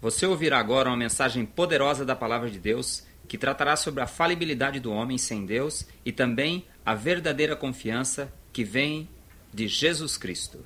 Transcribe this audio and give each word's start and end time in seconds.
Você 0.00 0.26
ouvirá 0.26 0.58
agora 0.58 0.90
uma 0.90 0.96
mensagem 0.96 1.44
poderosa 1.46 2.04
da 2.04 2.14
Palavra 2.14 2.50
de 2.50 2.58
Deus 2.58 3.06
que 3.26 3.38
tratará 3.38 3.74
sobre 3.76 4.02
a 4.02 4.06
falibilidade 4.06 4.78
do 4.78 4.92
homem 4.92 5.18
sem 5.18 5.44
Deus 5.44 5.86
e 6.04 6.12
também 6.12 6.64
a 6.84 6.94
verdadeira 6.94 7.56
confiança 7.56 8.32
que 8.52 8.62
vem 8.62 9.08
de 9.52 9.66
Jesus 9.66 10.16
Cristo. 10.16 10.58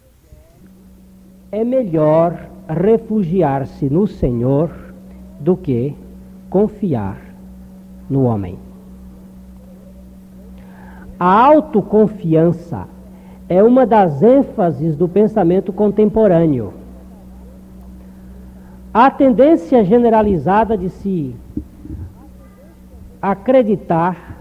É 1.51 1.65
melhor 1.65 2.49
refugiar-se 2.69 3.89
no 3.89 4.07
Senhor 4.07 4.71
do 5.39 5.57
que 5.57 5.95
confiar 6.49 7.21
no 8.09 8.25
homem. 8.25 8.59
A 11.19 11.45
autoconfiança 11.45 12.89
é 13.49 13.63
uma 13.63 13.87
das 13.87 14.23
ênfases 14.23 14.97
do 14.97 15.09
pensamento 15.09 15.73
contemporâneo. 15.73 16.75
A 18.93 19.09
tendência 19.09 19.85
generalizada 19.85 20.77
de 20.77 20.89
se 20.89 21.35
acreditar, 23.23 24.37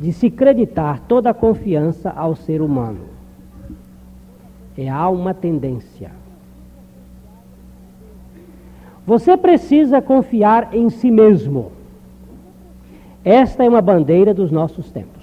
de 0.00 0.12
se 0.12 0.26
acreditar 0.26 1.00
toda 1.06 1.30
a 1.30 1.34
confiança 1.34 2.10
ao 2.10 2.34
ser 2.34 2.60
humano. 2.60 3.06
É 4.76 4.88
há 4.88 5.08
uma 5.08 5.32
tendência. 5.32 6.10
Você 9.06 9.36
precisa 9.36 10.02
confiar 10.02 10.74
em 10.74 10.90
si 10.90 11.12
mesmo. 11.12 11.70
Esta 13.24 13.64
é 13.64 13.68
uma 13.68 13.80
bandeira 13.80 14.34
dos 14.34 14.50
nossos 14.50 14.90
tempos. 14.90 15.15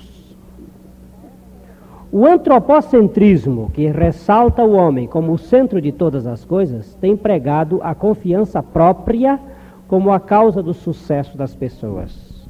O 2.16 2.27
antropocentrismo, 2.27 3.72
que 3.73 3.88
ressalta 3.88 4.63
o 4.63 4.73
homem 4.73 5.08
como 5.08 5.31
o 5.31 5.38
centro 5.40 5.81
de 5.81 5.91
todas 5.91 6.27
as 6.27 6.45
coisas, 6.45 6.94
tem 7.02 7.17
pregado 7.17 7.80
a 7.81 7.95
confiança 7.95 8.62
própria 8.62 9.40
como 9.87 10.12
a 10.12 10.20
causa 10.20 10.62
do 10.62 10.76
sucesso 10.76 11.35
das 11.35 11.55
pessoas. 11.55 12.46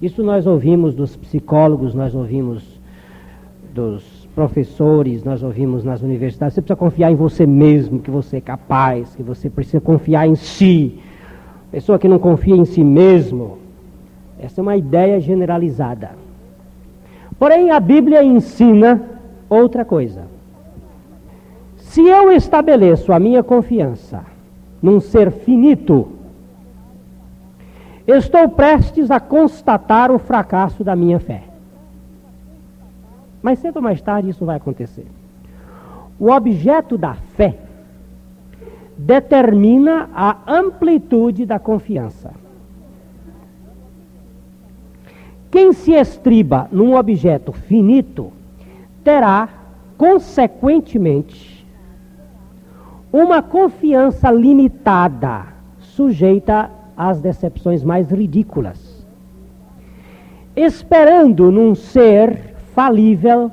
Isso 0.00 0.22
nós 0.22 0.46
ouvimos 0.46 0.94
dos 0.94 1.16
psicólogos, 1.16 1.92
nós 1.92 2.14
ouvimos 2.14 2.80
dos 3.74 4.28
professores, 4.32 5.24
nós 5.24 5.42
ouvimos 5.42 5.82
nas 5.82 6.00
universidades, 6.00 6.54
você 6.54 6.62
precisa 6.62 6.78
confiar 6.78 7.10
em 7.10 7.16
você 7.16 7.44
mesmo, 7.44 7.98
que 7.98 8.12
você 8.12 8.36
é 8.36 8.40
capaz, 8.40 9.12
que 9.16 9.24
você 9.24 9.50
precisa 9.50 9.80
confiar 9.80 10.28
em 10.28 10.36
si. 10.36 11.00
Pessoa 11.72 11.98
que 11.98 12.06
não 12.06 12.20
confia 12.20 12.54
em 12.54 12.64
si 12.64 12.84
mesmo, 12.84 13.58
essa 14.38 14.60
é 14.60 14.62
uma 14.62 14.76
ideia 14.76 15.18
generalizada. 15.18 16.27
Porém, 17.38 17.70
a 17.70 17.78
Bíblia 17.78 18.22
ensina 18.22 19.00
outra 19.48 19.84
coisa. 19.84 20.22
Se 21.76 22.02
eu 22.02 22.32
estabeleço 22.32 23.12
a 23.12 23.18
minha 23.18 23.42
confiança 23.42 24.24
num 24.82 25.00
ser 25.00 25.30
finito, 25.30 26.08
estou 28.06 28.48
prestes 28.48 29.10
a 29.10 29.20
constatar 29.20 30.10
o 30.10 30.18
fracasso 30.18 30.82
da 30.82 30.96
minha 30.96 31.20
fé. 31.20 31.44
Mas 33.40 33.60
cedo 33.60 33.76
ou 33.76 33.82
mais 33.82 34.02
tarde 34.02 34.30
isso 34.30 34.44
vai 34.44 34.56
acontecer. 34.56 35.06
O 36.18 36.30
objeto 36.30 36.98
da 36.98 37.14
fé 37.14 37.56
determina 38.96 40.10
a 40.12 40.38
amplitude 40.46 41.46
da 41.46 41.60
confiança. 41.60 42.32
Quem 45.50 45.72
se 45.72 45.92
estriba 45.92 46.68
num 46.70 46.94
objeto 46.94 47.52
finito 47.52 48.32
terá, 49.02 49.48
consequentemente, 49.96 51.66
uma 53.10 53.42
confiança 53.42 54.30
limitada, 54.30 55.46
sujeita 55.78 56.70
às 56.96 57.20
decepções 57.20 57.82
mais 57.82 58.10
ridículas. 58.10 59.06
Esperando 60.54 61.50
num 61.50 61.74
ser 61.74 62.54
falível, 62.74 63.50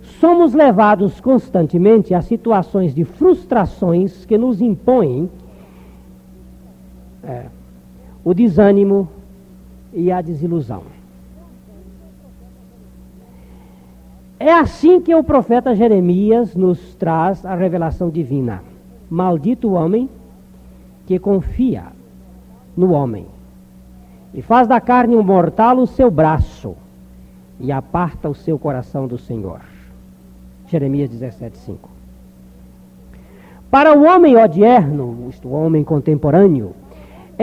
somos 0.00 0.54
levados 0.54 1.20
constantemente 1.20 2.14
a 2.14 2.22
situações 2.22 2.94
de 2.94 3.04
frustrações 3.04 4.24
que 4.24 4.38
nos 4.38 4.60
impõem 4.60 5.28
é, 7.22 7.46
o 8.24 8.32
desânimo 8.32 9.08
e 9.92 10.10
a 10.10 10.20
desilusão. 10.20 10.82
É 14.38 14.52
assim 14.52 15.00
que 15.00 15.14
o 15.14 15.22
profeta 15.22 15.74
Jeremias 15.74 16.54
nos 16.54 16.94
traz 16.94 17.44
a 17.44 17.54
revelação 17.54 18.08
divina. 18.08 18.62
Maldito 19.10 19.68
o 19.68 19.72
homem 19.72 20.08
que 21.06 21.18
confia 21.18 21.84
no 22.76 22.92
homem 22.92 23.26
e 24.32 24.40
faz 24.40 24.66
da 24.66 24.80
carne 24.80 25.16
um 25.16 25.22
mortal 25.22 25.78
o 25.78 25.86
seu 25.86 26.10
braço 26.10 26.74
e 27.58 27.70
aparta 27.70 28.28
o 28.28 28.34
seu 28.34 28.58
coração 28.58 29.06
do 29.06 29.18
Senhor. 29.18 29.60
Jeremias 30.68 31.10
17, 31.10 31.58
5. 31.58 31.90
Para 33.70 33.96
o 33.96 34.04
homem 34.04 34.36
odierno, 34.36 35.26
isto, 35.28 35.48
o 35.48 35.52
homem 35.52 35.84
contemporâneo, 35.84 36.72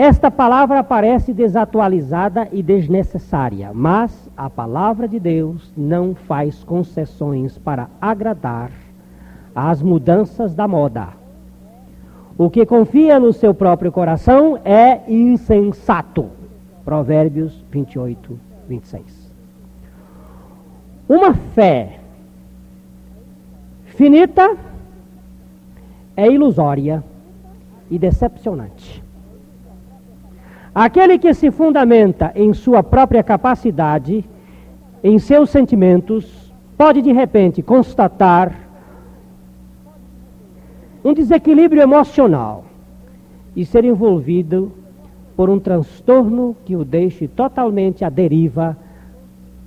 esta 0.00 0.30
palavra 0.30 0.84
parece 0.84 1.34
desatualizada 1.34 2.46
e 2.52 2.62
desnecessária, 2.62 3.72
mas 3.74 4.30
a 4.36 4.48
palavra 4.48 5.08
de 5.08 5.18
Deus 5.18 5.72
não 5.76 6.14
faz 6.14 6.62
concessões 6.62 7.58
para 7.58 7.88
agradar 8.00 8.70
às 9.52 9.82
mudanças 9.82 10.54
da 10.54 10.68
moda. 10.68 11.08
O 12.38 12.48
que 12.48 12.64
confia 12.64 13.18
no 13.18 13.32
seu 13.32 13.52
próprio 13.52 13.90
coração 13.90 14.56
é 14.64 15.00
insensato. 15.08 16.30
Provérbios 16.84 17.64
28, 17.68 18.38
26. 18.68 19.32
Uma 21.08 21.34
fé 21.34 21.98
finita 23.84 24.56
é 26.16 26.30
ilusória 26.30 27.02
e 27.90 27.98
decepcionante. 27.98 29.07
Aquele 30.80 31.18
que 31.18 31.34
se 31.34 31.50
fundamenta 31.50 32.30
em 32.36 32.54
sua 32.54 32.84
própria 32.84 33.20
capacidade, 33.20 34.24
em 35.02 35.18
seus 35.18 35.50
sentimentos, 35.50 36.54
pode 36.76 37.02
de 37.02 37.10
repente 37.10 37.60
constatar 37.62 38.54
um 41.04 41.12
desequilíbrio 41.12 41.82
emocional 41.82 42.64
e 43.56 43.66
ser 43.66 43.84
envolvido 43.84 44.70
por 45.34 45.50
um 45.50 45.58
transtorno 45.58 46.54
que 46.64 46.76
o 46.76 46.84
deixe 46.84 47.26
totalmente 47.26 48.04
à 48.04 48.08
deriva 48.08 48.76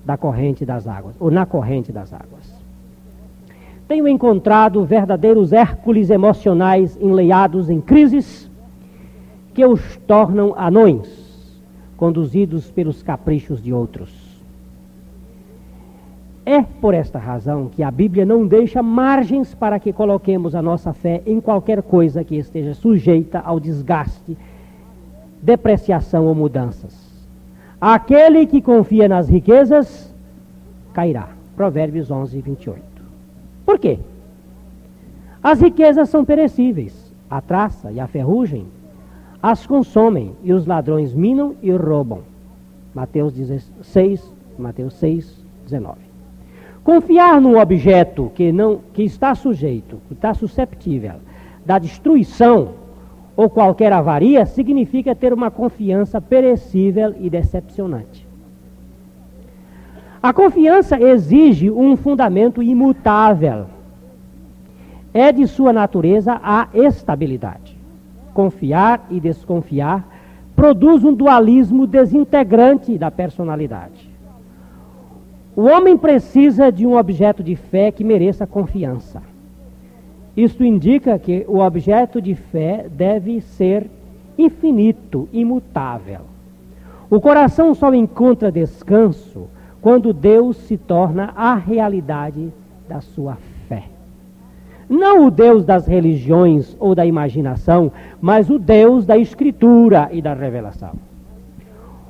da 0.06 0.16
corrente 0.16 0.66
das 0.66 0.88
águas, 0.88 1.14
ou 1.20 1.30
na 1.30 1.46
corrente 1.46 1.92
das 1.92 2.14
águas. 2.14 2.64
Tenho 3.86 4.08
encontrado 4.08 4.86
verdadeiros 4.86 5.52
Hércules 5.52 6.10
emocionais 6.10 6.98
enleiados 7.02 7.70
em 7.70 7.82
crises 7.82 8.50
que 9.54 9.66
os 9.66 9.98
tornam 10.08 10.54
anões, 10.58 11.10
conduzidos 11.98 12.72
pelos 12.72 13.04
caprichos 13.04 13.62
de 13.62 13.74
outros. 13.74 14.32
É 16.46 16.62
por 16.62 16.94
esta 16.94 17.20
razão 17.20 17.70
que 17.70 17.84
a 17.84 17.92
Bíblia 17.92 18.26
não 18.26 18.48
deixa 18.48 18.82
margens 18.82 19.54
para 19.54 19.80
que 19.80 19.94
coloquemos 19.94 20.56
a 20.56 20.62
nossa 20.62 20.92
fé 20.92 21.22
em 21.26 21.40
qualquer 21.40 21.84
coisa 21.84 22.24
que 22.24 22.36
esteja 22.36 22.74
sujeita 22.74 23.40
ao 23.40 23.60
desgaste, 23.60 24.36
depreciação 25.42 26.26
ou 26.26 26.34
mudanças. 26.34 27.12
Aquele 27.80 28.46
que 28.48 28.62
confia 28.62 29.08
nas 29.08 29.30
riquezas 29.30 30.14
cairá. 30.94 31.30
Provérbios 31.56 32.10
11, 32.10 32.42
28. 32.42 32.82
Por 33.66 33.78
quê? 33.78 34.00
As 35.44 35.62
riquezas 35.62 36.10
são 36.10 36.26
perecíveis. 36.26 37.12
A 37.30 37.40
traça 37.40 37.92
e 37.92 38.00
a 38.00 38.08
ferrugem 38.08 38.66
as 39.42 39.66
consomem 39.66 40.36
e 40.44 40.54
os 40.54 40.66
ladrões 40.66 41.14
minam 41.14 41.56
e 41.62 41.72
roubam. 41.72 42.20
Mateus 42.94 43.34
16, 43.34 44.34
Mateus 44.58 44.94
6, 44.96 45.44
19. 45.64 45.98
Confiar 46.84 47.40
num 47.40 47.60
objeto 47.60 48.32
que, 48.36 48.52
não, 48.52 48.80
que 48.94 49.04
está 49.04 49.34
sujeito, 49.34 50.00
que 50.08 50.14
está 50.14 50.34
susceptível 50.34 51.16
da 51.66 51.80
destruição 51.80 52.70
ou 53.36 53.50
qualquer 53.50 53.94
avaria 53.94 54.46
significa 54.46 55.16
ter 55.16 55.34
uma 55.34 55.50
confiança 55.50 56.20
perecível 56.20 57.16
e 57.20 57.30
decepcionante. 57.30 58.28
A 60.22 60.34
confiança 60.34 61.02
exige 61.02 61.72
um 61.72 61.96
fundamento 61.96 62.62
imutável. 62.62 63.66
É 65.14 65.32
de 65.32 65.48
sua 65.48 65.74
natureza 65.74 66.40
a 66.44 66.68
estabilidade. 66.74 67.71
Confiar 68.34 69.06
e 69.10 69.20
desconfiar 69.20 70.08
produz 70.56 71.04
um 71.04 71.14
dualismo 71.14 71.88
desintegrante 71.88 72.98
da 72.98 73.10
personalidade. 73.10 74.10
O 75.56 75.64
homem 75.64 75.98
precisa 75.98 76.72
de 76.72 76.86
um 76.86 76.98
objeto 76.98 77.44
de 77.44 77.56
fé 77.56 77.92
que 77.92 78.04
mereça 78.04 78.48
confiança. 78.48 79.22
Isto 80.36 80.64
indica 80.64 81.20
que 81.20 81.46
o 81.48 81.60
objeto 81.60 82.22
de 82.22 82.36
fé 82.36 82.86
deve 82.90 83.42
ser 83.42 83.90
infinito, 84.38 85.28
imutável. 85.34 86.22
O 87.10 87.20
coração 87.20 87.76
só 87.76 87.94
encontra 87.94 88.52
descanso 88.52 89.48
quando 89.82 90.14
Deus 90.14 90.56
se 90.56 90.78
torna 90.78 91.34
a 91.36 91.56
realidade 91.56 92.54
da 92.88 93.02
sua 93.02 93.36
fé. 93.36 93.51
Não 94.92 95.26
o 95.26 95.32
Deus 95.32 95.64
das 95.64 95.88
religiões 95.88 96.76
ou 96.78 96.94
da 96.94 97.06
imaginação, 97.06 97.90
mas 98.20 98.50
o 98.50 98.60
Deus 98.60 99.06
da 99.06 99.18
Escritura 99.18 100.10
e 100.12 100.22
da 100.22 100.34
revelação. 100.34 100.92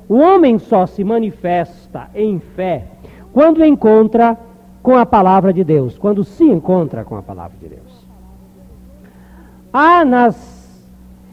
O 0.08 0.16
homem 0.16 0.58
só 0.58 0.84
se 0.84 1.04
manifesta 1.04 2.10
em 2.12 2.40
fé 2.40 2.86
quando 3.32 3.64
encontra 3.64 4.36
com 4.82 4.96
a 4.96 5.06
palavra 5.06 5.52
de 5.52 5.62
Deus, 5.62 5.96
quando 5.96 6.24
se 6.24 6.42
encontra 6.42 7.04
com 7.04 7.16
a 7.16 7.22
palavra 7.22 7.56
de 7.56 7.68
Deus. 7.68 8.04
Há 9.72 10.04
nas 10.04 10.84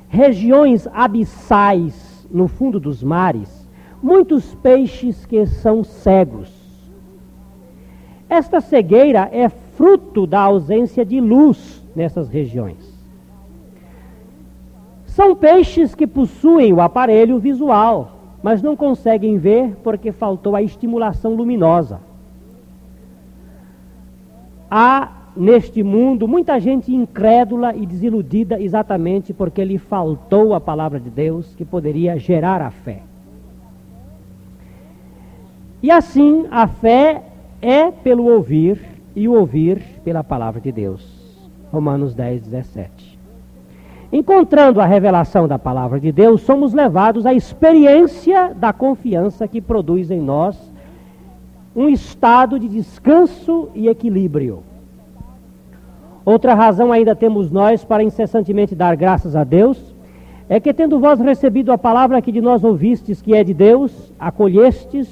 regiões 0.08 0.88
abissais, 0.94 2.28
no 2.30 2.48
fundo 2.48 2.80
dos 2.80 3.02
mares, 3.02 3.68
muitos 4.04 4.54
peixes 4.54 5.26
que 5.26 5.48
são 5.48 5.84
cegos. 5.84 6.54
Esta 8.30 8.62
cegueira 8.62 9.28
é 9.32 9.50
fruto 9.80 10.28
da 10.28 10.42
ausência 10.42 11.06
de 11.06 11.22
luz 11.22 11.82
nessas 11.96 12.28
regiões. 12.28 12.94
São 15.06 15.34
peixes 15.34 15.96
que 15.96 16.06
possuem 16.06 16.74
o 16.74 16.82
aparelho 16.82 17.40
visual, 17.40 18.12
mas 18.44 18.62
não 18.62 18.76
conseguem 18.76 19.38
ver 19.38 19.78
porque 19.82 20.12
faltou 20.12 20.54
a 20.54 20.62
estimulação 20.62 21.34
luminosa. 21.34 22.02
Há 24.70 25.14
neste 25.34 25.82
mundo 25.82 26.28
muita 26.28 26.60
gente 26.60 26.94
incrédula 26.94 27.74
e 27.74 27.86
desiludida 27.86 28.62
exatamente 28.62 29.32
porque 29.32 29.64
lhe 29.64 29.78
faltou 29.78 30.54
a 30.54 30.60
palavra 30.60 31.00
de 31.00 31.10
Deus 31.10 31.56
que 31.56 31.64
poderia 31.64 32.20
gerar 32.20 32.62
a 32.62 32.70
fé. 32.70 33.02
E 35.82 35.90
assim 35.90 36.48
a 36.52 36.68
fé 36.68 37.24
é 37.62 37.90
pelo 37.92 38.26
ouvir 38.26 38.89
e 39.16 39.28
o 39.28 39.34
ouvir 39.34 39.82
pela 40.04 40.24
palavra 40.24 40.62
de 40.62 40.72
Deus. 40.72 41.20
Romanos 41.72 42.14
10, 42.14 42.44
17. 42.44 43.20
Encontrando 44.12 44.82
a 44.82 44.86
revelação 44.86 45.48
da 45.48 45.60
palavra 45.60 46.00
de 46.00 46.12
Deus, 46.12 46.42
somos 46.42 46.74
levados 46.74 47.26
à 47.26 47.34
experiência 47.34 48.54
da 48.56 48.74
confiança 48.74 49.48
que 49.48 49.62
produz 49.62 50.10
em 50.10 50.20
nós 50.20 50.58
um 51.76 51.88
estado 51.88 52.60
de 52.60 52.68
descanso 52.68 53.70
e 53.76 53.88
equilíbrio. 53.88 54.64
Outra 56.26 56.54
razão 56.54 56.92
ainda 56.92 57.16
temos 57.16 57.52
nós 57.52 57.86
para 57.86 58.04
incessantemente 58.04 58.76
dar 58.76 58.96
graças 58.96 59.36
a 59.36 59.44
Deus 59.44 59.96
é 60.50 60.60
que, 60.60 60.74
tendo 60.74 61.00
vós 61.00 61.20
recebido 61.20 61.72
a 61.72 61.78
palavra 61.78 62.22
que 62.22 62.32
de 62.32 62.42
nós 62.42 62.64
ouvistes, 62.64 63.22
que 63.22 63.36
é 63.36 63.44
de 63.44 63.54
Deus, 63.54 64.12
acolhestes, 64.20 65.08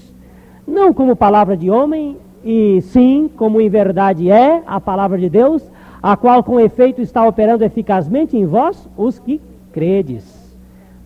não 0.68 0.92
como 0.92 1.16
palavra 1.16 1.56
de 1.56 1.70
homem, 1.70 2.18
e 2.48 2.82
sim 2.82 3.30
como 3.36 3.60
em 3.60 3.68
verdade 3.68 4.32
é 4.32 4.64
a 4.66 4.80
palavra 4.80 5.18
de 5.18 5.30
Deus, 5.30 5.62
a 6.02 6.16
qual 6.16 6.42
com 6.42 6.58
efeito 6.58 7.02
está 7.02 7.28
operando 7.28 7.66
eficazmente 7.66 8.38
em 8.38 8.46
vós, 8.46 8.88
os 8.96 9.20
que 9.20 9.42
credes. 9.74 10.56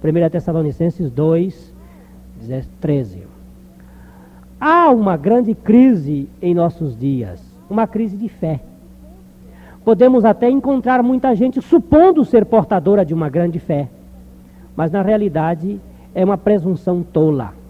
1 0.04 0.30
Tessalonicenses 0.30 1.10
2, 1.10 1.74
13. 2.80 3.24
Há 4.60 4.92
uma 4.92 5.18
grande 5.18 5.56
crise 5.56 6.30
em 6.40 6.54
nossos 6.54 6.96
dias, 6.96 7.42
uma 7.68 7.88
crise 7.88 8.16
de 8.16 8.30
fé. 8.30 8.60
Podemos 9.84 10.24
até 10.24 10.48
encontrar 10.48 11.02
muita 11.02 11.36
gente 11.36 11.60
supondo 11.60 12.24
ser 12.24 12.46
portadora 12.46 13.04
de 13.04 13.16
uma 13.16 13.30
grande 13.30 13.58
fé, 13.58 13.90
mas 14.76 14.92
na 14.92 15.02
realidade 15.02 15.82
é 16.14 16.24
uma 16.24 16.38
presunção 16.38 17.02
tola. 17.02 17.61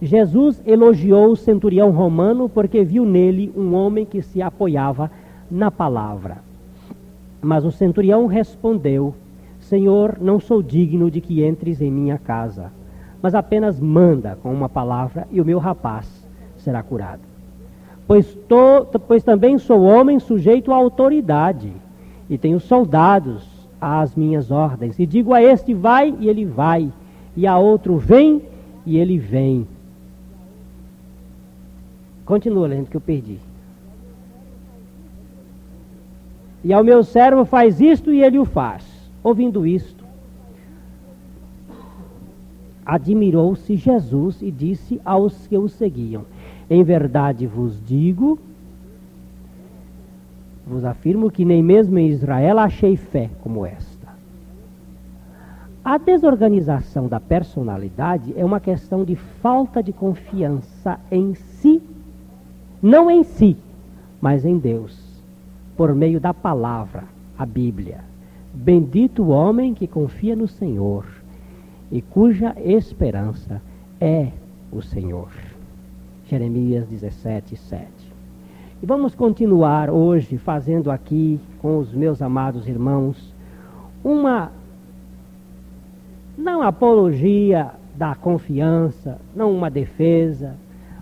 Jesus 0.00 0.62
elogiou 0.66 1.32
o 1.32 1.36
centurião 1.36 1.90
romano 1.90 2.48
porque 2.48 2.84
viu 2.84 3.04
nele 3.04 3.52
um 3.56 3.74
homem 3.74 4.04
que 4.04 4.22
se 4.22 4.40
apoiava 4.40 5.10
na 5.50 5.70
palavra. 5.70 6.38
Mas 7.42 7.64
o 7.64 7.70
centurião 7.70 8.26
respondeu: 8.26 9.14
Senhor, 9.60 10.16
não 10.20 10.40
sou 10.40 10.62
digno 10.62 11.10
de 11.10 11.20
que 11.20 11.44
entres 11.44 11.80
em 11.80 11.90
minha 11.90 12.18
casa, 12.18 12.72
mas 13.20 13.34
apenas 13.34 13.78
manda 13.78 14.38
com 14.42 14.52
uma 14.52 14.68
palavra 14.68 15.28
e 15.30 15.40
o 15.40 15.44
meu 15.44 15.58
rapaz 15.58 16.06
será 16.56 16.82
curado 16.82 17.30
pois, 18.10 18.26
to, 18.48 18.98
pois 19.06 19.22
também 19.22 19.56
sou 19.56 19.82
homem 19.82 20.18
sujeito 20.18 20.72
à 20.72 20.74
autoridade, 20.74 21.72
e 22.28 22.36
tenho 22.36 22.58
soldados 22.58 23.48
às 23.80 24.16
minhas 24.16 24.50
ordens. 24.50 24.98
E 24.98 25.06
digo 25.06 25.32
a 25.32 25.40
este, 25.40 25.72
vai, 25.72 26.12
e 26.18 26.28
ele 26.28 26.44
vai, 26.44 26.90
e 27.36 27.46
a 27.46 27.56
outro, 27.56 27.98
vem, 27.98 28.42
e 28.84 28.98
ele 28.98 29.16
vem. 29.16 29.64
Continua 32.30 32.68
lendo 32.68 32.88
que 32.88 32.96
eu 32.96 33.00
perdi. 33.00 33.40
E 36.62 36.72
ao 36.72 36.84
meu 36.84 37.02
servo 37.02 37.44
faz 37.44 37.80
isto 37.80 38.12
e 38.12 38.22
ele 38.22 38.38
o 38.38 38.44
faz. 38.44 38.84
Ouvindo 39.20 39.66
isto, 39.66 40.04
admirou-se 42.86 43.74
Jesus 43.74 44.40
e 44.42 44.48
disse 44.52 45.00
aos 45.04 45.48
que 45.48 45.58
o 45.58 45.68
seguiam: 45.68 46.24
em 46.70 46.84
verdade 46.84 47.48
vos 47.48 47.84
digo, 47.84 48.38
vos 50.64 50.84
afirmo 50.84 51.32
que 51.32 51.44
nem 51.44 51.64
mesmo 51.64 51.98
em 51.98 52.10
Israel 52.10 52.60
achei 52.60 52.94
fé 52.94 53.28
como 53.42 53.66
esta. 53.66 54.06
A 55.84 55.98
desorganização 55.98 57.08
da 57.08 57.18
personalidade 57.18 58.32
é 58.36 58.44
uma 58.44 58.60
questão 58.60 59.04
de 59.04 59.16
falta 59.16 59.82
de 59.82 59.92
confiança 59.92 61.00
em 61.10 61.34
si, 61.34 61.82
não 62.82 63.10
em 63.10 63.22
si, 63.22 63.56
mas 64.20 64.44
em 64.44 64.58
Deus, 64.58 64.98
por 65.76 65.94
meio 65.94 66.20
da 66.20 66.32
palavra, 66.32 67.04
a 67.38 67.46
Bíblia. 67.46 68.04
Bendito 68.52 69.22
o 69.22 69.28
homem 69.28 69.74
que 69.74 69.86
confia 69.86 70.34
no 70.34 70.48
Senhor 70.48 71.04
e 71.90 72.02
cuja 72.02 72.54
esperança 72.62 73.60
é 74.00 74.28
o 74.72 74.82
Senhor. 74.82 75.28
Jeremias 76.28 76.86
17, 76.88 77.56
7. 77.56 77.86
E 78.82 78.86
vamos 78.86 79.14
continuar 79.14 79.90
hoje 79.90 80.38
fazendo 80.38 80.90
aqui 80.90 81.40
com 81.60 81.78
os 81.78 81.92
meus 81.92 82.22
amados 82.22 82.66
irmãos 82.66 83.34
uma 84.02 84.50
não 86.36 86.62
apologia 86.62 87.70
da 87.94 88.14
confiança, 88.14 89.18
não 89.34 89.54
uma 89.54 89.70
defesa, 89.70 90.54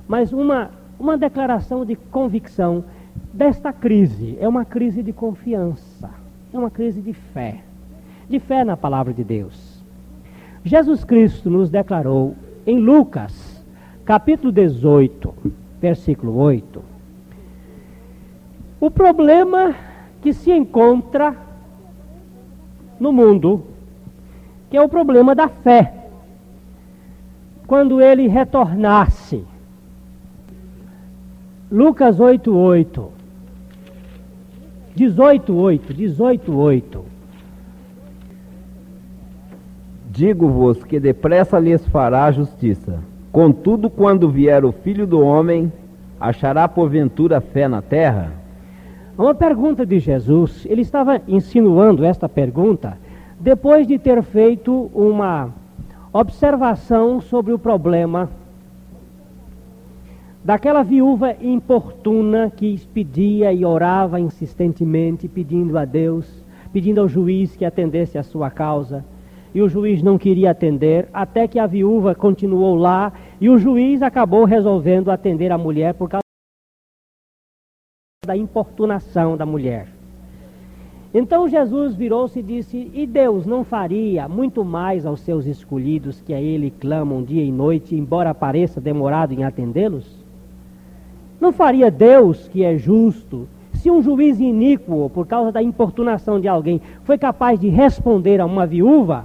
mas 0.08 0.32
uma, 0.32 0.70
uma 0.98 1.16
declaração 1.16 1.84
de 1.84 1.96
convicção 1.96 2.84
desta 3.32 3.72
crise. 3.72 4.36
É 4.40 4.48
uma 4.48 4.64
crise 4.64 5.02
de 5.02 5.12
confiança, 5.12 6.10
é 6.52 6.58
uma 6.58 6.70
crise 6.70 7.00
de 7.00 7.12
fé, 7.12 7.60
de 8.28 8.38
fé 8.38 8.64
na 8.64 8.76
palavra 8.76 9.12
de 9.12 9.24
Deus. 9.24 9.82
Jesus 10.64 11.04
Cristo 11.04 11.48
nos 11.48 11.70
declarou 11.70 12.34
em 12.66 12.78
Lucas 12.78 13.64
capítulo 14.04 14.50
18, 14.50 15.34
versículo 15.80 16.36
8. 16.36 16.82
O 18.80 18.90
problema 18.90 19.74
que 20.22 20.32
se 20.32 20.52
encontra 20.52 21.34
no 22.98 23.12
mundo, 23.12 23.64
que 24.70 24.76
é 24.76 24.82
o 24.82 24.88
problema 24.88 25.34
da 25.34 25.48
fé. 25.48 25.94
Quando 27.66 28.00
ele 28.00 28.26
retornasse. 28.28 29.44
Lucas 31.70 32.18
8, 32.18 32.54
8. 32.54 33.12
18, 34.94 35.54
8. 35.54 35.94
18, 35.94 36.56
8. 36.56 37.04
Digo-vos 40.10 40.82
que 40.82 40.98
depressa 40.98 41.58
lhes 41.58 41.86
fará 41.86 42.30
justiça 42.32 42.98
Contudo, 43.30 43.90
quando 43.90 44.30
vier 44.30 44.64
o 44.64 44.72
filho 44.72 45.06
do 45.06 45.20
homem, 45.20 45.70
achará 46.18 46.66
porventura 46.66 47.40
fé 47.40 47.68
na 47.68 47.82
terra? 47.82 48.32
Uma 49.16 49.34
pergunta 49.34 49.84
de 49.84 49.98
Jesus, 49.98 50.66
ele 50.68 50.82
estava 50.82 51.20
insinuando 51.28 52.04
esta 52.04 52.28
pergunta 52.28 52.96
depois 53.38 53.86
de 53.86 53.98
ter 53.98 54.22
feito 54.22 54.90
uma 54.94 55.50
observação 56.12 57.20
sobre 57.20 57.52
o 57.52 57.58
problema 57.58 58.28
daquela 60.48 60.82
viúva 60.82 61.36
importuna 61.42 62.50
que 62.50 62.80
pedia 62.86 63.52
e 63.52 63.66
orava 63.66 64.18
insistentemente, 64.18 65.28
pedindo 65.28 65.76
a 65.76 65.84
Deus, 65.84 66.42
pedindo 66.72 67.02
ao 67.02 67.06
juiz 67.06 67.54
que 67.54 67.66
atendesse 67.66 68.16
a 68.16 68.22
sua 68.22 68.48
causa 68.50 69.04
e 69.54 69.60
o 69.60 69.68
juiz 69.68 70.02
não 70.02 70.16
queria 70.16 70.52
atender, 70.52 71.06
até 71.12 71.46
que 71.46 71.58
a 71.58 71.66
viúva 71.66 72.14
continuou 72.14 72.76
lá 72.76 73.12
e 73.38 73.50
o 73.50 73.58
juiz 73.58 74.00
acabou 74.00 74.46
resolvendo 74.46 75.10
atender 75.10 75.52
a 75.52 75.58
mulher 75.58 75.92
por 75.92 76.08
causa 76.08 76.22
da 78.24 78.34
importunação 78.34 79.36
da 79.36 79.44
mulher. 79.44 79.88
Então 81.12 81.46
Jesus 81.46 81.94
virou-se 81.94 82.38
e 82.38 82.42
disse: 82.42 82.90
E 82.94 83.06
Deus 83.06 83.44
não 83.44 83.64
faria 83.64 84.26
muito 84.26 84.64
mais 84.64 85.04
aos 85.04 85.20
seus 85.20 85.44
escolhidos 85.44 86.22
que 86.22 86.32
a 86.32 86.40
Ele 86.40 86.70
clamam 86.70 87.22
dia 87.22 87.44
e 87.44 87.52
noite, 87.52 87.94
embora 87.94 88.34
pareça 88.34 88.80
demorado 88.80 89.34
em 89.34 89.44
atendê-los? 89.44 90.17
Não 91.40 91.52
faria 91.52 91.90
Deus, 91.90 92.48
que 92.48 92.64
é 92.64 92.76
justo, 92.76 93.48
se 93.74 93.90
um 93.90 94.02
juiz 94.02 94.40
iníquo, 94.40 95.08
por 95.14 95.26
causa 95.26 95.52
da 95.52 95.62
importunação 95.62 96.40
de 96.40 96.48
alguém, 96.48 96.80
foi 97.04 97.16
capaz 97.16 97.60
de 97.60 97.68
responder 97.68 98.40
a 98.40 98.46
uma 98.46 98.66
viúva, 98.66 99.24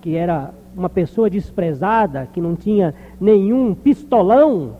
que 0.00 0.16
era 0.16 0.50
uma 0.76 0.88
pessoa 0.88 1.30
desprezada, 1.30 2.28
que 2.32 2.40
não 2.40 2.56
tinha 2.56 2.94
nenhum 3.20 3.74
pistolão, 3.74 4.72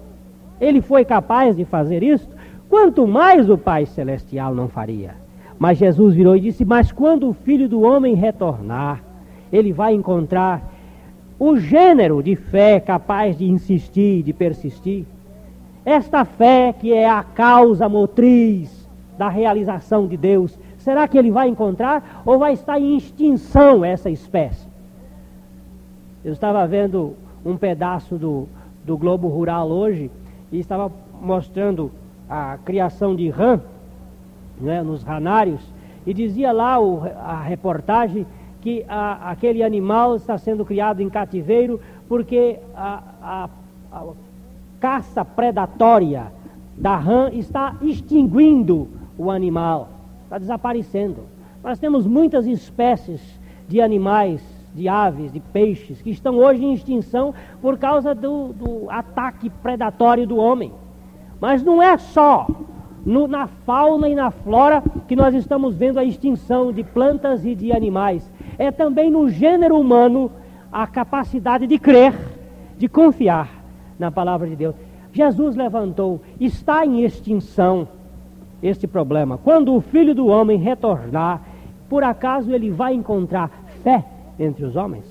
ele 0.61 0.81
foi 0.81 1.05
capaz 1.05 1.57
de 1.57 1.65
fazer 1.65 2.03
isso, 2.03 2.29
quanto 2.69 3.07
mais 3.07 3.49
o 3.49 3.57
Pai 3.57 3.87
Celestial 3.87 4.55
não 4.55 4.69
faria. 4.69 5.15
Mas 5.59 5.79
Jesus 5.79 6.15
virou 6.15 6.37
e 6.37 6.41
disse: 6.41 6.65
Mas 6.65 6.93
quando 6.93 7.29
o 7.29 7.33
filho 7.33 7.69
do 7.69 7.83
homem 7.83 8.15
retornar, 8.15 9.03
ele 9.53 9.73
vai 9.73 9.95
encontrar 9.95 10.73
o 11.39 11.57
gênero 11.57 12.23
de 12.23 12.35
fé 12.35 12.81
capaz 12.81 13.37
de 13.39 13.49
insistir, 13.49 14.23
de 14.23 14.33
persistir. 14.33 15.05
Esta 15.85 16.25
fé 16.25 16.73
que 16.73 16.93
é 16.93 17.09
a 17.09 17.23
causa 17.23 17.89
motriz 17.89 18.89
da 19.17 19.29
realização 19.29 20.07
de 20.07 20.17
Deus, 20.17 20.59
será 20.79 21.09
que 21.09 21.19
ele 21.19 21.31
vai 21.31 21.49
encontrar 21.49 22.23
ou 22.25 22.39
vai 22.39 22.53
estar 22.53 22.79
em 22.79 22.97
extinção 22.97 23.85
essa 23.85 24.11
espécie? 24.11 24.69
Eu 26.25 26.33
estava 26.33 26.67
vendo 26.67 27.15
um 27.45 27.57
pedaço 27.57 28.17
do, 28.17 28.49
do 28.85 28.97
Globo 28.97 29.29
Rural 29.29 29.69
hoje 29.69 30.11
e 30.53 30.59
estava 30.59 30.91
mostrando 31.21 31.91
a 32.29 32.59
criação 32.65 33.17
de 33.17 33.29
rã 33.29 33.61
né, 34.61 34.83
nos 34.83 35.03
ranários 35.03 35.61
e 36.07 36.13
dizia 36.13 36.53
lá 36.53 36.79
o, 36.79 37.03
a 37.05 37.41
reportagem 37.41 38.27
que 38.61 38.85
a, 38.89 39.31
aquele 39.31 39.63
animal 39.63 40.17
está 40.17 40.37
sendo 40.37 40.65
criado 40.65 41.01
em 41.01 41.09
cativeiro 41.09 41.81
porque 42.09 42.59
a, 42.75 43.03
a, 43.23 43.49
a 43.93 44.05
caça 44.81 45.25
predatória 45.25 46.33
da 46.77 46.97
rã 46.97 47.31
está 47.33 47.77
extinguindo 47.83 48.89
o 49.17 49.31
animal, 49.31 49.89
está 50.25 50.39
desaparecendo. 50.39 51.23
Nós 51.63 51.79
temos 51.79 52.07
muitas 52.07 52.47
espécies 52.47 53.21
de 53.67 53.81
animais, 53.81 54.41
de 54.75 54.89
aves, 54.89 55.33
de 55.33 55.41
peixes, 55.41 56.01
que 56.01 56.11
estão 56.11 56.37
hoje 56.37 56.65
em 56.65 56.73
extinção 56.73 57.35
por 57.61 57.77
causa 57.79 58.15
do, 58.15 58.53
do 58.53 58.91
ataque 58.91 59.51
predatório 59.51 60.27
do 60.27 60.37
homem. 60.37 60.73
Mas 61.41 61.63
não 61.63 61.83
é 61.83 61.99
só 61.99 62.47
no, 63.05 63.27
na 63.27 63.49
fauna 63.49 64.09
e 64.09 64.15
na 64.15 64.31
flora 64.31 64.83
que 65.09 65.17
nós 65.17 65.35
estamos 65.35 65.75
vendo 65.75 65.99
a 65.99 66.05
extinção 66.05 66.73
de 66.73 66.85
plantas 66.85 67.45
e 67.45 67.55
de 67.55 67.73
animais. 67.73 68.31
É 68.57 68.71
também 68.71 69.11
no 69.11 69.29
gênero 69.29 69.79
humano 69.79 70.31
a 70.71 70.87
capacidade 70.87 71.67
de 71.67 71.79
crer, 71.79 72.15
de 72.77 72.89
confiar 72.89 73.58
na 73.99 74.11
palavra 74.11 74.49
de 74.49 74.57
Deus. 74.57 74.75
Jesus 75.13 75.57
levantou, 75.57 76.21
está 76.39 76.85
em 76.85 77.03
extinção 77.03 77.89
este 78.63 78.87
problema. 78.87 79.39
Quando 79.39 79.75
o 79.75 79.81
filho 79.81 80.15
do 80.15 80.27
homem 80.27 80.59
retornar, 80.59 81.43
por 81.89 82.05
acaso 82.05 82.53
ele 82.53 82.71
vai 82.71 82.95
encontrar 82.95 83.51
fé 83.83 84.05
entre 84.39 84.65
os 84.65 84.77
homens? 84.77 85.05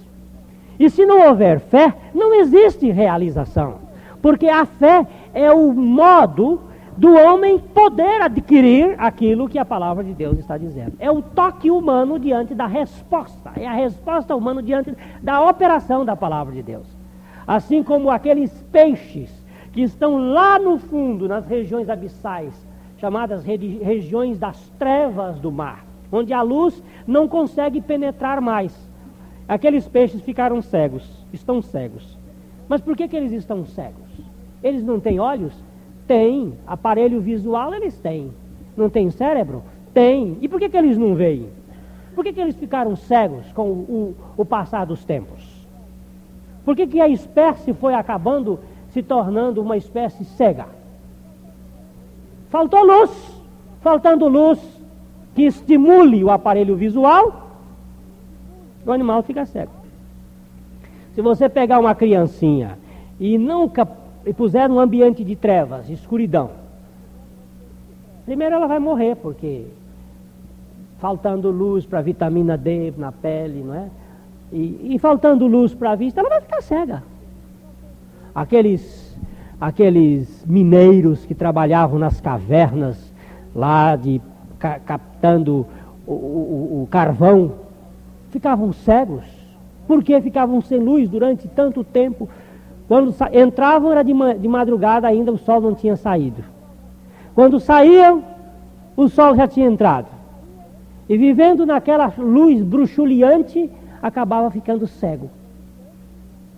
E 0.79 0.89
se 0.89 1.05
não 1.05 1.27
houver 1.27 1.59
fé, 1.59 1.93
não 2.13 2.33
existe 2.33 2.91
realização. 2.91 3.75
Porque 4.21 4.47
a 4.47 4.65
fé 4.65 5.07
é 5.33 5.51
o 5.51 5.73
modo 5.73 6.61
do 6.95 7.13
homem 7.15 7.59
poder 7.59 8.21
adquirir 8.21 8.95
aquilo 8.97 9.47
que 9.47 9.59
a 9.59 9.65
palavra 9.65 10.03
de 10.03 10.13
Deus 10.13 10.37
está 10.39 10.57
dizendo. 10.57 10.93
É 10.99 11.11
o 11.11 11.21
toque 11.21 11.69
humano 11.69 12.19
diante 12.19 12.55
da 12.55 12.65
resposta, 12.65 13.51
é 13.55 13.67
a 13.67 13.73
resposta 13.73 14.35
humana 14.35 14.63
diante 14.63 14.95
da 15.21 15.41
operação 15.47 16.03
da 16.03 16.15
palavra 16.15 16.53
de 16.53 16.63
Deus. 16.63 16.96
Assim 17.47 17.81
como 17.81 18.11
aqueles 18.11 18.51
peixes 18.71 19.31
que 19.71 19.81
estão 19.81 20.31
lá 20.33 20.59
no 20.59 20.77
fundo, 20.77 21.29
nas 21.29 21.47
regiões 21.47 21.89
abissais, 21.89 22.53
chamadas 22.97 23.45
regiões 23.45 24.37
das 24.37 24.69
trevas 24.77 25.39
do 25.39 25.49
mar, 25.49 25.85
onde 26.11 26.33
a 26.33 26.41
luz 26.41 26.83
não 27.07 27.25
consegue 27.25 27.79
penetrar 27.79 28.41
mais. 28.41 28.75
Aqueles 29.47 29.87
peixes 29.87 30.21
ficaram 30.21 30.61
cegos, 30.61 31.25
estão 31.31 31.61
cegos. 31.61 32.17
Mas 32.67 32.81
por 32.81 32.97
que, 32.97 33.07
que 33.07 33.15
eles 33.15 33.31
estão 33.31 33.65
cegos? 33.65 34.09
Eles 34.61 34.83
não 34.83 34.99
têm 34.99 35.19
olhos? 35.19 35.53
Tem. 36.05 36.53
Aparelho 36.67 37.21
visual 37.21 37.73
eles 37.73 37.97
têm. 37.97 38.31
Não 38.75 38.89
tem 38.89 39.09
cérebro? 39.09 39.63
Tem. 39.93 40.37
E 40.41 40.49
por 40.49 40.59
que, 40.59 40.67
que 40.67 40.75
eles 40.75 40.97
não 40.97 41.15
veem? 41.15 41.47
Por 42.13 42.25
que, 42.25 42.33
que 42.33 42.41
eles 42.41 42.57
ficaram 42.57 42.95
cegos 42.95 43.51
com 43.53 43.69
o, 43.69 44.15
o, 44.37 44.41
o 44.41 44.45
passar 44.45 44.85
dos 44.85 45.05
tempos? 45.05 45.56
Por 46.67 46.75
que, 46.75 46.85
que 46.85 46.99
a 46.99 47.07
espécie 47.07 47.73
foi 47.73 47.93
acabando 47.93 48.59
se 48.89 49.01
tornando 49.01 49.61
uma 49.61 49.77
espécie 49.77 50.25
cega? 50.25 50.65
Faltou 52.49 52.83
luz. 52.83 53.09
Faltando 53.79 54.27
luz 54.27 54.59
que 55.33 55.43
estimule 55.43 56.21
o 56.25 56.29
aparelho 56.29 56.75
visual, 56.75 57.51
o 58.85 58.91
animal 58.91 59.23
fica 59.23 59.45
cego. 59.45 59.71
Se 61.15 61.21
você 61.21 61.47
pegar 61.47 61.79
uma 61.79 61.95
criancinha 61.95 62.77
e 63.17 63.37
nunca 63.37 63.87
e 64.25 64.33
puser 64.33 64.67
num 64.67 64.81
ambiente 64.81 65.23
de 65.23 65.37
trevas, 65.37 65.89
escuridão, 65.89 66.49
primeiro 68.25 68.55
ela 68.55 68.67
vai 68.67 68.79
morrer, 68.79 69.15
porque 69.15 69.67
faltando 70.99 71.49
luz 71.49 71.85
para 71.85 72.01
vitamina 72.01 72.57
D 72.57 72.93
na 72.97 73.13
pele, 73.13 73.63
não 73.63 73.73
é? 73.73 73.89
E, 74.51 74.93
e 74.95 74.99
faltando 74.99 75.47
luz 75.47 75.73
para 75.73 75.91
a 75.91 75.95
vista, 75.95 76.21
ela 76.21 76.29
vai 76.29 76.41
ficar 76.41 76.61
cega. 76.61 77.03
Aqueles 78.33 79.07
aqueles 79.59 80.45
mineiros 80.45 81.25
que 81.25 81.33
trabalhavam 81.33 81.97
nas 81.97 82.21
cavernas 82.21 83.11
lá 83.55 83.95
de 83.95 84.21
ca, 84.59 84.79
captando 84.79 85.65
o, 86.05 86.13
o, 86.13 86.83
o, 86.83 86.87
carvão, 86.89 87.53
ficavam 88.29 88.71
cegos. 88.71 89.25
Por 89.87 90.03
que 90.03 90.19
ficavam 90.21 90.61
sem 90.61 90.79
luz 90.79 91.09
durante 91.09 91.47
tanto 91.47 91.83
tempo? 91.83 92.29
Quando 92.87 93.13
entravam 93.33 93.91
era 93.91 94.03
de, 94.03 94.13
de 94.39 94.47
madrugada 94.47 95.07
ainda 95.07 95.31
o 95.31 95.37
sol 95.37 95.59
não 95.59 95.73
tinha 95.73 95.95
saído. 95.95 96.43
Quando 97.33 97.59
saíam, 97.59 98.23
o 98.95 99.07
sol 99.07 99.35
já 99.35 99.47
tinha 99.47 99.67
entrado. 99.67 100.07
E 101.09 101.17
vivendo 101.17 101.65
naquela 101.65 102.13
luz 102.17 102.61
bruxuleante, 102.61 103.69
acabava 104.01 104.49
ficando 104.51 104.87
cego. 104.87 105.29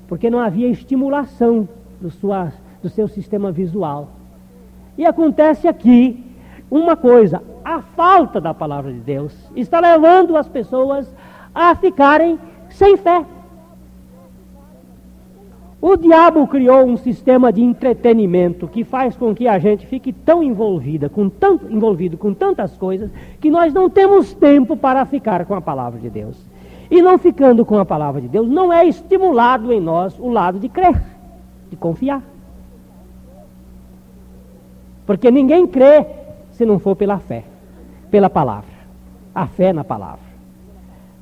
Porque 0.07 0.29
não 0.29 0.39
havia 0.39 0.67
estimulação 0.67 1.67
das 2.01 2.13
suas 2.15 2.53
do 2.81 2.89
seu 2.89 3.07
sistema 3.07 3.51
visual. 3.51 4.09
E 4.97 5.05
acontece 5.05 5.67
aqui 5.67 6.23
uma 6.69 6.95
coisa: 6.95 7.41
a 7.63 7.81
falta 7.81 8.39
da 8.39 8.53
palavra 8.53 8.91
de 8.91 8.99
Deus 8.99 9.33
está 9.55 9.79
levando 9.79 10.35
as 10.35 10.47
pessoas 10.47 11.13
a 11.53 11.75
ficarem 11.75 12.39
sem 12.69 12.97
fé. 12.97 13.25
O 15.81 15.95
diabo 15.95 16.45
criou 16.45 16.83
um 16.83 16.97
sistema 16.97 17.53
de 17.53 17.61
entretenimento 17.61 18.67
que 18.67 18.83
faz 18.83 19.15
com 19.15 19.33
que 19.33 19.47
a 19.47 19.57
gente 19.59 19.87
fique 19.87 20.11
tão 20.11 20.43
envolvida, 20.43 21.07
com 21.07 21.29
tanto, 21.29 21.71
envolvido 21.71 22.17
com 22.17 22.33
tantas 22.33 22.75
coisas, 22.77 23.09
que 23.39 23.49
nós 23.49 23.73
não 23.73 23.89
temos 23.89 24.33
tempo 24.33 24.75
para 24.75 25.05
ficar 25.05 25.45
com 25.45 25.55
a 25.55 25.61
palavra 25.61 25.97
de 25.97 26.09
Deus. 26.09 26.48
E 26.89 27.01
não 27.01 27.17
ficando 27.17 27.63
com 27.65 27.77
a 27.77 27.85
palavra 27.85 28.19
de 28.19 28.27
Deus, 28.27 28.47
não 28.47 28.73
é 28.73 28.85
estimulado 28.85 29.71
em 29.71 29.79
nós 29.79 30.17
o 30.17 30.29
lado 30.29 30.59
de 30.59 30.67
crer, 30.67 31.01
de 31.69 31.75
confiar. 31.75 32.23
Porque 35.05 35.29
ninguém 35.29 35.67
crê 35.67 36.05
se 36.51 36.65
não 36.65 36.79
for 36.79 36.95
pela 36.95 37.19
fé, 37.19 37.43
pela 38.09 38.29
palavra. 38.29 38.79
A 39.33 39.45
fé 39.47 39.71
na 39.71 39.83
palavra. 39.83 40.29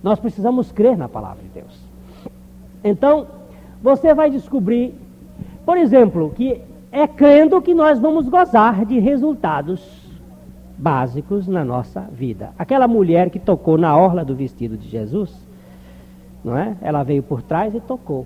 Nós 0.01 0.19
precisamos 0.19 0.71
crer 0.71 0.97
na 0.97 1.09
palavra 1.09 1.43
de 1.43 1.49
Deus. 1.49 1.79
Então, 2.83 3.27
você 3.81 4.13
vai 4.13 4.29
descobrir, 4.29 4.93
por 5.65 5.77
exemplo, 5.77 6.31
que 6.35 6.61
é 6.91 7.07
crendo 7.07 7.61
que 7.61 7.73
nós 7.73 7.99
vamos 7.99 8.27
gozar 8.29 8.85
de 8.85 8.99
resultados 8.99 10.07
básicos 10.77 11.47
na 11.47 11.65
nossa 11.65 12.01
vida. 12.01 12.51
Aquela 12.57 12.87
mulher 12.87 13.29
que 13.29 13.39
tocou 13.39 13.77
na 13.77 13.97
orla 13.97 14.23
do 14.23 14.35
vestido 14.35 14.77
de 14.77 14.87
Jesus, 14.87 15.33
não 16.47 16.57
é? 16.57 16.77
Ela 16.81 17.03
veio 17.03 17.21
por 17.21 17.41
trás 17.41 17.75
e 17.75 17.81
tocou. 17.81 18.25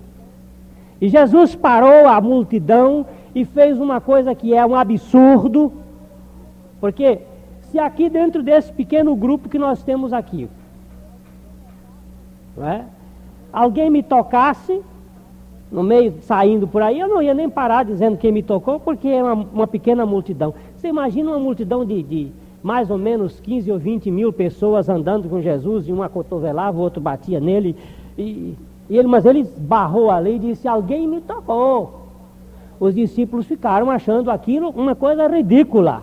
E 1.00 1.08
Jesus 1.08 1.56
parou 1.56 2.06
a 2.06 2.20
multidão 2.20 3.04
e 3.34 3.44
fez 3.44 3.80
uma 3.80 4.00
coisa 4.00 4.32
que 4.32 4.54
é 4.54 4.64
um 4.64 4.76
absurdo, 4.76 5.72
porque 6.80 7.18
se 7.62 7.80
aqui 7.80 8.08
dentro 8.08 8.40
desse 8.40 8.72
pequeno 8.72 9.16
grupo 9.16 9.48
que 9.48 9.58
nós 9.58 9.82
temos 9.82 10.12
aqui, 10.12 10.48
é? 12.58 12.82
alguém 13.52 13.90
me 13.90 14.04
tocasse, 14.04 14.80
no 15.70 15.82
meio, 15.82 16.14
saindo 16.20 16.68
por 16.68 16.80
aí, 16.80 17.00
eu 17.00 17.08
não 17.08 17.20
ia 17.20 17.34
nem 17.34 17.50
parar 17.50 17.82
dizendo 17.84 18.16
quem 18.16 18.30
me 18.30 18.42
tocou, 18.42 18.78
porque 18.78 19.08
é 19.08 19.20
uma, 19.20 19.32
uma 19.32 19.66
pequena 19.66 20.06
multidão. 20.06 20.54
Você 20.76 20.86
imagina 20.86 21.30
uma 21.30 21.40
multidão 21.40 21.84
de, 21.84 22.00
de, 22.04 22.32
mais 22.62 22.88
ou 22.88 22.98
menos 22.98 23.40
15 23.40 23.72
ou 23.72 23.78
20 23.78 24.08
mil 24.12 24.32
pessoas 24.32 24.88
andando 24.88 25.28
com 25.28 25.40
Jesus, 25.40 25.88
e 25.88 25.92
uma 25.92 26.08
cotovelava, 26.08 26.78
o 26.78 26.82
outro 26.82 27.00
batia 27.00 27.40
nele, 27.40 27.74
e, 28.16 28.54
e 28.88 28.98
ele, 28.98 29.08
mas 29.08 29.24
ele 29.24 29.44
barrou 29.58 30.10
ali 30.10 30.36
e 30.36 30.38
disse: 30.38 30.68
Alguém 30.68 31.06
me 31.06 31.20
tocou. 31.20 32.00
Os 32.78 32.94
discípulos 32.94 33.46
ficaram 33.46 33.90
achando 33.90 34.30
aquilo 34.30 34.70
uma 34.70 34.94
coisa 34.94 35.26
ridícula. 35.28 36.02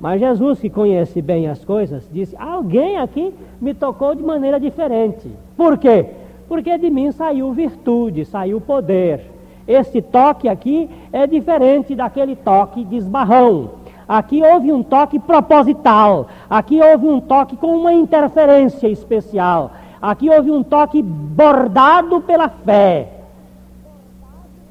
Mas 0.00 0.20
Jesus, 0.20 0.60
que 0.60 0.70
conhece 0.70 1.20
bem 1.20 1.48
as 1.48 1.64
coisas, 1.64 2.08
disse: 2.12 2.36
Alguém 2.36 2.98
aqui 2.98 3.34
me 3.60 3.74
tocou 3.74 4.14
de 4.14 4.22
maneira 4.22 4.58
diferente. 4.58 5.28
Por 5.56 5.76
quê? 5.76 6.06
Porque 6.48 6.78
de 6.78 6.90
mim 6.90 7.12
saiu 7.12 7.52
virtude, 7.52 8.24
saiu 8.24 8.60
poder. 8.60 9.20
Esse 9.66 10.00
toque 10.00 10.48
aqui 10.48 10.88
é 11.12 11.26
diferente 11.26 11.94
daquele 11.94 12.34
toque 12.34 12.84
de 12.84 12.96
esbarrão. 12.96 13.72
Aqui 14.08 14.42
houve 14.42 14.72
um 14.72 14.82
toque 14.82 15.18
proposital. 15.18 16.28
Aqui 16.48 16.80
houve 16.80 17.06
um 17.06 17.20
toque 17.20 17.56
com 17.56 17.76
uma 17.76 17.92
interferência 17.92 18.88
especial. 18.88 19.72
Aqui 20.00 20.30
houve 20.30 20.50
um 20.50 20.62
toque 20.62 21.02
bordado 21.02 22.20
pela 22.20 22.48
fé. 22.48 23.12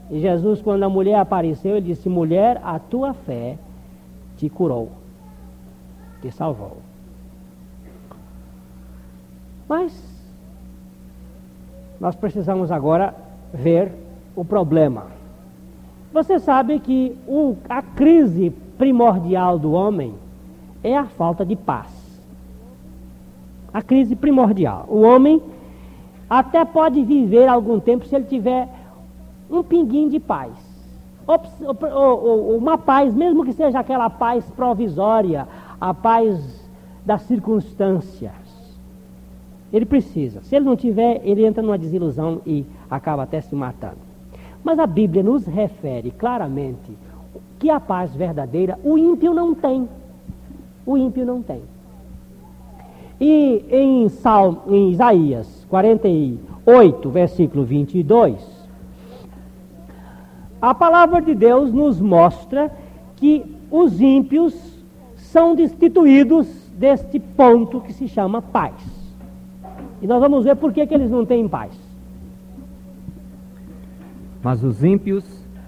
E 0.09 0.19
Jesus, 0.19 0.61
quando 0.61 0.83
a 0.83 0.89
mulher 0.89 1.19
apareceu, 1.19 1.75
ele 1.75 1.87
disse: 1.87 2.07
Mulher, 2.07 2.61
a 2.63 2.79
tua 2.79 3.13
fé 3.13 3.57
te 4.37 4.49
curou 4.49 4.91
te 6.21 6.31
salvou. 6.31 6.77
Mas 9.67 9.93
nós 11.99 12.15
precisamos 12.15 12.71
agora 12.71 13.13
ver 13.53 13.91
o 14.35 14.45
problema. 14.45 15.07
Você 16.13 16.39
sabe 16.39 16.79
que 16.79 17.17
o, 17.27 17.57
a 17.67 17.81
crise 17.81 18.49
primordial 18.77 19.59
do 19.59 19.71
homem 19.71 20.13
é 20.83 20.95
a 20.97 21.05
falta 21.05 21.45
de 21.45 21.55
paz. 21.55 21.96
A 23.73 23.81
crise 23.81 24.15
primordial. 24.15 24.85
O 24.87 25.01
homem 25.01 25.41
até 26.29 26.65
pode 26.65 27.03
viver 27.03 27.47
algum 27.47 27.79
tempo 27.79 28.05
se 28.05 28.15
ele 28.15 28.25
tiver 28.25 28.67
um 29.49 29.63
pinguinho 29.63 30.09
de 30.09 30.19
paz. 30.19 30.51
Ou, 31.25 31.41
ou, 31.91 32.23
ou, 32.23 32.57
uma 32.57 32.77
paz, 32.77 33.13
mesmo 33.13 33.43
que 33.43 33.53
seja 33.53 33.79
aquela 33.79 34.09
paz 34.09 34.49
provisória, 34.51 35.47
a 35.79 35.93
paz 35.93 36.65
das 37.05 37.21
circunstâncias. 37.23 38.33
Ele 39.71 39.85
precisa. 39.85 40.41
Se 40.43 40.55
ele 40.55 40.65
não 40.65 40.75
tiver, 40.75 41.21
ele 41.23 41.45
entra 41.45 41.61
numa 41.61 41.77
desilusão 41.77 42.41
e 42.45 42.65
acaba 42.89 43.23
até 43.23 43.41
se 43.41 43.55
matando. 43.55 43.97
Mas 44.63 44.79
a 44.79 44.87
Bíblia 44.87 45.23
nos 45.23 45.45
refere 45.45 46.11
claramente 46.11 46.97
que 47.59 47.69
a 47.69 47.79
paz 47.79 48.15
verdadeira 48.15 48.79
o 48.83 48.97
ímpio 48.97 49.33
não 49.33 49.53
tem. 49.53 49.87
O 50.85 50.97
ímpio 50.97 51.25
não 51.25 51.41
tem. 51.41 51.61
E 53.19 53.65
em, 53.69 54.09
Salmo, 54.09 54.61
em 54.67 54.91
Isaías 54.91 55.65
48, 55.69 57.09
versículo 57.09 57.63
22, 57.63 58.35
a 60.61 60.73
palavra 60.73 61.21
de 61.21 61.33
Deus 61.33 61.71
nos 61.71 61.99
mostra 61.99 62.71
que 63.15 63.43
os 63.71 63.99
ímpios 63.99 64.53
são 65.15 65.55
destituídos 65.55 66.47
deste 66.77 67.19
ponto 67.19 67.81
que 67.81 67.93
se 67.93 68.07
chama 68.07 68.41
paz. 68.41 68.75
E 70.01 70.07
nós 70.07 70.19
vamos 70.19 70.45
ver 70.45 70.55
por 70.55 70.71
que, 70.71 70.85
que 70.85 70.93
eles 70.93 71.09
não 71.09 71.25
têm 71.25 71.47
paz. 71.47 71.71
Mas 74.43 74.63
os 74.63 74.83
ímpios 74.83 75.25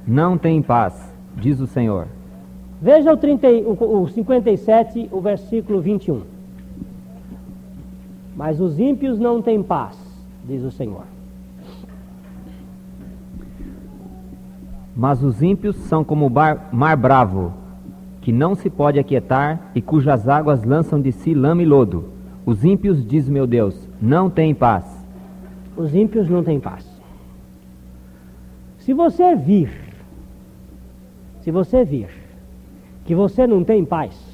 não 0.08 0.38
têm 0.38 0.62
paz, 0.62 1.12
diz 1.36 1.60
o 1.60 1.68
Senhor. 1.68 2.08
Veja 2.82 3.12
o, 3.12 3.18
30, 3.18 3.48
o, 3.48 4.04
o 4.04 4.08
57, 4.08 5.10
o 5.12 5.20
versículo 5.20 5.82
21. 5.82 6.22
Mas 8.40 8.62
os 8.62 8.80
ímpios 8.80 9.20
não 9.20 9.42
têm 9.42 9.62
paz, 9.62 9.98
diz 10.46 10.64
o 10.64 10.72
Senhor. 10.72 11.04
Mas 14.96 15.22
os 15.22 15.44
ímpios 15.44 15.76
são 15.76 16.06
como 16.06 16.28
o 16.28 16.32
mar 16.72 16.96
bravo, 16.96 17.52
que 18.22 18.32
não 18.32 18.56
se 18.56 18.70
pode 18.70 18.98
aquietar 18.98 19.72
e 19.76 19.82
cujas 19.82 20.30
águas 20.30 20.64
lançam 20.64 21.02
de 21.02 21.12
si 21.12 21.34
lama 21.34 21.64
e 21.64 21.66
lodo. 21.66 22.06
Os 22.46 22.64
ímpios, 22.64 23.06
diz 23.06 23.28
meu 23.28 23.46
Deus, 23.46 23.90
não 24.02 24.30
têm 24.30 24.56
paz. 24.56 24.86
Os 25.76 25.94
ímpios 25.94 26.30
não 26.30 26.42
têm 26.42 26.62
paz. 26.62 26.88
Se 28.78 28.94
você 28.94 29.36
vir, 29.36 29.70
se 31.42 31.52
você 31.52 31.84
vir 31.84 32.08
que 33.04 33.14
você 33.14 33.46
não 33.46 33.66
tem 33.66 33.84
paz, 33.84 34.29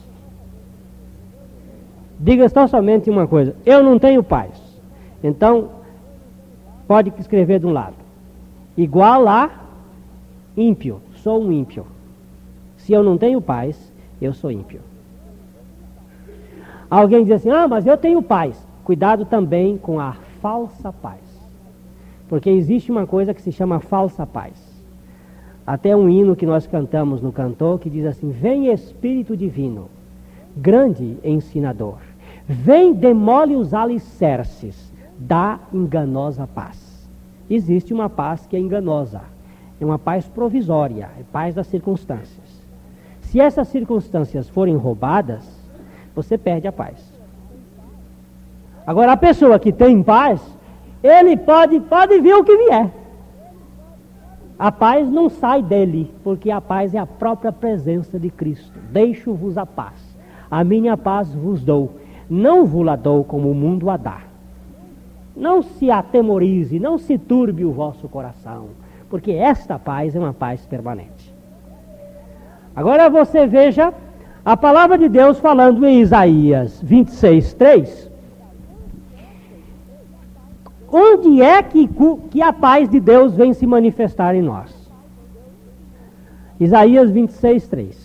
diga 2.20 2.50
tão 2.50 2.68
somente 2.68 3.10
uma 3.10 3.28
coisa: 3.28 3.56
eu 3.66 3.84
não 3.84 4.00
tenho 4.00 4.24
paz. 4.24 4.52
Então, 5.24 5.70
pode 6.88 7.12
escrever 7.20 7.60
de 7.60 7.66
um 7.66 7.72
lado, 7.72 7.96
igual 8.78 9.28
a 9.28 9.50
ímpio, 10.56 11.02
sou 11.16 11.42
um 11.42 11.52
ímpio. 11.52 11.86
Se 12.78 12.94
eu 12.94 13.04
não 13.04 13.18
tenho 13.18 13.42
paz, 13.42 13.92
eu 14.22 14.34
sou 14.34 14.52
ímpio. 14.52 14.82
Alguém 16.90 17.24
diz 17.24 17.34
assim: 17.34 17.50
ah, 17.50 17.68
mas 17.68 17.86
eu 17.86 17.98
tenho 17.98 18.22
paz. 18.22 18.64
Cuidado 18.84 19.26
também 19.26 19.78
com 19.78 20.00
a 20.00 20.14
falsa 20.42 20.94
paz. 20.94 21.22
Porque 22.30 22.50
existe 22.50 22.92
uma 22.92 23.08
coisa 23.08 23.34
que 23.34 23.42
se 23.42 23.52
chama 23.52 23.80
falsa 23.80 24.26
paz. 24.26 24.54
Até 25.66 25.96
um 25.96 26.08
hino 26.08 26.36
que 26.36 26.46
nós 26.46 26.68
cantamos 26.68 27.22
no 27.22 27.32
cantor 27.32 27.80
que 27.80 27.90
diz 27.90 28.06
assim: 28.06 28.30
Vem 28.30 28.72
Espírito 28.72 29.36
Divino, 29.36 29.90
grande 30.56 31.18
ensinador, 31.24 31.98
vem 32.48 32.94
demole 32.94 33.56
os 33.56 33.74
alicerces 33.74 34.94
da 35.18 35.60
enganosa 35.74 36.48
paz. 36.48 37.08
Existe 37.50 37.94
uma 37.94 38.10
paz 38.10 38.46
que 38.48 38.56
é 38.56 38.60
enganosa, 38.60 39.22
é 39.80 39.86
uma 39.86 40.00
paz 40.00 40.28
provisória, 40.28 41.10
é 41.20 41.24
paz 41.32 41.54
das 41.54 41.68
circunstâncias. 41.68 42.64
Se 43.22 43.40
essas 43.40 43.68
circunstâncias 43.68 44.50
forem 44.50 44.76
roubadas, 44.76 45.44
você 46.16 46.38
perde 46.38 46.68
a 46.68 46.72
paz. 46.72 47.14
Agora, 48.88 49.14
a 49.14 49.18
pessoa 49.18 49.60
que 49.60 49.72
tem 49.72 50.02
paz, 50.02 50.42
ele 51.04 51.36
pode, 51.36 51.80
pode 51.82 52.20
vir 52.22 52.36
o 52.36 52.44
que 52.44 52.56
vier. 52.56 52.92
A 54.58 54.72
paz 54.72 55.10
não 55.10 55.28
sai 55.28 55.62
dele, 55.62 56.14
porque 56.24 56.50
a 56.50 56.62
paz 56.62 56.94
é 56.94 56.98
a 56.98 57.06
própria 57.06 57.52
presença 57.52 58.18
de 58.18 58.30
Cristo. 58.30 58.80
Deixo-vos 58.92 59.58
a 59.58 59.66
paz. 59.66 60.05
A 60.50 60.64
minha 60.64 60.96
paz 60.98 61.34
vos 61.34 61.64
dou. 61.64 61.96
Não 62.30 62.66
vos 62.66 62.86
la 62.86 62.96
dou 62.96 63.24
como 63.24 63.50
o 63.50 63.56
mundo 63.56 63.90
a 63.90 63.98
dá. 63.98 64.22
Não 65.36 65.62
se 65.62 65.92
atemorize, 65.92 66.80
não 66.80 66.98
se 66.98 67.18
turbe 67.18 67.66
o 67.66 67.72
vosso 67.72 68.08
coração, 68.08 68.70
porque 69.10 69.32
esta 69.32 69.78
paz 69.78 70.16
é 70.16 70.20
uma 70.20 70.34
paz 70.34 70.66
permanente. 70.66 71.34
Agora 72.76 73.10
você 73.10 73.46
veja 73.46 73.94
a 74.44 74.56
palavra 74.56 74.98
de 74.98 75.10
Deus 75.10 75.40
falando 75.40 75.86
em 75.86 76.02
Isaías 76.02 76.82
26, 76.82 77.54
3. 77.54 78.12
Onde 80.92 81.42
é 81.42 81.62
que, 81.62 81.90
que 82.30 82.42
a 82.42 82.54
paz 82.54 82.88
de 82.88 83.00
Deus 83.00 83.36
vem 83.36 83.54
se 83.54 83.68
manifestar 83.68 84.36
em 84.36 84.42
nós? 84.42 84.74
Isaías 86.60 87.10
26, 87.10 87.68
3. 87.68 88.05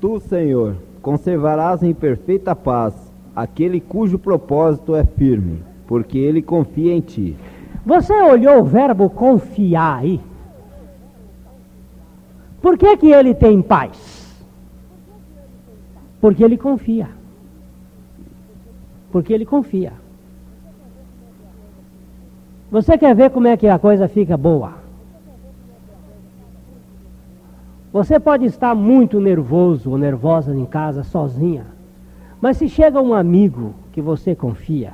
Tu, 0.00 0.20
Senhor, 0.20 0.76
conservarás 1.02 1.82
em 1.82 1.92
perfeita 1.92 2.54
paz 2.54 2.94
aquele 3.34 3.80
cujo 3.80 4.18
propósito 4.18 4.94
é 4.94 5.04
firme, 5.04 5.62
porque 5.86 6.18
ele 6.18 6.40
confia 6.40 6.94
em 6.94 7.00
ti. 7.00 7.36
Você 7.84 8.12
olhou 8.12 8.60
o 8.60 8.64
verbo 8.64 9.10
confiar 9.10 9.98
aí? 9.98 10.20
Por 12.60 12.76
que, 12.76 12.96
que 12.96 13.10
ele 13.10 13.34
tem 13.34 13.60
paz? 13.60 14.36
Porque 16.20 16.44
ele 16.44 16.56
confia. 16.56 17.08
Porque 19.10 19.32
ele 19.32 19.46
confia. 19.46 19.92
Você 22.70 22.98
quer 22.98 23.14
ver 23.14 23.30
como 23.30 23.48
é 23.48 23.56
que 23.56 23.66
a 23.66 23.78
coisa 23.78 24.06
fica 24.08 24.36
boa? 24.36 24.77
Você 27.98 28.20
pode 28.20 28.44
estar 28.44 28.76
muito 28.76 29.18
nervoso 29.18 29.90
ou 29.90 29.98
nervosa 29.98 30.54
em 30.54 30.64
casa 30.64 31.02
sozinha, 31.02 31.66
mas 32.40 32.56
se 32.56 32.68
chega 32.68 33.02
um 33.02 33.12
amigo 33.12 33.74
que 33.90 34.00
você 34.00 34.36
confia, 34.36 34.92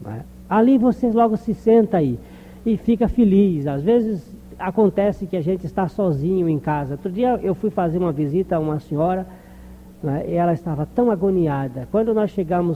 né, 0.00 0.24
ali 0.50 0.76
você 0.76 1.08
logo 1.12 1.36
se 1.36 1.54
senta 1.54 1.98
aí 1.98 2.18
e 2.66 2.76
fica 2.76 3.06
feliz. 3.06 3.68
Às 3.68 3.84
vezes 3.84 4.36
acontece 4.58 5.28
que 5.28 5.36
a 5.36 5.40
gente 5.40 5.64
está 5.64 5.86
sozinho 5.86 6.48
em 6.48 6.58
casa. 6.58 6.94
Outro 6.94 7.12
dia 7.12 7.38
eu 7.40 7.54
fui 7.54 7.70
fazer 7.70 7.98
uma 7.98 8.10
visita 8.10 8.56
a 8.56 8.58
uma 8.58 8.80
senhora 8.80 9.24
né, 10.02 10.24
e 10.26 10.34
ela 10.34 10.54
estava 10.54 10.84
tão 10.84 11.08
agoniada. 11.08 11.86
Quando 11.92 12.12
nós 12.12 12.32
chegamos 12.32 12.74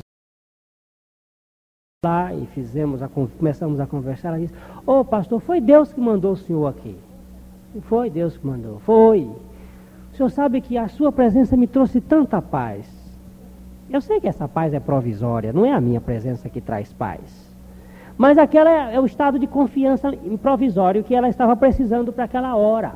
lá 2.07 2.33
e 2.33 2.47
fizemos 2.55 3.03
a, 3.03 3.09
começamos 3.09 3.81
a 3.81 3.89
conversar, 3.89 4.29
ela 4.29 4.39
disse: 4.39 4.55
Ô 4.87 5.01
oh, 5.01 5.05
pastor, 5.05 5.41
foi 5.41 5.61
Deus 5.61 5.93
que 5.93 6.01
mandou 6.01 6.35
o 6.35 6.37
senhor 6.37 6.69
aqui. 6.69 7.08
Foi 7.83 8.11
Deus 8.11 8.37
que 8.37 8.47
mandou. 8.47 8.79
Foi. 8.81 9.29
O 10.13 10.17
senhor 10.17 10.31
sabe 10.31 10.61
que 10.61 10.77
a 10.77 10.89
sua 10.89 11.13
presença 11.13 11.57
me 11.57 11.67
trouxe 11.67 12.01
tanta 12.01 12.43
paz. 12.43 12.87
Eu 13.91 14.01
sei 14.01 14.21
que 14.21 14.29
essa 14.29 14.49
paz 14.49 14.75
é 14.75 14.81
provisória, 14.81 15.53
não 15.53 15.65
é 15.65 15.73
a 15.73 15.81
minha 15.81 16.01
presença 16.01 16.49
que 16.49 16.61
traz 16.61 16.93
paz. 16.93 17.49
Mas 18.17 18.37
aquela 18.37 18.71
é, 18.71 18.97
é 18.97 19.01
o 19.01 19.07
estado 19.07 19.39
de 19.39 19.47
confiança 19.47 20.09
improvisório 20.25 21.05
que 21.05 21.15
ela 21.15 21.29
estava 21.29 21.57
precisando 21.57 22.13
para 22.13 22.25
aquela 22.25 22.57
hora. 22.57 22.93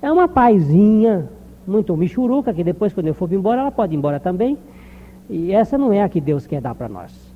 É 0.00 0.10
uma 0.10 0.28
paizinha, 0.28 1.28
muito 1.66 1.96
michuruca, 1.96 2.54
que 2.54 2.62
depois, 2.62 2.92
quando 2.92 3.08
eu 3.08 3.14
for 3.14 3.30
embora, 3.32 3.62
ela 3.62 3.72
pode 3.72 3.94
ir 3.94 3.96
embora 3.96 4.20
também. 4.20 4.56
E 5.28 5.52
essa 5.52 5.76
não 5.76 5.92
é 5.92 6.02
a 6.02 6.08
que 6.08 6.20
Deus 6.20 6.46
quer 6.46 6.60
dar 6.60 6.74
para 6.74 6.88
nós. 6.88 7.33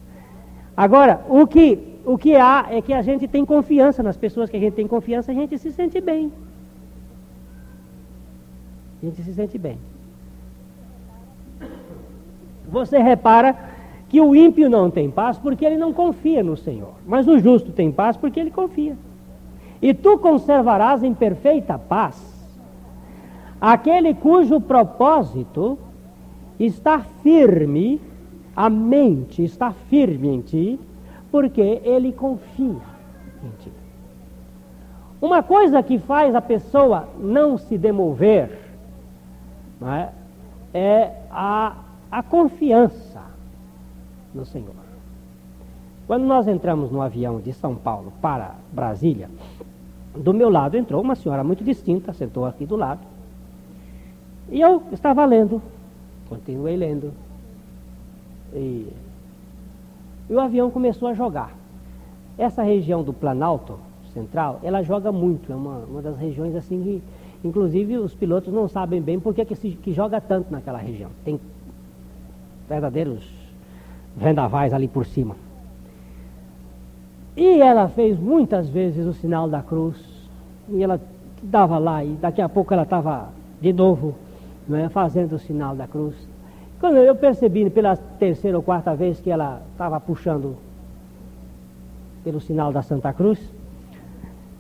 Agora, 0.79 1.25
o 1.29 1.45
que, 1.45 1.77
o 2.07 2.17
que 2.17 2.37
há 2.37 2.69
é 2.71 2.81
que 2.81 2.93
a 2.93 3.03
gente 3.03 3.27
tem 3.27 3.45
confiança 3.45 4.01
nas 4.01 4.17
pessoas 4.17 4.49
que 4.49 4.57
a 4.57 4.61
gente 4.61 4.75
tem 4.75 4.87
confiança, 4.87 5.33
a 5.33 5.35
gente 5.35 5.59
se 5.59 5.73
sente 5.73 6.01
bem. 6.01 6.33
A 9.03 9.07
gente 9.07 9.21
se 9.25 9.35
sente 9.35 9.59
bem. 9.59 9.77
Você 12.69 12.97
repara 12.99 13.57
que 14.09 14.21
o 14.21 14.37
ímpio 14.37 14.71
não 14.71 14.89
tem 14.89 15.11
paz 15.11 15.37
porque 15.37 15.65
ele 15.67 15.77
não 15.77 15.93
confia 15.93 16.45
no 16.45 16.57
Senhor. 16.57 16.93
Mas 17.05 17.27
o 17.27 17.41
justo 17.41 17.73
tem 17.73 17.91
paz 17.91 18.17
porque 18.17 18.39
ele 18.39 18.53
confia. 18.53 18.97
E 19.83 19.93
tu 19.93 20.17
conservarás 20.19 21.03
em 21.03 21.13
perfeita 21.13 21.77
paz 21.77 22.39
aquele 23.61 24.15
cujo 24.15 24.61
propósito 24.61 25.77
está 26.57 27.01
firme, 27.01 28.01
a 28.59 28.69
mente 28.69 29.45
está 29.45 29.71
firme 29.71 30.27
em 30.27 30.41
ti, 30.41 30.81
porque 31.31 31.81
ele 31.85 32.13
confia 32.13 32.83
em 33.45 33.51
ti. 33.61 33.73
Uma 35.23 35.45
coisa 35.45 35.81
que 35.81 35.97
faz 35.97 36.35
a 36.35 36.41
pessoa 36.41 37.09
não 37.21 37.57
se 37.57 37.79
demover 37.79 38.51
é, 39.81 40.09
é 40.75 41.13
a, 41.31 41.77
a 42.11 42.21
confiança 42.21 43.23
no 44.35 44.45
Senhor. 44.45 44.75
Quando 46.09 46.25
nós 46.25 46.49
entramos 46.49 46.91
no 46.91 47.01
avião 47.01 47.39
de 47.39 47.53
São 47.53 47.77
Paulo 47.77 48.13
para 48.21 48.57
Brasília, 48.73 49.31
do 50.17 50.35
meu 50.35 50.51
lado 50.51 50.77
entrou 50.77 51.01
uma 51.01 51.15
senhora 51.15 51.45
muito 51.45 51.63
distinta, 51.63 52.13
sentou 52.13 52.45
aqui 52.45 52.67
do 52.67 52.75
lado. 52.75 53.03
E 54.51 54.61
eu 54.61 54.83
estava 54.91 55.25
lendo 55.25 55.63
Continuei 56.29 56.77
lendo. 56.77 57.13
E, 58.53 58.89
e 60.29 60.33
o 60.33 60.41
avião 60.41 60.71
começou 60.71 61.09
a 61.09 61.15
jogar. 61.15 61.55
Essa 62.37 62.63
região 62.63 63.03
do 63.03 63.13
Planalto 63.13 63.79
Central, 64.13 64.61
ela 64.63 64.83
joga 64.83 65.11
muito. 65.11 65.53
É 65.53 65.57
uma, 65.57 65.79
uma 65.89 66.03
das 66.03 66.17
regiões 66.19 66.55
assim 66.55 66.83
que, 66.83 67.03
inclusive, 67.47 67.99
os 67.99 68.15
pilotos 68.15 68.53
não 68.53 68.69
sabem 68.69 69.01
bem 69.01 69.19
por 69.19 69.35
que, 69.35 69.45
que, 69.45 69.55
se, 69.55 69.71
que 69.71 69.93
joga 69.93 70.21
tanto 70.21 70.51
naquela 70.51 70.79
região. 70.79 71.11
Tem 71.25 71.41
verdadeiros 72.69 73.29
vendavais 74.17 74.73
ali 74.73 74.89
por 74.89 75.07
cima. 75.07 75.37
E 77.37 77.61
ela 77.61 77.89
fez 77.89 78.19
muitas 78.19 78.69
vezes 78.69 79.07
o 79.07 79.13
sinal 79.13 79.49
da 79.49 79.63
cruz. 79.63 79.97
E 80.69 80.83
ela 80.83 81.01
dava 81.43 81.79
lá, 81.79 82.05
e 82.05 82.15
daqui 82.15 82.43
a 82.43 82.49
pouco 82.49 82.75
ela 82.75 82.83
estava 82.83 83.29
de 83.61 83.73
novo 83.73 84.15
é, 84.73 84.89
fazendo 84.89 85.35
o 85.35 85.39
sinal 85.39 85.75
da 85.75 85.87
cruz. 85.87 86.15
Quando 86.81 86.97
eu 86.99 87.15
percebi 87.15 87.69
pela 87.71 87.97
terceira 87.97 88.57
ou 88.57 88.63
quarta 88.63 88.95
vez 88.95 89.21
que 89.21 89.31
ela 89.31 89.61
estava 89.73 89.99
puxando 89.99 90.57
pelo 92.23 92.41
sinal 92.41 92.73
da 92.73 92.83
Santa 92.83 93.13
Cruz, 93.13 93.39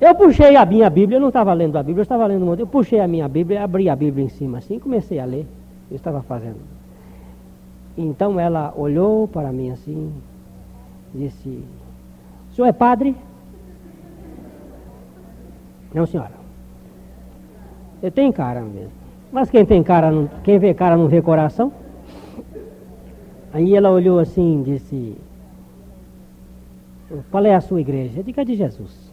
eu 0.00 0.14
puxei 0.14 0.56
a 0.56 0.64
minha 0.64 0.88
Bíblia, 0.90 1.16
eu 1.16 1.20
não 1.20 1.28
estava 1.28 1.52
lendo 1.52 1.76
a 1.76 1.82
Bíblia, 1.82 2.00
eu 2.00 2.04
estava 2.04 2.26
lendo 2.26 2.42
um 2.42 2.46
monte. 2.46 2.60
Eu 2.60 2.66
puxei 2.66 3.00
a 3.00 3.08
minha 3.08 3.28
Bíblia, 3.28 3.62
abri 3.62 3.88
a 3.88 3.96
Bíblia 3.96 4.24
em 4.24 4.28
cima 4.28 4.58
assim, 4.58 4.78
comecei 4.78 5.18
a 5.18 5.24
ler. 5.24 5.46
Eu 5.90 5.96
estava 5.96 6.22
fazendo. 6.22 6.60
Então 7.96 8.38
ela 8.38 8.72
olhou 8.76 9.26
para 9.26 9.52
mim 9.52 9.70
assim, 9.70 10.12
disse: 11.14 11.64
O 12.50 12.54
senhor 12.54 12.68
é 12.68 12.72
padre? 12.72 13.16
Não, 15.92 16.06
senhora. 16.06 16.32
Eu 18.02 18.10
tenho 18.10 18.32
cara 18.32 18.60
mesmo. 18.60 18.92
Mas 19.32 19.50
quem 19.50 19.64
tem 19.64 19.82
cara, 19.82 20.10
quem 20.44 20.58
vê 20.58 20.72
cara 20.74 20.96
não 20.96 21.08
vê 21.08 21.20
coração. 21.20 21.72
Aí 23.52 23.74
ela 23.74 23.90
olhou 23.90 24.18
assim 24.18 24.60
e 24.60 24.64
disse, 24.64 25.16
qual 27.30 27.44
é 27.46 27.54
a 27.54 27.60
sua 27.60 27.80
igreja? 27.80 28.20
Eu 28.20 28.22
digo, 28.22 28.40
é 28.40 28.44
de 28.44 28.54
Jesus. 28.54 29.12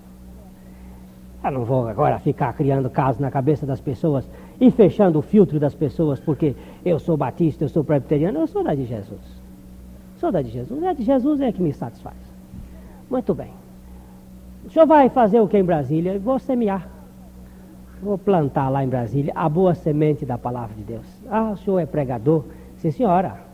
Eu 1.44 1.52
não 1.52 1.64
vou 1.64 1.88
agora 1.88 2.20
ficar 2.20 2.52
criando 2.54 2.90
casos 2.90 3.22
na 3.22 3.30
cabeça 3.30 3.66
das 3.66 3.80
pessoas 3.80 4.28
e 4.60 4.72
fechando 4.72 5.20
o 5.20 5.22
filtro 5.22 5.60
das 5.60 5.76
pessoas 5.76 6.20
porque 6.20 6.56
eu 6.84 6.98
sou 6.98 7.16
batista, 7.16 7.64
eu 7.64 7.70
sou 7.70 7.84
presbiteriano, 7.84 8.40
eu 8.40 8.48
sou 8.48 8.64
da 8.64 8.74
de 8.74 8.86
Jesus. 8.86 9.22
Sou 10.18 10.32
da 10.32 10.42
de 10.42 10.50
Jesus. 10.50 10.84
A 10.84 10.94
de 10.94 11.04
Jesus 11.04 11.40
é 11.42 11.52
que 11.52 11.62
me 11.62 11.72
satisfaz. 11.72 12.18
Muito 13.10 13.34
bem. 13.34 13.52
O 14.66 14.70
senhor 14.72 14.88
vai 14.88 15.08
fazer 15.10 15.40
o 15.40 15.48
que 15.48 15.58
em 15.58 15.64
Brasília? 15.64 16.18
Vou 16.18 16.40
semear. 16.40 16.90
Vou 18.02 18.18
plantar 18.18 18.70
lá 18.70 18.84
em 18.84 18.90
Brasília 18.90 19.32
a 19.36 19.48
boa 19.48 19.76
semente 19.76 20.26
da 20.26 20.38
palavra 20.38 20.76
de 20.76 20.84
Deus. 20.84 21.06
Ah, 21.30 21.52
o 21.52 21.58
senhor 21.58 21.80
é 21.80 21.86
pregador? 21.86 22.44
Sim, 22.78 22.90
senhora. 22.90 23.45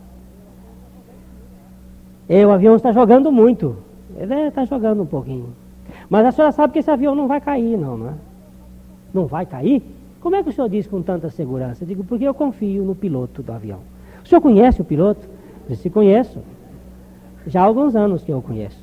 E 2.32 2.46
o 2.46 2.52
avião 2.52 2.78
está 2.78 2.94
jogando 2.94 3.30
muito. 3.30 3.76
Ele 4.18 4.34
está 4.48 4.64
jogando 4.64 5.04
um 5.04 5.06
pouquinho. 5.06 5.50
Mas 6.10 6.26
a 6.26 6.32
senhora 6.32 6.54
sabe 6.54 6.72
que 6.72 6.80
esse 6.80 6.90
avião 6.90 7.14
não 7.14 7.28
vai 7.28 7.42
cair, 7.42 7.78
não, 7.78 7.98
não 7.98 8.08
é? 8.08 8.14
Não 9.14 9.26
vai 9.26 9.46
cair? 9.46 9.84
Como 10.22 10.38
é 10.38 10.42
que 10.42 10.48
o 10.48 10.54
senhor 10.54 10.70
diz 10.70 10.88
com 10.88 11.02
tanta 11.02 11.30
segurança? 11.30 11.84
Eu 11.84 11.90
digo, 11.90 12.06
porque 12.06 12.24
eu 12.24 12.34
confio 12.34 12.86
no 12.86 12.96
piloto 12.96 13.44
do 13.44 13.52
avião. 13.52 13.80
O 14.24 14.28
senhor 14.30 14.40
conhece 14.40 14.80
o 14.80 14.86
piloto? 14.86 15.28
Eu 15.68 15.76
disse, 15.76 15.90
conheço. 15.90 16.40
Já 17.48 17.64
há 17.64 17.66
alguns 17.66 17.98
anos 17.98 18.24
que 18.24 18.32
eu 18.32 18.42
conheço. 18.42 18.82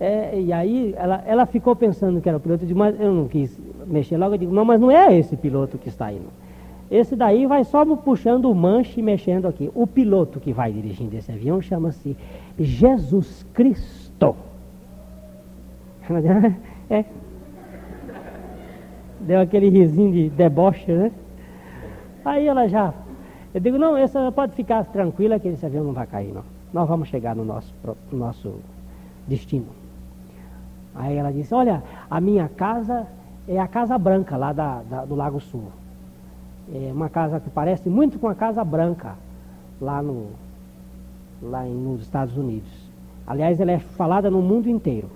É, 0.00 0.40
e 0.40 0.50
aí 0.50 0.94
ela, 0.96 1.22
ela 1.26 1.44
ficou 1.44 1.76
pensando 1.76 2.22
que 2.22 2.28
era 2.30 2.38
o 2.38 2.40
piloto, 2.40 2.64
eu, 2.64 2.76
mas 2.76 2.98
eu 2.98 3.12
não 3.12 3.28
quis 3.28 3.60
mexer 3.86 4.16
logo, 4.16 4.36
eu 4.36 4.38
digo, 4.38 4.54
não, 4.54 4.64
mas 4.64 4.80
não 4.80 4.90
é 4.90 5.14
esse 5.14 5.36
piloto 5.36 5.76
que 5.76 5.90
está 5.90 6.10
indo. 6.10 6.30
Esse 6.90 7.16
daí 7.16 7.46
vai 7.46 7.64
só 7.64 7.84
puxando 7.96 8.50
o 8.50 8.54
manche 8.54 9.00
e 9.00 9.02
mexendo 9.02 9.46
aqui. 9.46 9.70
O 9.74 9.86
piloto 9.86 10.38
que 10.38 10.52
vai 10.52 10.72
dirigindo 10.72 11.14
esse 11.16 11.32
avião 11.32 11.60
chama-se 11.60 12.16
Jesus 12.58 13.44
Cristo. 13.52 14.36
É. 16.88 17.04
Deu 19.18 19.40
aquele 19.40 19.68
risinho 19.68 20.12
de 20.12 20.30
deboche, 20.30 20.92
né? 20.92 21.10
Aí 22.24 22.46
ela 22.46 22.68
já. 22.68 22.94
Eu 23.52 23.60
digo, 23.60 23.76
não, 23.76 23.96
essa 23.96 24.30
pode 24.30 24.54
ficar 24.54 24.84
tranquila 24.84 25.40
que 25.40 25.48
esse 25.48 25.66
avião 25.66 25.82
não 25.82 25.92
vai 25.92 26.06
cair, 26.06 26.32
não. 26.32 26.44
Nós 26.72 26.88
vamos 26.88 27.08
chegar 27.08 27.34
no 27.34 27.44
nosso, 27.44 27.74
no 28.12 28.18
nosso 28.18 28.60
destino. 29.26 29.66
Aí 30.94 31.16
ela 31.16 31.32
disse, 31.32 31.52
olha, 31.52 31.82
a 32.08 32.20
minha 32.20 32.48
casa 32.48 33.06
é 33.48 33.58
a 33.58 33.66
Casa 33.66 33.98
Branca, 33.98 34.36
lá 34.36 34.52
da, 34.52 34.82
da, 34.82 35.04
do 35.04 35.14
Lago 35.14 35.40
Sul. 35.40 35.64
É 36.72 36.92
uma 36.92 37.08
casa 37.08 37.38
que 37.40 37.50
parece 37.50 37.88
muito 37.88 38.18
com 38.18 38.28
a 38.28 38.34
Casa 38.34 38.64
Branca, 38.64 39.14
lá, 39.80 40.02
no, 40.02 40.28
lá 41.42 41.64
nos 41.64 42.02
Estados 42.02 42.36
Unidos. 42.36 42.70
Aliás, 43.26 43.60
ela 43.60 43.72
é 43.72 43.78
falada 43.78 44.30
no 44.30 44.40
mundo 44.40 44.68
inteiro. 44.68 45.08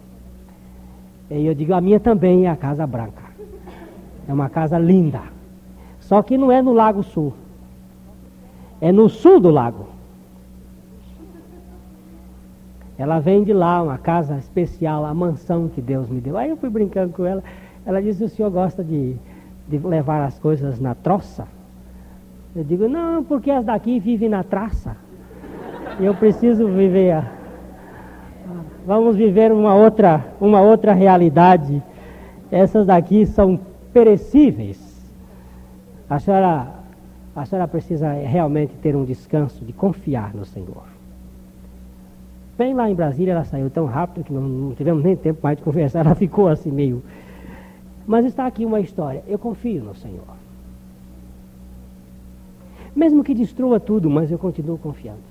E 1.30 1.46
eu 1.46 1.54
digo, 1.54 1.72
a 1.74 1.80
minha 1.80 2.00
também 2.00 2.46
é 2.46 2.50
a 2.50 2.56
Casa 2.56 2.86
Branca. 2.86 3.22
É 4.28 4.32
uma 4.32 4.48
casa 4.48 4.78
linda. 4.78 5.22
Só 6.00 6.22
que 6.22 6.36
não 6.36 6.50
é 6.50 6.60
no 6.60 6.72
Lago 6.72 7.02
Sul. 7.02 7.32
É 8.80 8.90
no 8.90 9.08
sul 9.08 9.38
do 9.38 9.50
lago. 9.50 9.86
Ela 12.96 13.18
vem 13.18 13.44
de 13.44 13.52
lá, 13.52 13.82
uma 13.82 13.98
casa 13.98 14.36
especial, 14.38 15.04
a 15.04 15.14
mansão 15.14 15.68
que 15.68 15.80
Deus 15.80 16.08
me 16.08 16.20
deu. 16.20 16.36
Aí 16.36 16.50
eu 16.50 16.56
fui 16.56 16.70
brincando 16.70 17.12
com 17.12 17.24
ela. 17.24 17.42
Ela 17.84 18.02
disse: 18.02 18.24
O 18.24 18.28
senhor 18.28 18.50
gosta 18.50 18.82
de, 18.82 19.16
de 19.68 19.78
levar 19.78 20.22
as 20.24 20.38
coisas 20.38 20.78
na 20.80 20.94
troça? 20.94 21.46
Eu 22.54 22.64
digo: 22.64 22.88
Não, 22.88 23.22
porque 23.24 23.50
as 23.50 23.64
daqui 23.64 23.98
vivem 23.98 24.28
na 24.28 24.42
traça. 24.42 24.96
Eu 26.00 26.14
preciso 26.14 26.66
viver. 26.68 27.22
Vamos 28.86 29.16
viver 29.16 29.52
uma 29.52 29.74
outra, 29.74 30.24
uma 30.40 30.60
outra 30.60 30.92
realidade. 30.92 31.82
Essas 32.50 32.86
daqui 32.86 33.26
são 33.26 33.60
perecíveis. 33.92 34.78
A 36.08 36.18
senhora, 36.18 36.66
a 37.36 37.44
senhora 37.44 37.68
precisa 37.68 38.12
realmente 38.12 38.74
ter 38.82 38.96
um 38.96 39.04
descanso 39.04 39.64
de 39.64 39.72
confiar 39.72 40.34
no 40.34 40.44
Senhor. 40.44 40.84
Bem 42.58 42.74
lá 42.74 42.90
em 42.90 42.94
Brasília, 42.94 43.32
ela 43.32 43.44
saiu 43.44 43.70
tão 43.70 43.86
rápido 43.86 44.24
que 44.24 44.32
não, 44.32 44.42
não 44.42 44.74
tivemos 44.74 45.04
nem 45.04 45.14
tempo 45.14 45.40
mais 45.42 45.56
de 45.56 45.62
conversar. 45.62 46.00
Ela 46.04 46.14
ficou 46.14 46.48
assim 46.48 46.70
meio 46.70 47.02
mas 48.10 48.24
está 48.24 48.44
aqui 48.44 48.64
uma 48.64 48.80
história. 48.80 49.22
Eu 49.28 49.38
confio 49.38 49.84
no 49.84 49.94
Senhor. 49.94 50.24
Mesmo 52.94 53.22
que 53.22 53.32
destrua 53.32 53.78
tudo, 53.78 54.10
mas 54.10 54.32
eu 54.32 54.38
continuo 54.38 54.76
confiando. 54.76 55.29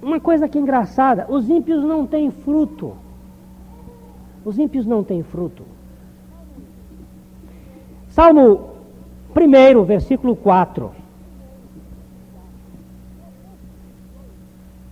Uma 0.00 0.20
coisa 0.20 0.48
que 0.48 0.56
é 0.56 0.60
engraçada, 0.60 1.26
os 1.28 1.48
ímpios 1.48 1.82
não 1.82 2.06
têm 2.06 2.30
fruto. 2.30 2.96
Os 4.44 4.58
ímpios 4.58 4.86
não 4.86 5.02
têm 5.02 5.22
fruto. 5.22 5.64
Salmo 8.08 8.70
1, 9.36 9.84
versículo 9.84 10.34
4. 10.36 10.90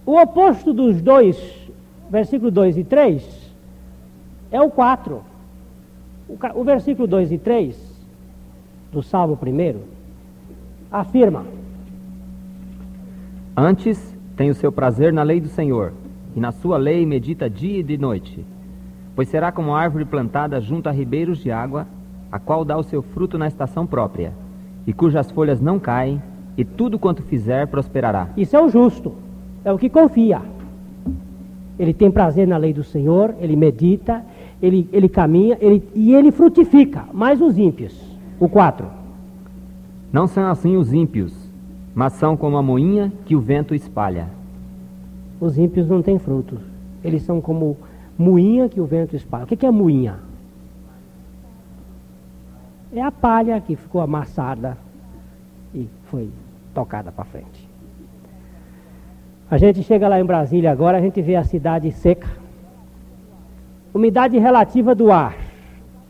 O 0.05 0.21
oposto 0.21 0.73
dos 0.73 1.01
dois, 1.03 1.37
versículo 2.09 2.51
2 2.51 2.79
e 2.79 2.85
3, 2.85 3.53
é 4.51 4.61
o 4.61 4.71
4. 4.71 5.23
O, 6.55 6.64
versículo 6.64 7.07
2 7.07 7.33
e 7.33 7.38
3 7.38 7.77
do 8.92 9.03
Salmo 9.03 9.38
1 9.40 9.81
afirma: 10.90 11.45
Antes 13.57 14.15
tem 14.37 14.51
o 14.51 14.55
seu 14.55 14.70
prazer 14.70 15.12
na 15.12 15.22
lei 15.22 15.40
do 15.40 15.49
Senhor, 15.49 15.92
e 16.35 16.40
na 16.40 16.53
sua 16.53 16.77
lei 16.77 17.07
medita 17.07 17.49
dia 17.49 17.79
e 17.79 17.83
de 17.83 17.96
noite. 17.96 18.44
Pois 19.14 19.29
será 19.29 19.51
como 19.51 19.75
árvore 19.75 20.05
plantada 20.05 20.61
junto 20.61 20.88
a 20.88 20.92
ribeiros 20.92 21.38
de 21.38 21.51
água, 21.51 21.87
a 22.31 22.38
qual 22.38 22.64
dá 22.64 22.77
o 22.77 22.83
seu 22.83 23.01
fruto 23.01 23.38
na 23.38 23.49
estação 23.49 23.87
própria, 23.87 24.35
e 24.87 24.92
cujas 24.92 25.31
folhas 25.31 25.61
não 25.61 25.79
caem, 25.79 26.20
e 26.57 26.64
tudo 26.64 26.99
quanto 26.99 27.22
fizer 27.22 27.66
prosperará. 27.66 28.29
Isso 28.37 28.55
é 28.55 28.61
o 28.62 28.68
justo, 28.68 29.14
é 29.64 29.72
o 29.72 29.79
que 29.79 29.88
confia. 29.88 30.42
Ele 31.79 31.94
tem 31.94 32.11
prazer 32.11 32.46
na 32.46 32.59
lei 32.59 32.75
do 32.75 32.85
Senhor, 32.85 33.35
ele 33.40 33.57
medita, 33.57 34.22
ele, 34.61 34.88
ele 34.92 35.09
caminha 35.09 35.57
ele, 35.61 35.83
e 35.94 36.14
ele 36.14 36.31
frutifica. 36.31 37.05
Mas 37.12 37.40
os 37.40 37.57
ímpios, 37.57 37.99
o 38.38 38.49
4. 38.49 38.87
Não 40.12 40.27
são 40.27 40.46
assim 40.46 40.77
os 40.77 40.92
ímpios, 40.92 41.45
mas 41.96 42.12
são 42.12 42.37
como 42.37 42.59
a 42.59 42.62
moinha 42.62 43.11
que 43.24 43.35
o 43.35 43.40
vento 43.40 43.74
espalha. 43.74 44.28
Os 45.40 45.56
ímpios 45.56 45.88
não 45.88 46.02
têm 46.02 46.18
frutos. 46.18 46.61
Eles 47.02 47.22
são 47.22 47.40
como 47.40 47.78
moinha 48.18 48.68
que 48.68 48.78
o 48.78 48.85
vento 48.85 49.16
espalha. 49.16 49.44
O 49.44 49.46
que 49.46 49.64
é 49.64 49.70
moinha? 49.70 50.18
É 52.92 53.00
a 53.00 53.11
palha 53.11 53.59
que 53.62 53.74
ficou 53.76 54.02
amassada 54.02 54.76
e 55.74 55.88
foi 56.11 56.28
tocada 56.74 57.11
para 57.11 57.24
frente. 57.24 57.66
A 59.50 59.56
gente 59.56 59.82
chega 59.82 60.06
lá 60.06 60.20
em 60.20 60.24
Brasília 60.24 60.70
agora, 60.70 60.98
a 60.98 61.00
gente 61.00 61.22
vê 61.22 61.35
a 61.35 61.44
cidade 61.44 61.90
seca. 61.92 62.28
Umidade 63.94 64.37
relativa 64.37 64.94
do 64.94 65.11
ar, 65.11 65.35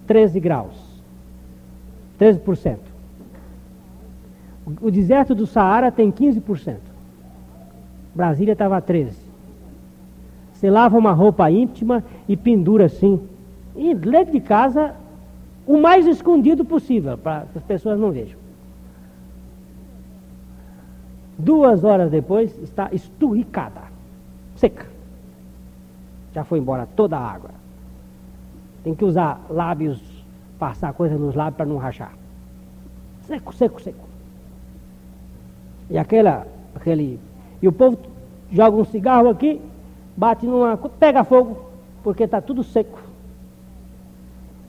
13 0.04 0.40
graus. 0.40 1.00
13%. 2.18 2.85
O 4.80 4.90
deserto 4.90 5.34
do 5.34 5.46
Saara 5.46 5.92
tem 5.92 6.10
15%. 6.10 6.76
Brasília 8.14 8.52
estava 8.52 8.76
a 8.76 8.82
13%. 8.82 9.12
Você 10.52 10.70
lava 10.70 10.96
uma 10.96 11.12
roupa 11.12 11.50
íntima 11.50 12.02
e 12.26 12.36
pendura 12.36 12.86
assim. 12.86 13.20
E 13.76 13.94
dentro 13.94 14.32
de 14.32 14.40
casa 14.40 14.94
o 15.66 15.78
mais 15.78 16.06
escondido 16.06 16.64
possível, 16.64 17.18
para 17.18 17.42
que 17.52 17.58
as 17.58 17.64
pessoas 17.64 17.98
não 17.98 18.10
vejam. 18.10 18.38
Duas 21.38 21.84
horas 21.84 22.10
depois, 22.10 22.56
está 22.62 22.88
esturricada, 22.92 23.82
seca. 24.54 24.86
Já 26.32 26.44
foi 26.44 26.58
embora 26.58 26.88
toda 26.96 27.18
a 27.18 27.30
água. 27.30 27.50
Tem 28.82 28.94
que 28.94 29.04
usar 29.04 29.44
lábios, 29.50 30.00
passar 30.58 30.94
coisa 30.94 31.16
nos 31.16 31.34
lábios 31.34 31.56
para 31.56 31.66
não 31.66 31.76
rachar. 31.76 32.12
Seco, 33.26 33.52
seco, 33.52 33.82
seco. 33.82 34.05
E 35.90 35.98
aquela, 35.98 36.46
aquele. 36.74 37.18
E 37.60 37.68
o 37.68 37.72
povo 37.72 37.98
joga 38.52 38.76
um 38.76 38.84
cigarro 38.84 39.28
aqui, 39.28 39.60
bate 40.16 40.46
numa. 40.46 40.76
pega 40.76 41.24
fogo, 41.24 41.58
porque 42.02 42.24
está 42.24 42.40
tudo 42.40 42.62
seco. 42.62 43.00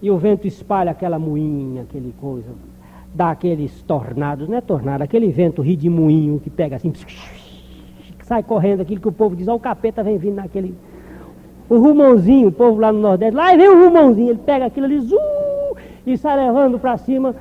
E 0.01 0.12
o 0.12 0.17
vento 0.17 0.45
espalha 0.45 0.91
aquela 0.91 1.17
moinha, 1.17 1.82
aquele 1.82 2.13
coisa, 2.21 2.49
dá 3.13 3.32
aqueles 3.32 3.82
tornados, 3.82 4.47
não 4.47 4.58
é 4.58 4.62
tornado, 4.62 5.03
aquele 5.03 5.32
vento 5.32 5.63
moinho 5.89 6.39
que 6.39 6.51
pega 6.51 6.75
assim, 6.75 6.93
sai 8.21 8.43
correndo, 8.43 8.82
aquilo 8.82 9.01
que 9.01 9.08
o 9.08 9.12
povo 9.12 9.36
diz, 9.36 9.47
ó, 9.47 9.56
o 9.56 9.60
capeta 9.60 10.03
vem 10.03 10.17
vindo 10.17 10.36
naquele. 10.36 10.75
O 11.67 11.80
rumãozinho, 11.80 12.49
o 12.49 12.51
povo 12.51 12.80
lá 12.80 12.91
no 12.91 12.99
Nordeste, 12.99 13.36
lá 13.36 13.56
vem 13.56 13.67
o 13.67 13.86
rumãozinho, 13.86 14.30
ele 14.30 14.39
pega 14.45 14.65
aquilo 14.65 14.86
ali, 14.86 14.99
zu, 14.99 15.17
e 16.06 16.15
sai 16.15 16.38
levando 16.45 16.77
para 16.77 16.95
cima 16.97 17.36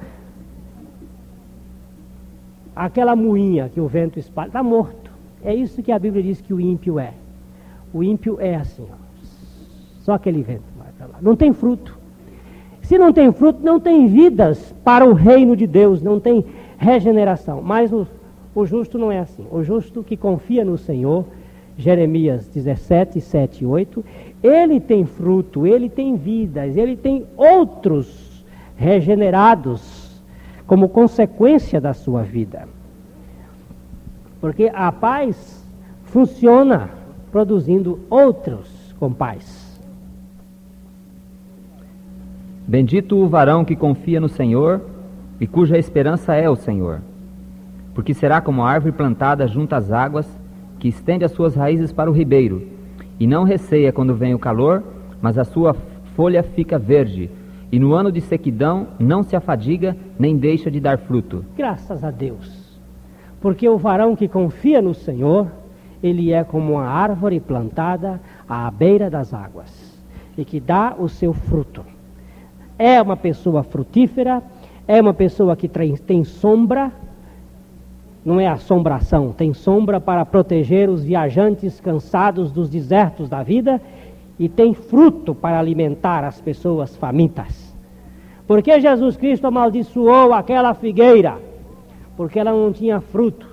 aquela 2.77 3.17
moinha 3.17 3.71
que 3.73 3.81
o 3.81 3.89
vento 3.89 4.19
espalha, 4.19 4.49
está 4.49 4.63
morto. 4.63 5.11
É 5.43 5.55
isso 5.55 5.83
que 5.83 5.91
a 5.91 5.99
Bíblia 5.99 6.23
diz 6.23 6.43
que 6.43 6.53
o 6.53 6.61
ímpio 6.61 6.99
é. 6.99 7.15
O 7.95 8.03
ímpio 8.03 8.37
é 8.39 8.57
assim, 8.57 8.87
ó. 8.91 8.97
só 10.01 10.13
aquele 10.13 10.43
vento 10.43 10.65
vai 10.77 10.89
para 10.99 11.07
lá. 11.07 11.19
Não 11.23 11.35
tem 11.35 11.55
fruto. 11.55 11.99
Se 12.83 12.99
não 12.99 13.13
tem 13.13 13.33
fruto, 13.33 13.65
não 13.65 13.81
tem 13.81 14.07
vidas 14.07 14.75
para 14.85 15.07
o 15.07 15.15
reino 15.15 15.57
de 15.57 15.67
Deus, 15.67 16.03
não 16.03 16.21
tem 16.21 16.45
regeneração. 16.77 17.63
Mas 17.63 17.91
o, 17.93 18.07
o 18.55 18.67
justo 18.67 18.99
não 18.99 19.11
é 19.11 19.21
assim. 19.21 19.47
O 19.51 19.63
justo 19.65 20.05
que 20.05 20.17
confia 20.17 20.65
no 20.65 20.77
Senhor, 20.77 21.25
Jeremias 21.79 22.47
17, 22.49 23.21
7 23.21 23.65
e 23.65 23.67
8, 23.67 24.05
ele 24.43 24.79
tem 24.79 25.07
fruto, 25.07 25.67
ele 25.67 25.89
tem 25.89 26.17
vidas, 26.17 26.77
ele 26.77 26.97
tem 26.97 27.25
outros 27.37 28.45
regenerados 28.77 29.96
como 30.67 30.89
consequência 30.89 31.81
da 31.81 31.95
sua 31.95 32.23
vida. 32.23 32.69
Porque 34.41 34.71
a 34.75 34.91
paz 34.91 35.65
funciona 36.05 36.91
produzindo 37.31 38.01
outros 38.09 38.95
com 38.99 39.13
paz. 39.13 39.67
Bendito 42.67 43.17
o 43.17 43.29
varão 43.29 43.65
que 43.65 43.77
confia 43.77 44.21
no 44.21 44.29
Senhor 44.29 44.81
e 45.41 45.47
cuja 45.47 45.79
esperança 45.79 46.35
é 46.35 46.49
o 46.49 46.57
Senhor. 46.57 47.01
Porque 47.95 48.13
será 48.13 48.41
como 48.41 48.65
árvore 48.65 48.93
plantada 48.93 49.47
junto 49.47 49.75
às 49.75 49.93
águas, 49.93 50.27
que 50.79 50.89
estende 50.89 51.25
as 51.25 51.33
suas 51.33 51.55
raízes 51.55 51.93
para 51.93 52.11
o 52.11 52.13
ribeiro, 52.13 52.69
e 53.19 53.27
não 53.27 53.45
receia 53.45 53.93
quando 53.93 54.15
vem 54.15 54.35
o 54.35 54.39
calor, 54.39 54.83
mas 55.23 55.39
a 55.39 55.45
sua 55.45 55.75
folha 56.15 56.43
fica 56.43 56.79
verde, 56.79 57.31
e 57.71 57.79
no 57.79 57.95
ano 57.95 58.13
de 58.13 58.21
sequidão 58.21 58.89
não 58.99 59.23
se 59.23 59.35
afadiga, 59.35 59.97
nem 60.19 60.37
deixa 60.37 60.71
de 60.71 60.81
dar 60.81 60.99
fruto. 60.99 61.45
Graças 61.57 62.05
a 62.05 62.11
Deus. 62.11 62.79
Porque 63.41 63.69
o 63.69 63.77
varão 63.77 64.17
que 64.17 64.29
confia 64.29 64.81
no 64.81 64.95
Senhor, 64.95 65.51
ele 66.03 66.33
é 66.33 66.45
como 66.45 66.75
uma 66.75 66.87
árvore 66.87 67.41
plantada 67.41 68.21
à 68.49 68.71
beira 68.71 69.11
das 69.11 69.35
águas, 69.35 69.97
e 70.37 70.45
que 70.45 70.61
dá 70.61 70.95
o 70.99 71.09
seu 71.09 71.33
fruto 71.33 71.85
é 72.79 73.01
uma 73.01 73.17
pessoa 73.17 73.63
frutífera, 73.63 74.43
é 74.87 75.01
uma 75.01 75.15
pessoa 75.15 75.57
que 75.57 75.69
tem 75.69 76.25
sombra, 76.25 76.93
não 78.25 78.41
é 78.41 78.47
assombração, 78.47 79.33
tem 79.33 79.55
sombra 79.55 80.01
para 80.01 80.25
proteger 80.27 80.89
os 80.89 81.05
viajantes 81.05 81.81
cansados 81.81 82.51
dos 82.51 82.69
desertos 82.69 83.29
da 83.29 83.43
vida 83.43 83.81
e 84.39 84.49
tem 84.49 84.75
fruto 84.75 85.35
para 85.35 85.59
alimentar 85.59 86.25
as 86.25 86.41
pessoas 86.41 86.95
famintas. 86.97 87.75
Porque 88.47 88.81
Jesus 88.81 89.17
Cristo 89.17 89.47
amaldiçoou 89.47 90.33
aquela 90.33 90.75
figueira? 90.75 91.39
Porque 92.17 92.39
ela 92.39 92.53
não 92.53 92.73
tinha 92.73 93.01
fruto. 93.01 93.47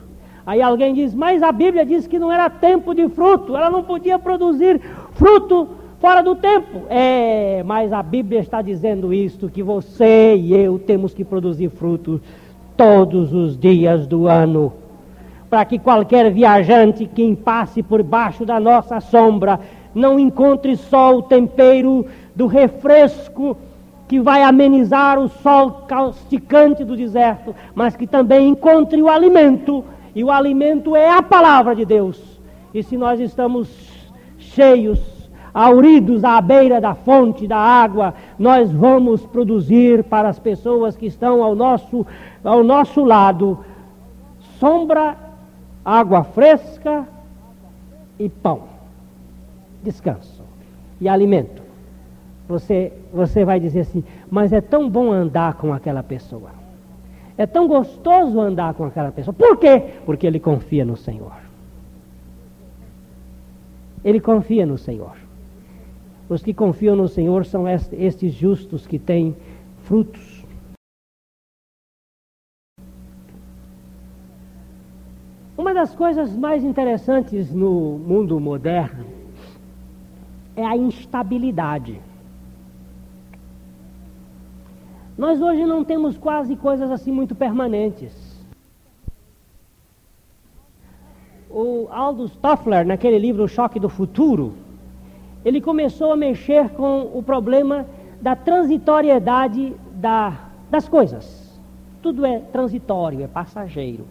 Aí 0.46 0.62
alguém 0.62 0.94
diz, 0.94 1.14
mas 1.16 1.42
a 1.42 1.52
Bíblia 1.52 1.86
diz 1.86 2.06
que 2.06 2.20
não 2.20 2.32
era 2.32 2.50
tempo 2.50 2.94
de 2.94 3.08
fruto, 3.10 3.56
ela 3.56 3.70
não 3.70 3.84
podia 3.84 4.20
produzir 4.20 4.80
fruto 5.14 5.70
fora 6.00 6.22
do 6.22 6.36
tempo. 6.36 6.82
É, 6.90 7.64
mas 7.66 7.94
a 7.94 8.04
Bíblia 8.04 8.42
está 8.42 8.62
dizendo 8.62 9.14
isto: 9.14 9.50
que 9.50 9.64
você 9.64 10.36
e 10.36 10.54
eu 10.54 10.78
temos 10.78 11.14
que 11.14 11.24
produzir 11.24 11.70
frutos 11.70 12.20
todos 12.76 13.34
os 13.34 13.58
dias 13.58 14.06
do 14.06 14.28
ano. 14.28 14.74
Para 15.50 15.64
que 15.64 15.80
qualquer 15.80 16.30
viajante 16.32 17.06
que 17.06 17.36
passe 17.38 17.82
por 17.82 18.04
baixo 18.04 18.46
da 18.46 18.60
nossa 18.60 19.00
sombra 19.00 19.60
não 19.94 20.20
encontre 20.20 20.76
só 20.76 21.16
o 21.16 21.22
tempero 21.22 22.06
do 22.36 22.48
refresco 22.48 23.58
que 24.08 24.20
vai 24.20 24.44
amenizar 24.44 25.20
o 25.20 25.28
sol 25.28 25.86
causticante 25.88 26.84
do 26.84 26.96
deserto, 26.96 27.56
mas 27.74 27.96
que 27.96 28.06
também 28.06 28.50
encontre 28.50 29.02
o 29.02 29.10
alimento, 29.10 29.84
e 30.14 30.24
o 30.24 30.30
alimento 30.30 30.96
é 30.96 31.10
a 31.10 31.22
palavra 31.22 31.76
de 31.76 31.86
Deus. 31.86 32.22
E 32.74 32.84
se 32.84 32.98
nós 32.98 33.20
estamos 33.20 33.68
cheios 34.38 35.00
auridos 35.54 36.24
à 36.24 36.42
beira 36.42 36.82
da 36.82 36.96
fonte 36.96 37.48
da 37.48 37.58
água, 37.58 38.14
nós 38.38 38.72
vamos 38.72 39.26
produzir 39.26 40.04
para 40.04 40.30
as 40.30 40.40
pessoas 40.40 40.98
que 40.98 41.06
estão 41.06 41.44
ao 41.44 41.56
nosso, 41.56 42.06
ao 42.44 42.64
nosso 42.64 43.04
lado 43.04 43.64
sombra, 44.60 45.16
água 45.84 46.24
fresca 46.24 47.08
e 48.18 48.30
pão, 48.30 48.62
descanso 49.84 50.44
e 51.00 51.08
alimento. 51.08 51.62
Você, 52.48 52.94
você 53.14 53.46
vai 53.46 53.60
dizer 53.60 53.82
assim, 53.82 54.04
mas 54.30 54.52
é 54.52 54.62
tão 54.62 54.90
bom 54.90 55.12
andar 55.12 55.56
com 55.56 55.74
aquela 55.74 56.02
pessoa. 56.02 56.52
É 57.38 57.46
tão 57.46 57.68
gostoso 57.68 58.40
andar 58.40 58.74
com 58.74 58.86
aquela 58.86 59.12
pessoa. 59.12 59.34
Por 59.34 59.58
quê? 59.58 59.96
Porque 60.06 60.28
ele 60.28 60.40
confia 60.40 60.86
no 60.86 60.96
Senhor. 60.96 61.34
Ele 64.04 64.20
confia 64.20 64.66
no 64.66 64.78
Senhor. 64.78 65.16
Os 66.30 66.44
que 66.44 66.54
confiam 66.54 66.96
no 66.96 67.08
Senhor 67.08 67.46
são 67.46 67.66
estes 67.68 68.34
justos 68.34 68.86
que 68.86 69.00
têm 69.00 69.36
frutos. 69.84 70.44
Uma 75.58 75.74
das 75.74 75.96
coisas 75.96 76.36
mais 76.36 76.64
interessantes 76.64 77.54
no 77.54 77.98
mundo 78.00 78.40
moderno 78.40 79.23
é 80.56 80.66
a 80.66 80.76
instabilidade. 80.78 82.00
Nós 85.18 85.42
hoje 85.42 85.64
não 85.66 85.84
temos 85.84 86.18
quase 86.18 86.56
coisas 86.56 86.90
assim 86.90 87.12
muito 87.12 87.36
permanentes. 87.36 88.12
O 91.50 91.88
Aldous 91.92 92.36
Toffler, 92.36 92.86
naquele 92.86 93.20
livro 93.20 93.44
O 93.44 93.48
Choque 93.48 93.80
do 93.80 93.90
Futuro, 93.90 94.56
ele 95.46 95.62
começou 95.62 96.12
a 96.12 96.18
mexer 96.18 96.70
com 96.70 97.12
o 97.14 97.22
problema 97.22 97.86
da 98.20 98.36
transitoriedade 98.36 99.76
da, 99.94 100.50
das 100.72 100.88
coisas. 100.88 101.60
Tudo 102.02 102.26
é 102.26 102.40
transitório, 102.40 103.22
é 103.22 103.28
passageiro. 103.28 104.08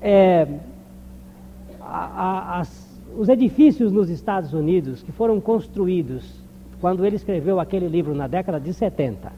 É, 0.00 0.46
a, 1.80 2.56
a, 2.56 2.60
as, 2.60 2.87
os 3.16 3.28
edifícios 3.28 3.92
nos 3.92 4.10
Estados 4.10 4.52
Unidos 4.52 5.02
que 5.02 5.12
foram 5.12 5.40
construídos 5.40 6.42
quando 6.80 7.04
ele 7.04 7.16
escreveu 7.16 7.58
aquele 7.58 7.88
livro 7.88 8.14
na 8.14 8.26
década 8.26 8.60
de 8.60 8.72
70, 8.72 9.32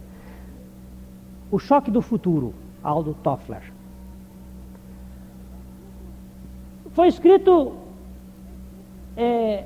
O 1.51 1.59
Choque 1.59 1.91
do 1.91 2.03
Futuro, 2.03 2.55
Aldo 2.83 3.15
Toffler. 3.23 3.63
Foi 6.93 7.09
escrito. 7.09 7.73
É, 9.17 9.65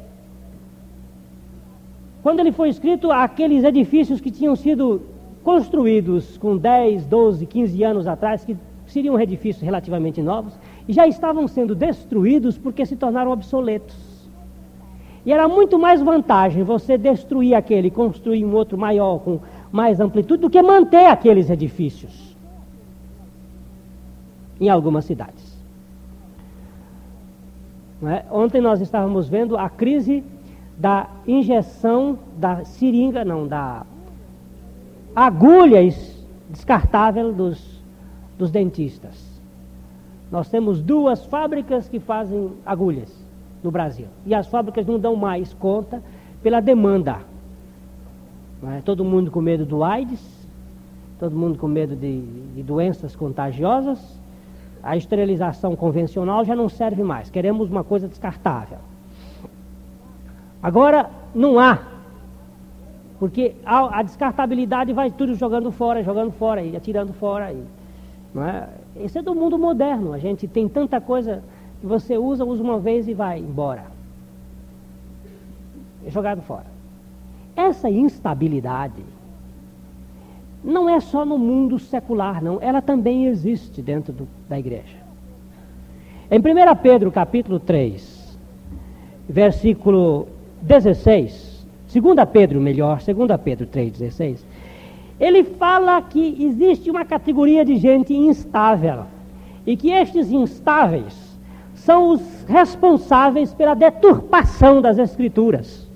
quando 2.23 2.41
ele 2.41 2.53
foi 2.53 2.69
escrito, 2.69 3.11
aqueles 3.11 3.65
edifícios 3.65 4.21
que 4.21 4.31
tinham 4.31 4.57
sido 4.57 5.03
construídos 5.43 6.39
com 6.39 6.57
10, 6.57 7.05
12, 7.05 7.45
15 7.45 7.83
anos 7.85 8.07
atrás, 8.07 8.45
que 8.45 8.57
seriam 8.87 9.21
edifícios 9.21 9.63
relativamente 9.63 10.23
novos, 10.23 10.55
já 10.93 11.07
estavam 11.07 11.49
sendo 11.49 11.75
destruídos 11.75 12.59
porque 12.59 12.85
se 12.85 12.97
tornaram 12.97 13.31
obsoletos. 13.31 13.97
E 15.25 15.33
era 15.33 15.49
muito 15.49 15.79
mais 15.79 16.03
vantagem 16.03 16.63
você 16.63 16.99
destruir 16.99 17.55
aquele 17.55 17.91
construir 17.91 18.45
um 18.45 18.55
outro 18.55 18.77
maior, 18.77 19.19
com 19.21 19.41
mais 19.73 19.99
amplitude, 19.99 20.43
do 20.43 20.51
que 20.51 20.61
manter 20.61 21.07
aqueles 21.07 21.49
edifícios 21.49 22.37
em 24.61 24.69
algumas 24.69 25.05
cidades. 25.05 25.55
É? 28.03 28.25
Ontem 28.31 28.61
nós 28.61 28.83
estávamos 28.83 29.29
vendo 29.29 29.57
a 29.57 29.71
crise 29.71 30.23
da 30.77 31.09
injeção 31.27 32.19
da 32.37 32.65
seringa, 32.65 33.25
não, 33.25 33.47
da 33.47 33.87
agulha 35.17 35.81
descartável 36.51 37.33
dos, 37.33 37.83
dos 38.37 38.51
dentistas. 38.51 39.34
Nós 40.31 40.49
temos 40.49 40.81
duas 40.81 41.25
fábricas 41.27 41.89
que 41.89 42.01
fazem 42.01 42.53
agulhas 42.65 43.13
no 43.63 43.71
Brasil. 43.71 44.07
E 44.27 44.35
as 44.35 44.47
fábricas 44.47 44.87
não 44.87 44.99
dão 44.99 45.17
mais 45.17 45.55
conta 45.55 46.03
pela 46.43 46.61
demanda. 46.61 47.19
É? 48.77 48.81
Todo 48.83 49.05
mundo 49.05 49.31
com 49.31 49.41
medo 49.41 49.65
do 49.65 49.85
AIDS, 49.85 50.49
todo 51.19 51.37
mundo 51.37 51.59
com 51.59 51.69
medo 51.69 51.95
de, 51.95 52.21
de 52.55 52.63
doenças 52.63 53.15
contagiosas. 53.15 53.99
A 54.83 54.97
esterilização 54.97 55.75
convencional 55.75 56.45
já 56.45 56.55
não 56.55 56.69
serve 56.69 57.03
mais. 57.03 57.31
Queremos 57.31 57.71
uma 57.71 57.83
coisa 57.83 58.07
descartável. 58.07 58.79
Agora, 60.63 61.11
não 61.35 61.59
há. 61.59 61.79
Porque 63.19 63.55
a, 63.65 64.01
a 64.01 64.03
descartabilidade 64.03 64.93
vai 64.93 65.11
tudo 65.11 65.35
jogando 65.35 65.71
fora, 65.71 66.03
jogando 66.03 66.33
fora 66.33 66.63
e 66.63 66.77
atirando 66.77 67.13
fora. 67.15 67.53
E, 67.53 67.65
não 68.35 68.47
é? 68.47 68.69
Esse 68.97 69.19
é 69.19 69.23
do 69.23 69.35
mundo 69.35 69.59
moderno. 69.59 70.13
A 70.13 70.19
gente 70.19 70.47
tem 70.47 70.69
tanta 70.69 71.01
coisa 71.01 71.43
que 71.81 71.87
você 71.87 72.17
usa, 72.17 72.45
usa 72.45 72.63
uma 72.63 72.79
vez 72.79 73.09
e 73.09 73.15
vai 73.15 73.39
embora. 73.39 73.85
É 76.07 76.11
jogado 76.11 76.43
fora. 76.43 76.67
Essa 77.57 77.89
instabilidade 77.89 79.03
não 80.63 80.89
é 80.89 80.99
só 81.01 81.25
no 81.25 81.39
mundo 81.39 81.79
secular, 81.79 82.43
não. 82.43 82.59
Ela 82.61 82.81
também 82.81 83.27
existe 83.27 83.83
dentro 83.83 84.13
do, 84.13 84.29
da 84.49 84.59
igreja. 84.59 85.05
Em 86.31 86.39
1 86.39 86.43
Pedro 86.83 87.13
capítulo 87.13 87.61
3, 87.61 88.39
versículo 89.29 90.27
16, 90.63 91.67
2 91.93 92.29
Pedro, 92.33 92.61
melhor, 92.61 93.01
2 93.03 93.41
Pedro 93.43 93.67
3,16, 93.67 94.39
ele 95.19 95.45
fala 95.45 96.01
que 96.03 96.45
existe 96.45 96.91
uma 96.91 97.05
categoria 97.05 97.65
de 97.65 97.77
gente 97.77 98.15
instável 98.15 99.05
e 99.67 99.77
que 99.77 99.91
estes 99.91 100.31
instáveis 100.31 101.15
são 101.75 102.11
os 102.11 102.21
responsáveis 102.47 103.53
pela 103.53 103.75
deturpação 103.75 104.81
das 104.81 104.99
Escrituras. 104.99 105.87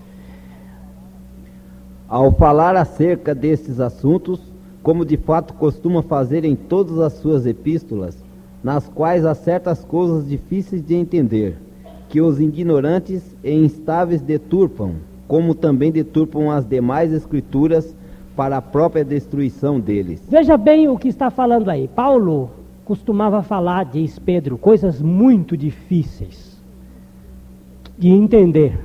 Ao 2.09 2.33
falar 2.33 2.76
acerca 2.76 3.35
desses 3.35 3.81
assuntos, 3.81 4.40
como 4.83 5.04
de 5.04 5.16
fato 5.16 5.52
costuma 5.54 6.02
fazer 6.02 6.44
em 6.44 6.57
todas 6.57 6.98
as 6.98 7.14
suas 7.14 7.44
epístolas, 7.46 8.16
nas 8.62 8.88
quais 8.88 9.24
há 9.24 9.35
certas 9.35 9.85
coisas 9.85 10.28
difíceis 10.28 10.85
de 10.85 10.94
entender, 10.94 11.57
que 12.09 12.20
os 12.20 12.40
ignorantes 12.40 13.22
e 13.44 13.52
instáveis 13.52 14.22
deturpam, 14.22 14.94
como 15.26 15.54
também 15.54 15.92
deturpam 15.92 16.50
as 16.50 16.66
demais 16.66 17.12
escrituras 17.12 17.94
para 18.38 18.59
a 18.59 18.62
própria 18.62 19.05
destruição 19.05 19.81
deles. 19.81 20.22
Veja 20.31 20.57
bem 20.57 20.87
o 20.87 20.96
que 20.96 21.09
está 21.09 21.29
falando 21.29 21.68
aí. 21.68 21.88
Paulo 21.88 22.48
costumava 22.85 23.42
falar, 23.42 23.87
diz 23.87 24.16
Pedro, 24.16 24.57
coisas 24.57 25.03
muito 25.03 25.57
difíceis 25.57 26.57
de 27.98 28.11
entender, 28.11 28.79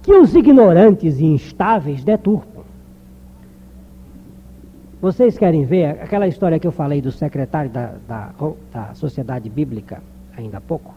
que 0.00 0.10
os 0.10 0.34
ignorantes 0.34 1.20
e 1.20 1.26
instáveis 1.26 2.02
deturpam. 2.02 2.62
Vocês 4.98 5.36
querem 5.36 5.66
ver 5.66 6.00
aquela 6.00 6.26
história 6.26 6.58
que 6.58 6.66
eu 6.66 6.72
falei 6.72 7.02
do 7.02 7.12
secretário 7.12 7.70
da, 7.70 7.96
da, 8.08 8.30
da 8.72 8.94
Sociedade 8.94 9.50
Bíblica, 9.50 10.02
ainda 10.34 10.56
há 10.56 10.60
pouco? 10.62 10.94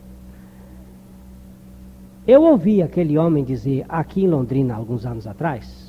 Eu 2.26 2.42
ouvi 2.44 2.82
aquele 2.82 3.18
homem 3.18 3.44
dizer 3.44 3.84
aqui 3.90 4.24
em 4.24 4.30
Londrina, 4.30 4.74
alguns 4.74 5.06
anos 5.06 5.28
atrás, 5.28 5.85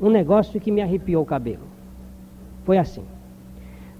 um 0.00 0.08
negócio 0.08 0.60
que 0.60 0.70
me 0.70 0.80
arrepiou 0.80 1.22
o 1.22 1.26
cabelo. 1.26 1.64
Foi 2.64 2.78
assim. 2.78 3.02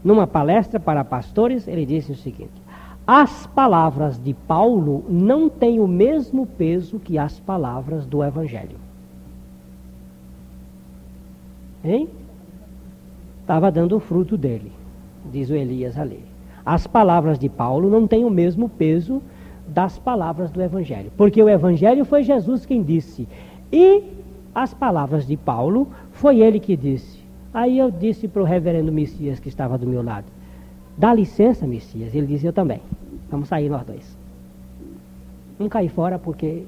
Numa 0.03 0.27
palestra 0.27 0.81
para 0.81 1.05
pastores, 1.05 1.69
ele 1.69 1.85
disse 1.85 2.13
o 2.13 2.17
seguinte: 2.17 2.63
as 3.07 3.47
palavras 3.49 4.23
de 4.23 4.33
Paulo 4.33 5.05
não 5.09 5.49
têm 5.49 5.81
o 5.81 5.89
mesmo 5.89 6.47
peso 6.47 6.99
que 6.99 7.19
as 7.19 7.39
palavras 7.41 8.07
do 8.07 8.23
Evangelho. 8.23 8.79
Hein? 11.85 12.09
Estava 13.41 13.71
dando 13.71 13.97
o 13.97 14.01
fruto 14.01 14.37
dele, 14.37 14.71
diz 15.31 15.51
o 15.51 15.55
Elias 15.55 15.99
ali. 15.99 16.23
As 16.65 16.87
palavras 16.87 17.39
de 17.39 17.49
Paulo 17.49 17.91
não 17.91 18.07
têm 18.07 18.25
o 18.25 18.31
mesmo 18.31 18.69
peso 18.69 19.21
das 19.67 19.99
palavras 19.99 20.51
do 20.51 20.63
Evangelho. 20.63 21.11
Porque 21.17 21.43
o 21.43 21.49
Evangelho 21.49 22.05
foi 22.05 22.23
Jesus 22.23 22.65
quem 22.65 22.83
disse. 22.83 23.27
E 23.73 24.05
as 24.55 24.75
palavras 24.75 25.27
de 25.27 25.37
Paulo 25.37 25.89
foi 26.13 26.41
ele 26.41 26.59
que 26.59 26.77
disse. 26.77 27.21
Aí 27.53 27.79
eu 27.79 27.91
disse 27.91 28.29
para 28.29 28.43
o 28.43 28.45
reverendo 28.45 28.93
Messias 28.93 29.41
que 29.41 29.49
estava 29.49 29.77
do 29.79 29.87
meu 29.87 30.03
lado: 30.03 30.27
Dá 30.97 31.15
licença, 31.15 31.67
Messias. 31.67 32.15
Ele 32.15 32.27
disse: 32.27 32.47
Eu 32.47 32.53
também. 32.53 32.81
Vamos 33.31 33.49
sair 33.49 33.69
nós 33.69 33.85
dois. 33.85 34.17
Vamos 35.59 35.73
cair 35.73 35.89
fora 35.89 36.19
porque 36.19 36.65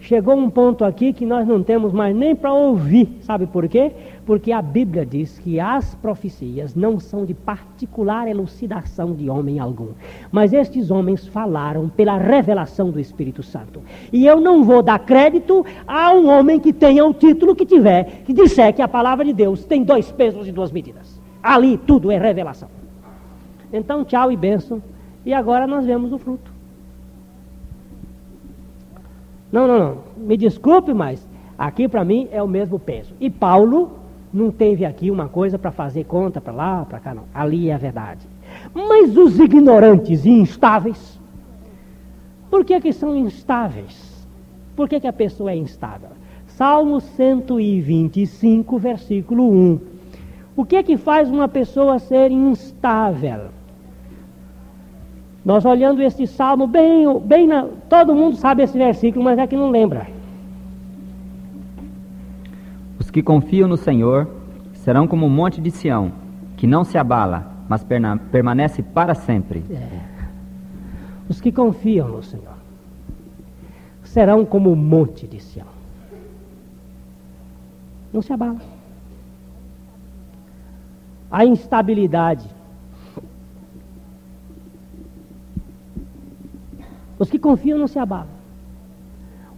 chegou 0.00 0.34
um 0.34 0.50
ponto 0.50 0.84
aqui 0.84 1.12
que 1.12 1.26
nós 1.26 1.46
não 1.46 1.62
temos 1.62 1.92
mais 1.92 2.14
nem 2.14 2.34
para 2.34 2.52
ouvir. 2.52 3.18
Sabe 3.22 3.46
por 3.46 3.68
quê? 3.68 3.92
Porque 4.30 4.52
a 4.52 4.62
Bíblia 4.62 5.04
diz 5.04 5.40
que 5.40 5.58
as 5.58 5.92
profecias 5.96 6.76
não 6.76 7.00
são 7.00 7.26
de 7.26 7.34
particular 7.34 8.28
elucidação 8.28 9.12
de 9.12 9.28
homem 9.28 9.58
algum. 9.58 9.88
Mas 10.30 10.52
estes 10.52 10.88
homens 10.88 11.26
falaram 11.26 11.88
pela 11.88 12.16
revelação 12.16 12.92
do 12.92 13.00
Espírito 13.00 13.42
Santo. 13.42 13.82
E 14.12 14.24
eu 14.24 14.40
não 14.40 14.62
vou 14.62 14.84
dar 14.84 15.00
crédito 15.00 15.66
a 15.84 16.12
um 16.12 16.28
homem 16.28 16.60
que 16.60 16.72
tenha 16.72 17.04
o 17.04 17.12
título 17.12 17.56
que 17.56 17.66
tiver, 17.66 18.22
que 18.24 18.32
disser 18.32 18.72
que 18.72 18.80
a 18.80 18.86
palavra 18.86 19.24
de 19.24 19.32
Deus 19.32 19.64
tem 19.64 19.82
dois 19.82 20.12
pesos 20.12 20.46
e 20.46 20.52
duas 20.52 20.70
medidas. 20.70 21.20
Ali 21.42 21.76
tudo 21.76 22.12
é 22.12 22.16
revelação. 22.16 22.68
Então, 23.72 24.04
tchau 24.04 24.30
e 24.30 24.36
bênção. 24.36 24.80
E 25.26 25.34
agora 25.34 25.66
nós 25.66 25.84
vemos 25.84 26.12
o 26.12 26.18
fruto. 26.18 26.52
Não, 29.50 29.66
não, 29.66 29.78
não. 29.80 29.98
Me 30.16 30.36
desculpe, 30.36 30.94
mas 30.94 31.28
aqui 31.58 31.88
para 31.88 32.04
mim 32.04 32.28
é 32.30 32.40
o 32.40 32.46
mesmo 32.46 32.78
peso. 32.78 33.12
E 33.18 33.28
Paulo 33.28 33.98
não 34.32 34.50
teve 34.50 34.84
aqui 34.84 35.10
uma 35.10 35.28
coisa 35.28 35.58
para 35.58 35.70
fazer 35.70 36.04
conta 36.04 36.40
para 36.40 36.52
lá, 36.52 36.84
para 36.84 37.00
cá, 37.00 37.14
não. 37.14 37.24
Ali 37.34 37.68
é 37.68 37.74
a 37.74 37.78
verdade. 37.78 38.26
Mas 38.74 39.16
os 39.16 39.38
ignorantes 39.38 40.24
e 40.24 40.30
instáveis, 40.30 41.18
por 42.50 42.64
que, 42.64 42.80
que 42.80 42.92
são 42.92 43.16
instáveis? 43.16 44.26
Por 44.76 44.88
que, 44.88 45.00
que 45.00 45.06
a 45.06 45.12
pessoa 45.12 45.50
é 45.50 45.56
instável? 45.56 46.10
Salmo 46.46 47.00
125, 47.00 48.78
versículo 48.78 49.50
1. 49.50 49.80
O 50.56 50.64
que 50.64 50.76
é 50.76 50.82
que 50.82 50.96
faz 50.96 51.28
uma 51.30 51.48
pessoa 51.48 51.98
ser 51.98 52.30
instável? 52.30 53.48
Nós 55.44 55.64
olhando 55.64 56.02
este 56.02 56.26
salmo 56.26 56.66
bem, 56.66 57.18
bem 57.20 57.46
na, 57.46 57.66
todo 57.88 58.14
mundo 58.14 58.36
sabe 58.36 58.62
esse 58.62 58.76
versículo, 58.76 59.24
mas 59.24 59.38
é 59.38 59.46
que 59.46 59.56
não 59.56 59.70
lembra. 59.70 60.19
Os 63.10 63.12
que 63.12 63.24
confiam 63.24 63.66
no 63.66 63.76
Senhor 63.76 64.28
serão 64.72 65.08
como 65.08 65.26
o 65.26 65.28
monte 65.28 65.60
de 65.60 65.72
Sião, 65.72 66.12
que 66.56 66.64
não 66.64 66.84
se 66.84 66.96
abala, 66.96 67.44
mas 67.68 67.84
permanece 68.30 68.84
para 68.84 69.16
sempre. 69.16 69.64
É. 69.68 70.00
Os 71.28 71.40
que 71.40 71.50
confiam 71.50 72.06
no 72.06 72.22
Senhor 72.22 72.54
serão 74.04 74.44
como 74.44 74.70
o 74.70 74.76
monte 74.76 75.26
de 75.26 75.40
Sião. 75.40 75.66
Não 78.12 78.22
se 78.22 78.32
abala. 78.32 78.60
A 81.32 81.44
instabilidade. 81.44 82.48
Os 87.18 87.28
que 87.28 87.40
confiam 87.40 87.76
não 87.76 87.88
se 87.88 87.98
abalam. 87.98 88.39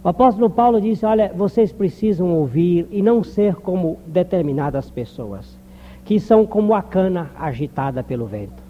O 0.03 0.09
apóstolo 0.09 0.49
Paulo 0.49 0.81
disse: 0.81 1.05
Olha, 1.05 1.31
vocês 1.33 1.71
precisam 1.71 2.33
ouvir 2.33 2.87
e 2.91 3.01
não 3.01 3.23
ser 3.23 3.55
como 3.55 3.97
determinadas 4.05 4.91
pessoas, 4.91 5.57
que 6.03 6.19
são 6.19 6.45
como 6.45 6.75
a 6.75 6.81
cana 6.81 7.31
agitada 7.39 8.03
pelo 8.03 8.25
vento. 8.25 8.61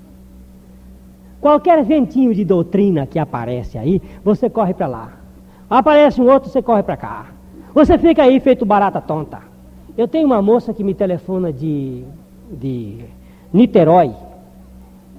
Qualquer 1.41 1.83
ventinho 1.83 2.33
de 2.33 2.45
doutrina 2.45 3.05
que 3.05 3.19
aparece 3.19 3.77
aí, 3.77 4.01
você 4.23 4.49
corre 4.49 4.73
para 4.73 4.87
lá. 4.87 5.13
Aparece 5.69 6.21
um 6.21 6.31
outro, 6.31 6.49
você 6.49 6.61
corre 6.61 6.83
para 6.83 6.95
cá. 6.95 7.25
Você 7.73 7.97
fica 7.97 8.23
aí 8.23 8.39
feito 8.39 8.65
barata 8.65 9.01
tonta. 9.01 9.39
Eu 9.97 10.07
tenho 10.07 10.25
uma 10.25 10.41
moça 10.41 10.73
que 10.73 10.83
me 10.83 10.93
telefona 10.93 11.51
de, 11.51 12.03
de 12.51 12.99
Niterói. 13.51 14.11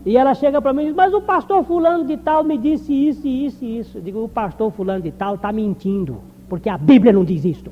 E 0.06 0.16
ela 0.16 0.34
chega 0.34 0.60
para 0.60 0.72
mim 0.72 0.82
e 0.82 0.84
diz, 0.86 0.94
mas 0.94 1.14
o 1.14 1.20
pastor 1.20 1.64
fulano 1.64 2.04
de 2.04 2.16
tal 2.16 2.44
me 2.44 2.58
disse 2.58 2.92
isso, 2.92 3.26
isso 3.26 3.64
e 3.64 3.78
isso. 3.78 3.98
Eu 3.98 4.02
digo, 4.02 4.24
o 4.24 4.28
pastor 4.28 4.70
fulano 4.70 5.00
de 5.00 5.10
tal 5.10 5.36
está 5.36 5.50
mentindo, 5.50 6.18
porque 6.48 6.68
a 6.68 6.76
Bíblia 6.76 7.12
não 7.12 7.24
diz 7.24 7.44
isto. 7.44 7.70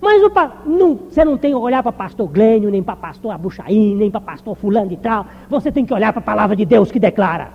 Mas 0.00 0.22
o, 0.22 0.30
não, 0.66 0.98
você 1.08 1.24
não 1.24 1.36
tem 1.36 1.52
que 1.52 1.56
olhar 1.56 1.82
para 1.82 1.92
pastor 1.92 2.28
Glênio, 2.28 2.70
nem 2.70 2.82
para 2.82 2.96
pastor 2.96 3.32
Abuchaim, 3.32 3.94
nem 3.96 4.10
para 4.10 4.20
pastor 4.20 4.56
fulano 4.56 4.88
de 4.88 4.96
tal. 4.96 5.26
Você 5.48 5.70
tem 5.70 5.84
que 5.84 5.94
olhar 5.94 6.12
para 6.12 6.20
a 6.20 6.24
palavra 6.24 6.56
de 6.56 6.64
Deus 6.64 6.90
que 6.90 6.98
declara. 6.98 7.50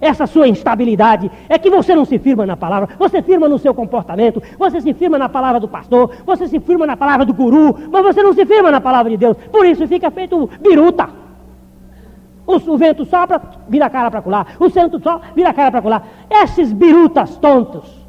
Essa 0.00 0.26
sua 0.26 0.48
instabilidade 0.48 1.30
é 1.48 1.58
que 1.58 1.70
você 1.70 1.94
não 1.94 2.04
se 2.04 2.18
firma 2.18 2.44
na 2.44 2.56
palavra, 2.56 2.90
você 2.98 3.22
firma 3.22 3.48
no 3.48 3.58
seu 3.58 3.72
comportamento, 3.72 4.42
você 4.58 4.80
se 4.80 4.92
firma 4.92 5.16
na 5.16 5.28
palavra 5.28 5.58
do 5.58 5.68
pastor, 5.68 6.10
você 6.26 6.46
se 6.46 6.60
firma 6.60 6.86
na 6.86 6.96
palavra 6.96 7.24
do 7.24 7.32
guru, 7.32 7.74
mas 7.90 8.04
você 8.04 8.22
não 8.22 8.34
se 8.34 8.44
firma 8.44 8.70
na 8.70 8.80
palavra 8.80 9.10
de 9.10 9.16
Deus. 9.16 9.36
Por 9.50 9.64
isso 9.64 9.86
fica 9.88 10.10
feito 10.10 10.50
biruta. 10.60 11.23
O, 12.46 12.56
o 12.56 12.76
vento 12.76 13.04
sopra, 13.04 13.40
vira 13.68 13.86
a 13.86 13.90
cara 13.90 14.10
para 14.10 14.22
colar. 14.22 14.56
O 14.60 14.68
santo 14.68 15.00
sopra, 15.00 15.28
vira 15.34 15.50
a 15.50 15.54
cara 15.54 15.70
para 15.70 15.82
colar. 15.82 16.06
Esses 16.30 16.72
birutas 16.72 17.36
tontos. 17.36 18.04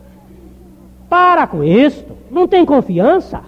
Para 1.10 1.48
com 1.48 1.64
isto. 1.64 2.16
Não 2.30 2.48
tem 2.48 2.66
confiança. 2.66 3.42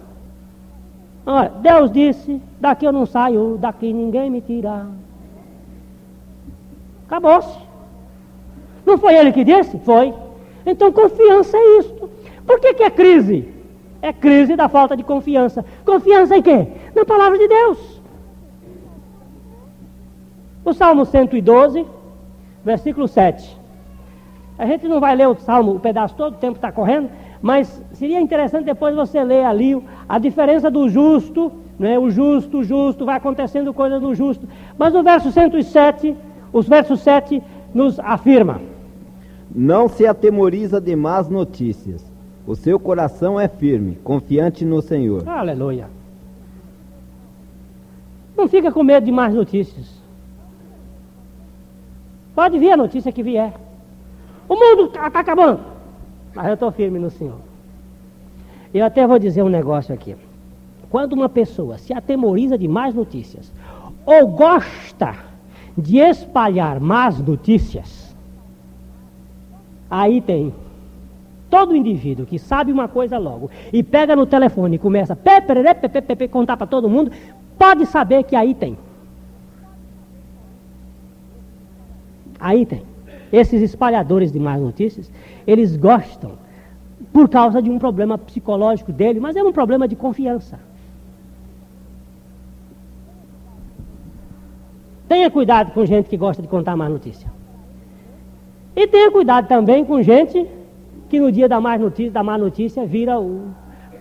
Olha, 1.26 1.52
Deus 1.62 1.92
disse: 1.92 2.42
daqui 2.60 2.86
eu 2.86 2.94
não 2.94 3.06
saio, 3.06 3.58
daqui 3.60 3.92
ninguém 3.92 4.30
me 4.30 4.40
tira. 4.40 4.88
Acabou-se. 7.06 7.58
Não 8.86 8.98
foi 8.98 9.16
ele 9.16 9.34
que 9.34 9.44
disse? 9.44 9.78
Foi. 9.80 10.14
Então 10.66 10.92
confiança 10.92 11.58
é 11.58 11.80
isto. 11.80 12.10
Por 12.46 12.62
que, 12.62 12.74
que 12.76 12.84
é 12.84 12.90
crise? 12.90 13.54
É 14.02 14.14
crise 14.14 14.56
da 14.56 14.70
falta 14.70 14.96
de 14.96 15.04
confiança. 15.04 15.66
Confiança 15.84 16.38
em 16.38 16.42
quê? 16.42 16.68
Na 16.96 17.04
palavra 17.04 17.38
de 17.38 17.48
Deus. 17.48 17.97
O 20.68 20.74
Salmo 20.74 21.06
112, 21.06 21.86
versículo 22.62 23.08
7. 23.08 23.58
A 24.60 24.66
gente 24.66 24.86
não 24.86 25.00
vai 25.00 25.16
ler 25.16 25.30
o 25.30 25.36
Salmo, 25.36 25.76
o 25.76 25.80
pedaço 25.80 26.14
todo, 26.14 26.34
o 26.34 26.38
tempo 26.38 26.58
está 26.58 26.74
correndo, 26.74 27.10
mas 27.42 27.82
seria 27.94 28.20
interessante 28.20 28.66
depois 28.66 28.94
você 28.94 29.24
ler 29.24 29.46
ali 29.46 29.82
a 30.10 30.20
diferença 30.20 30.70
do 30.70 30.90
justo, 30.90 31.54
né? 31.80 31.98
o 31.98 32.10
justo, 32.10 32.58
o 32.58 32.64
justo, 32.66 33.06
vai 33.06 33.16
acontecendo 33.16 33.74
coisa 33.74 33.98
do 33.98 34.14
justo. 34.14 34.46
Mas 34.78 34.92
no 34.92 35.04
verso 35.04 35.32
107, 35.32 36.14
os 36.52 36.68
versos 36.68 37.00
7 37.00 37.42
nos 37.74 37.98
afirma. 38.02 38.60
Não 39.56 39.88
se 39.88 40.06
atemoriza 40.06 40.82
de 40.82 40.98
más 40.98 41.30
notícias. 41.30 42.06
O 42.46 42.56
seu 42.56 42.78
coração 42.78 43.40
é 43.40 43.48
firme, 43.48 43.98
confiante 44.04 44.66
no 44.66 44.82
Senhor. 44.82 45.26
Aleluia. 45.30 45.88
Não 48.36 48.50
fica 48.50 48.70
com 48.70 48.84
medo 48.84 49.06
de 49.06 49.14
más 49.14 49.34
notícias. 49.34 49.97
Pode 52.38 52.60
vir 52.60 52.70
a 52.70 52.78
notícia 52.78 53.12
que 53.12 53.24
vier. 53.24 53.52
O 54.48 54.54
mundo 54.54 54.86
está 54.86 55.10
tá 55.10 55.22
acabando. 55.22 55.60
Mas 56.36 56.46
eu 56.46 56.54
estou 56.54 56.72
firme 56.72 57.00
no 57.00 57.10
Senhor. 57.10 57.40
Eu 58.72 58.86
até 58.86 59.08
vou 59.08 59.18
dizer 59.18 59.42
um 59.42 59.50
negócio 59.50 59.92
aqui. 59.92 60.16
Quando 60.88 61.14
uma 61.14 61.28
pessoa 61.28 61.80
se 61.80 61.92
atemoriza 61.96 62.56
de 62.56 62.68
más 62.68 62.94
notícias, 62.94 63.52
ou 64.06 64.28
gosta 64.28 65.16
de 65.76 65.98
espalhar 65.98 66.80
más 66.80 67.18
notícias, 67.18 68.16
aí 69.90 70.22
tem 70.22 70.54
todo 71.50 71.76
indivíduo 71.76 72.28
que 72.28 72.38
sabe 72.38 72.72
uma 72.72 72.88
coisa 72.88 73.18
logo 73.18 73.50
e 73.74 73.82
pega 73.82 74.16
no 74.16 74.28
telefone 74.28 74.76
e 74.76 74.80
começa 74.80 75.14
a 75.14 76.28
contar 76.30 76.56
para 76.56 76.68
todo 76.68 76.88
mundo, 76.88 77.12
pode 77.58 77.88
saber 77.88 78.22
que 78.26 78.36
aí 78.36 78.54
tem. 78.54 78.78
Aí 82.48 82.66
tem. 82.66 82.82
Esses 83.30 83.62
espalhadores 83.62 84.32
de 84.32 84.40
más 84.40 84.62
notícias, 84.62 85.12
eles 85.46 85.76
gostam 85.76 86.32
por 87.12 87.28
causa 87.28 87.62
de 87.62 87.70
um 87.70 87.78
problema 87.78 88.18
psicológico 88.18 88.94
dele, 88.94 89.20
mas 89.20 89.36
é 89.36 89.44
um 89.44 89.52
problema 89.52 89.86
de 89.86 89.98
confiança. 89.98 90.58
Tenha 95.10 95.30
cuidado 95.30 95.74
com 95.74 95.86
gente 95.86 96.08
que 96.08 96.16
gosta 96.16 96.42
de 96.42 96.48
contar 96.48 96.78
má 96.78 96.88
notícia. 96.88 97.30
E 98.74 98.88
tenha 98.88 99.12
cuidado 99.12 99.50
também 99.50 99.84
com 99.84 100.02
gente 100.02 100.48
que 101.10 101.20
no 101.20 101.30
dia 101.30 101.50
da, 101.50 101.60
mais 101.60 101.82
notícia, 101.82 102.14
da 102.14 102.24
má 102.24 102.38
notícia 102.38 102.86
vira 102.86 103.20
o. 103.20 103.50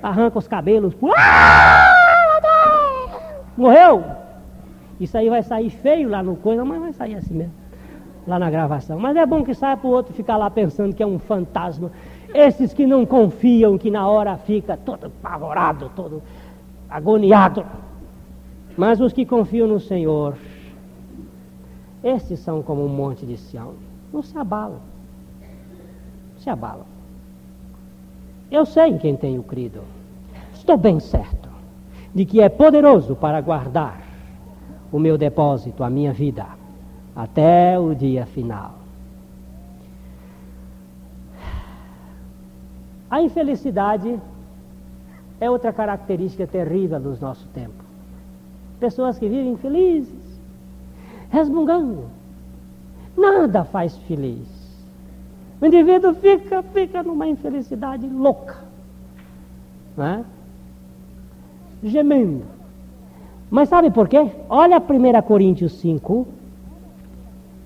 arranca 0.01 0.39
os 0.39 0.47
cabelos. 0.47 0.95
Ah, 1.17 2.41
Morreu! 3.57 4.05
Isso 5.01 5.19
aí 5.19 5.29
vai 5.29 5.43
sair 5.43 5.71
feio 5.71 6.09
lá 6.09 6.23
no 6.23 6.37
coisa, 6.37 6.65
mas 6.65 6.81
vai 6.81 6.93
sair 6.93 7.17
assim 7.17 7.35
mesmo 7.35 7.66
lá 8.27 8.39
na 8.39 8.51
gravação. 8.51 8.99
Mas 8.99 9.17
é 9.17 9.25
bom 9.25 9.45
que 9.45 9.55
saia 9.55 9.77
para 9.77 9.89
o 9.89 9.93
outro 9.93 10.13
ficar 10.13 10.37
lá 10.37 10.51
pensando 10.51 10.95
que 10.95 11.03
é 11.03 11.07
um 11.07 11.19
fantasma. 11.19 11.91
Esses 12.35 12.75
que 12.75 12.87
não 12.87 13.07
confiam, 13.07 13.79
que 13.79 13.91
na 13.91 14.09
hora 14.09 14.37
fica 14.37 14.77
todo 14.77 15.07
apavorado, 15.07 15.91
todo 15.95 16.23
agoniado. 16.91 17.65
Mas 18.77 19.01
os 19.01 19.13
que 19.13 19.25
confiam 19.25 19.69
no 19.69 19.81
Senhor, 19.81 20.37
esses 22.03 22.41
são 22.41 22.63
como 22.63 22.85
um 22.85 22.89
monte 22.89 23.25
de 23.25 23.37
Sião. 23.37 23.75
Não 24.13 24.23
se 24.23 24.37
abalam. 24.37 24.81
Não 25.41 26.41
se 26.41 26.51
abalam. 26.51 26.85
Eu 28.51 28.67
sei 28.67 28.89
em 28.89 28.99
quem 28.99 29.17
tenho 29.17 29.43
crido. 29.43 29.81
Estou 30.53 30.77
bem 30.77 31.01
certo 31.01 31.49
de 32.15 32.25
que 32.25 32.41
é 32.41 32.49
poderoso 32.49 33.15
para 33.15 33.41
guardar 33.41 34.01
o 34.93 34.99
meu 34.99 35.19
depósito, 35.19 35.83
a 35.83 35.91
minha 35.91 36.13
vida 36.13 36.47
até 37.17 37.79
o 37.79 37.95
dia 37.95 38.27
final. 38.27 38.75
A 43.11 43.23
infelicidade 43.23 44.21
é 45.41 45.51
outra 45.51 45.73
característica 45.73 46.47
terrível 46.47 47.01
do 47.01 47.17
nosso 47.19 47.47
tempo. 47.49 47.83
Pessoas 48.79 49.19
que 49.19 49.29
vivem 49.29 49.57
felizes, 49.57 50.41
resmungando. 51.31 52.05
Nada 53.17 53.65
faz 53.65 53.97
feliz. 53.97 54.47
O 55.59 55.65
indivíduo 55.65 56.15
fica, 56.15 56.63
fica 56.63 57.03
numa 57.03 57.27
infelicidade 57.27 58.07
louca. 58.07 58.57
Né? 59.97 60.23
Gemendo. 61.83 62.45
Mas 63.51 63.71
sabe 63.71 63.91
por 63.91 64.07
quê? 64.09 64.31
Olha 64.51 64.79
1 64.79 65.23
Coríntios 65.23 65.73
5, 65.81 66.27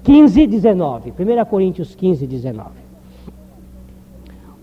15, 0.03 0.47
19. 0.47 1.13
1 1.19 1.45
Coríntios 1.47 1.95
15, 1.95 2.27
19. 2.27 2.71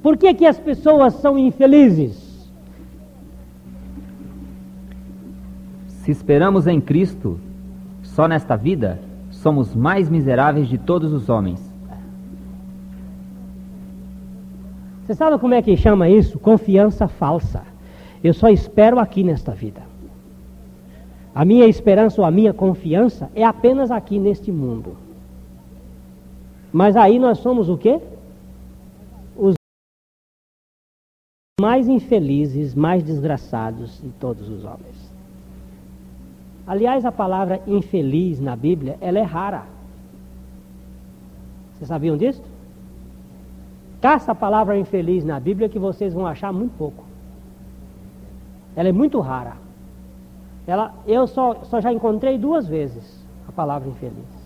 Por 0.01 0.17
que, 0.17 0.33
que 0.33 0.45
as 0.45 0.59
pessoas 0.59 1.13
são 1.15 1.37
infelizes? 1.37 2.49
Se 5.87 6.11
esperamos 6.11 6.67
em 6.67 6.79
Cristo, 6.79 7.39
só 8.01 8.27
nesta 8.27 8.55
vida, 8.55 8.99
somos 9.29 9.75
mais 9.75 10.09
miseráveis 10.09 10.67
de 10.67 10.77
todos 10.77 11.11
os 11.11 11.29
homens. 11.29 11.61
Você 15.05 15.13
sabe 15.13 15.37
como 15.39 15.53
é 15.53 15.61
que 15.61 15.77
chama 15.77 16.09
isso? 16.09 16.39
Confiança 16.39 17.07
falsa. 17.07 17.63
Eu 18.23 18.33
só 18.33 18.49
espero 18.49 18.99
aqui 18.99 19.23
nesta 19.23 19.51
vida. 19.51 19.81
A 21.33 21.45
minha 21.45 21.65
esperança 21.65 22.19
ou 22.19 22.27
a 22.27 22.31
minha 22.31 22.53
confiança 22.53 23.29
é 23.35 23.43
apenas 23.43 23.91
aqui 23.91 24.19
neste 24.19 24.51
mundo. 24.51 24.97
Mas 26.71 26.95
aí 26.95 27.17
nós 27.17 27.39
somos 27.39 27.69
o 27.69 27.77
quê? 27.77 27.99
Os 29.35 29.55
mais 31.59 31.87
infelizes, 31.87 32.75
mais 32.75 33.03
desgraçados 33.03 34.01
de 34.01 34.09
todos 34.19 34.49
os 34.49 34.63
homens. 34.63 35.11
Aliás, 36.65 37.05
a 37.05 37.11
palavra 37.11 37.61
infeliz 37.65 38.39
na 38.39 38.55
Bíblia, 38.55 38.97
ela 38.99 39.17
é 39.17 39.23
rara. 39.23 39.65
Vocês 41.73 41.87
sabiam 41.87 42.17
disso? 42.17 42.43
Caça 44.01 44.33
a 44.33 44.35
palavra 44.35 44.77
infeliz 44.77 45.23
na 45.23 45.39
Bíblia 45.39 45.69
que 45.69 45.79
vocês 45.79 46.13
vão 46.13 46.27
achar 46.27 46.51
muito 46.51 46.77
pouco. 46.77 47.03
Ela 48.75 48.89
é 48.89 48.91
muito 48.91 49.19
rara. 49.19 49.55
Ela, 50.67 50.93
eu 51.07 51.25
só, 51.25 51.63
só 51.63 51.79
já 51.79 51.91
encontrei 51.91 52.37
duas 52.37 52.67
vezes 52.67 53.25
a 53.47 53.51
palavra 53.51 53.87
infeliz. 53.87 54.36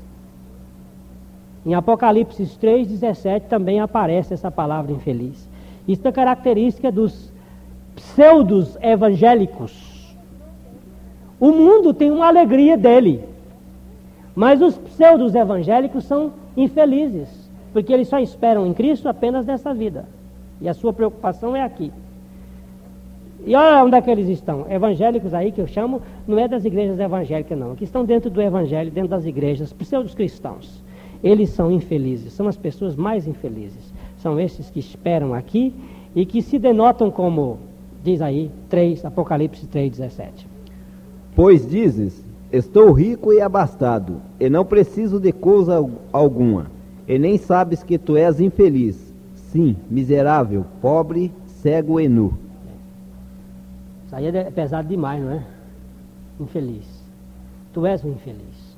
Em 1.66 1.74
Apocalipse 1.74 2.43
3,17 2.43 3.41
também 3.41 3.80
aparece 3.80 4.34
essa 4.34 4.49
palavra 4.49 4.91
infeliz. 4.91 5.47
Isso 5.88 6.07
é 6.07 6.12
característica 6.12 6.91
dos 6.91 7.32
pseudos 7.95 8.78
evangélicos. 8.82 10.16
O 11.39 11.51
mundo 11.51 11.93
tem 11.93 12.12
uma 12.12 12.28
alegria 12.28 12.78
dele, 12.78 13.24
mas 14.36 14.62
os 14.62 14.78
pseudos 14.78 15.36
evangélicos 15.36 16.03
são 16.05 16.34
infelizes, 16.55 17.28
porque 17.74 17.91
eles 17.91 18.07
só 18.07 18.20
esperam 18.20 18.66
em 18.66 18.74
Cristo 18.74 19.09
apenas 19.09 19.45
nessa 19.45 19.74
vida. 19.74 20.05
E 20.59 20.70
a 20.70 20.74
sua 20.74 20.93
preocupação 20.93 21.55
é 21.55 21.64
aqui. 21.64 21.91
E 23.45 23.55
olha 23.55 23.84
onde 23.84 23.95
é 23.95 24.01
que 24.01 24.12
eles 24.12 24.30
estão. 24.30 24.68
Evangélicos 24.70 25.34
aí 25.34 25.51
que 25.51 25.59
eu 25.59 25.66
chamo, 25.66 26.01
não 26.28 26.38
é 26.38 26.47
das 26.47 26.64
igrejas 26.64 26.99
evangélicas, 26.99 27.57
não. 27.57 27.76
Que 27.76 27.84
estão 27.84 28.05
dentro 28.05 28.30
do 28.30 28.39
evangelho, 28.39 28.91
dentro 28.91 29.09
das 29.09 29.26
igrejas, 29.26 29.74
pseudos 29.74 30.14
cristãos. 30.14 30.84
Eles 31.24 31.49
são 31.49 31.72
infelizes, 31.72 32.34
são 32.34 32.47
as 32.47 32.57
pessoas 32.57 32.95
mais 32.95 33.28
infelizes. 33.28 33.93
São 34.17 34.39
esses 34.39 34.69
que 34.69 34.80
esperam 34.80 35.34
aqui 35.34 35.74
e 36.15 36.26
que 36.26 36.41
se 36.41 36.57
denotam 36.57 37.11
como, 37.11 37.59
diz 38.03 38.22
aí, 38.22 38.51
3, 38.69 39.05
Apocalipse 39.05 39.67
3, 39.67 39.91
17. 39.91 40.47
Pois 41.36 41.67
dizes, 41.67 42.24
estou 42.51 42.91
rico 42.91 43.32
e 43.32 43.39
abastado, 43.39 44.22
e 44.39 44.49
não 44.49 44.65
preciso 44.65 45.19
de 45.19 45.32
coisa 45.32 45.88
alguma, 46.11 46.67
e 47.07 47.17
nem 47.17 47.38
sabes 47.38 47.84
que 47.84 47.97
tu 47.97 48.17
és 48.17 48.39
infeliz, 48.41 49.13
sim, 49.36 49.76
miserável, 49.89 50.65
pobre, 50.82 51.32
cego 51.45 51.99
e 51.99 52.09
nu. 52.09 52.34
Isso 54.05 54.15
aí 54.15 54.28
é 54.28 54.51
pesado 54.51 54.88
demais, 54.88 55.24
não 55.24 55.32
é? 55.32 55.43
Infeliz. 56.39 57.01
Tu 57.74 57.86
és 57.86 58.03
um 58.03 58.11
infeliz. 58.11 58.76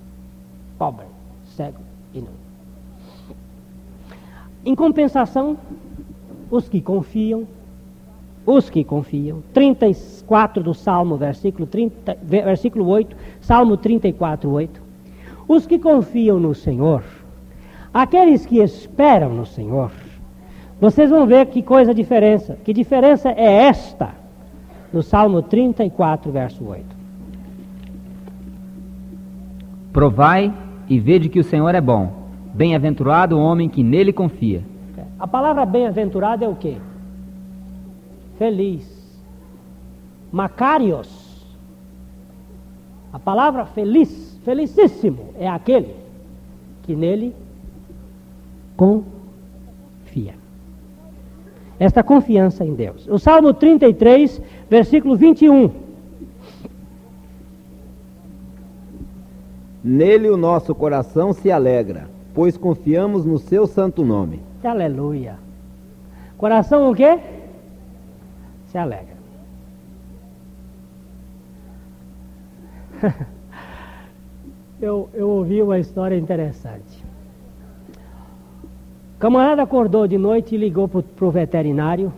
Pobre, 0.78 1.06
cego 1.56 1.93
e 2.14 2.20
nu. 2.20 2.30
Em 4.66 4.76
compensação, 4.76 5.58
os 6.50 6.70
que 6.70 6.82
confiam, 6.82 7.46
os 8.46 8.70
que 8.70 8.84
confiam, 8.84 9.42
34 9.54 10.64
do 10.64 10.74
Salmo, 10.74 11.18
versículo, 11.18 11.66
30, 11.66 12.18
versículo 12.24 12.88
8, 12.88 13.16
Salmo 13.42 13.78
34, 13.78 14.50
8. 14.50 14.82
Os 15.48 15.68
que 15.68 15.80
confiam 15.80 16.40
no 16.40 16.54
Senhor, 16.54 17.04
aqueles 17.94 18.46
que 18.46 18.60
esperam 18.60 19.34
no 19.34 19.46
Senhor, 19.46 19.92
vocês 20.80 21.10
vão 21.10 21.26
ver 21.26 21.48
que 21.48 21.62
coisa 21.62 21.94
diferença. 21.94 22.58
Que 22.64 22.74
diferença 22.74 23.30
é 23.30 23.66
esta? 23.66 24.24
no 24.94 25.02
Salmo 25.02 25.42
34, 25.42 26.32
verso 26.32 26.64
8. 26.64 26.86
Provai 29.92 30.54
e 30.88 31.00
vede 31.00 31.30
que 31.30 31.40
o 31.40 31.44
Senhor 31.44 31.74
é 31.74 31.82
bom. 31.82 32.12
Bem-aventurado 32.54 33.38
o 33.38 33.42
homem 33.42 33.68
que 33.70 33.84
nele 33.84 34.14
confia. 34.14 34.64
A 35.20 35.28
palavra 35.28 35.66
bem-aventurado 35.66 36.44
é 36.44 36.48
o 36.48 36.56
quê? 36.56 36.78
Feliz. 38.38 39.20
Macarios. 40.32 41.24
A 43.12 43.20
palavra 43.20 43.66
feliz, 43.66 44.40
felicíssimo, 44.44 45.30
é 45.40 45.48
aquele 45.48 45.96
que 46.82 46.96
nele 46.96 47.36
confia 48.76 49.14
esta 51.84 52.02
confiança 52.02 52.64
em 52.64 52.74
Deus. 52.74 53.08
O 53.10 53.20
Salmo 53.20 53.54
33, 53.54 54.42
versículo 54.70 55.16
21. 55.16 55.70
Nele 59.84 60.30
o 60.30 60.38
nosso 60.38 60.74
coração 60.74 61.34
se 61.34 61.52
alegra, 61.52 62.08
pois 62.34 62.56
confiamos 62.58 63.26
no 63.26 63.38
seu 63.38 63.68
santo 63.68 64.06
nome. 64.06 64.40
Aleluia. 64.64 65.38
Coração 66.38 66.90
o 66.90 66.96
quê? 66.96 67.20
Se 68.68 68.78
alegra. 68.78 69.14
eu, 74.82 75.10
eu 75.14 75.30
ouvi 75.30 75.62
uma 75.62 75.78
história 75.80 76.16
interessante. 76.18 77.04
Camarada 79.20 79.64
acordou 79.64 80.08
de 80.08 80.18
noite 80.18 80.56
e 80.56 80.58
ligou 80.58 80.88
para 80.88 81.26
o 81.26 81.32
veterinário 81.32 82.12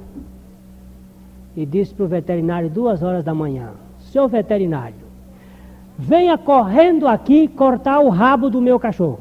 e 1.55 1.65
disse 1.65 1.93
para 1.93 2.05
o 2.05 2.07
veterinário 2.07 2.69
duas 2.69 3.01
horas 3.03 3.23
da 3.23 3.33
manhã, 3.33 3.71
seu 3.99 4.27
veterinário, 4.27 5.04
venha 5.97 6.37
correndo 6.37 7.07
aqui 7.07 7.47
cortar 7.47 7.99
o 7.99 8.09
rabo 8.09 8.49
do 8.49 8.61
meu 8.61 8.79
cachorro. 8.79 9.19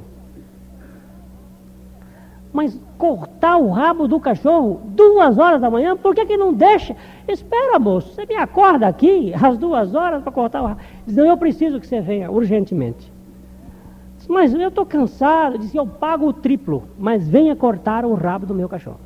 Mas 2.53 2.79
cortar 2.97 3.57
o 3.57 3.71
rabo 3.71 4.07
do 4.07 4.21
cachorro 4.21 4.81
duas 4.87 5.39
horas 5.39 5.61
da 5.61 5.69
manhã, 5.69 5.97
por 5.97 6.15
que, 6.15 6.25
que 6.25 6.37
não 6.37 6.53
deixa? 6.53 6.95
Espera, 7.27 7.79
moço, 7.79 8.15
você 8.15 8.25
me 8.27 8.37
acorda 8.37 8.87
aqui 8.87 9.33
às 9.35 9.59
duas 9.59 9.95
horas 9.95 10.23
para 10.23 10.31
cortar 10.31 10.63
o 10.63 10.67
rabo. 10.67 10.81
Diz, 11.07 11.17
não, 11.17 11.27
eu 11.27 11.37
preciso 11.37 11.81
que 11.81 11.87
você 11.87 12.01
venha 12.01 12.31
urgentemente. 12.31 13.13
Mas 14.29 14.55
eu 14.55 14.69
estou 14.69 14.87
cansado. 14.87 15.59
Disse, 15.59 15.77
eu 15.77 15.87
pago 15.87 16.27
o 16.27 16.33
triplo, 16.33 16.85
mas 16.99 17.29
venha 17.29 17.55
cortar 17.55 18.05
o 18.05 18.15
rabo 18.15 18.47
do 18.47 18.55
meu 18.55 18.69
cachorro. 18.69 19.01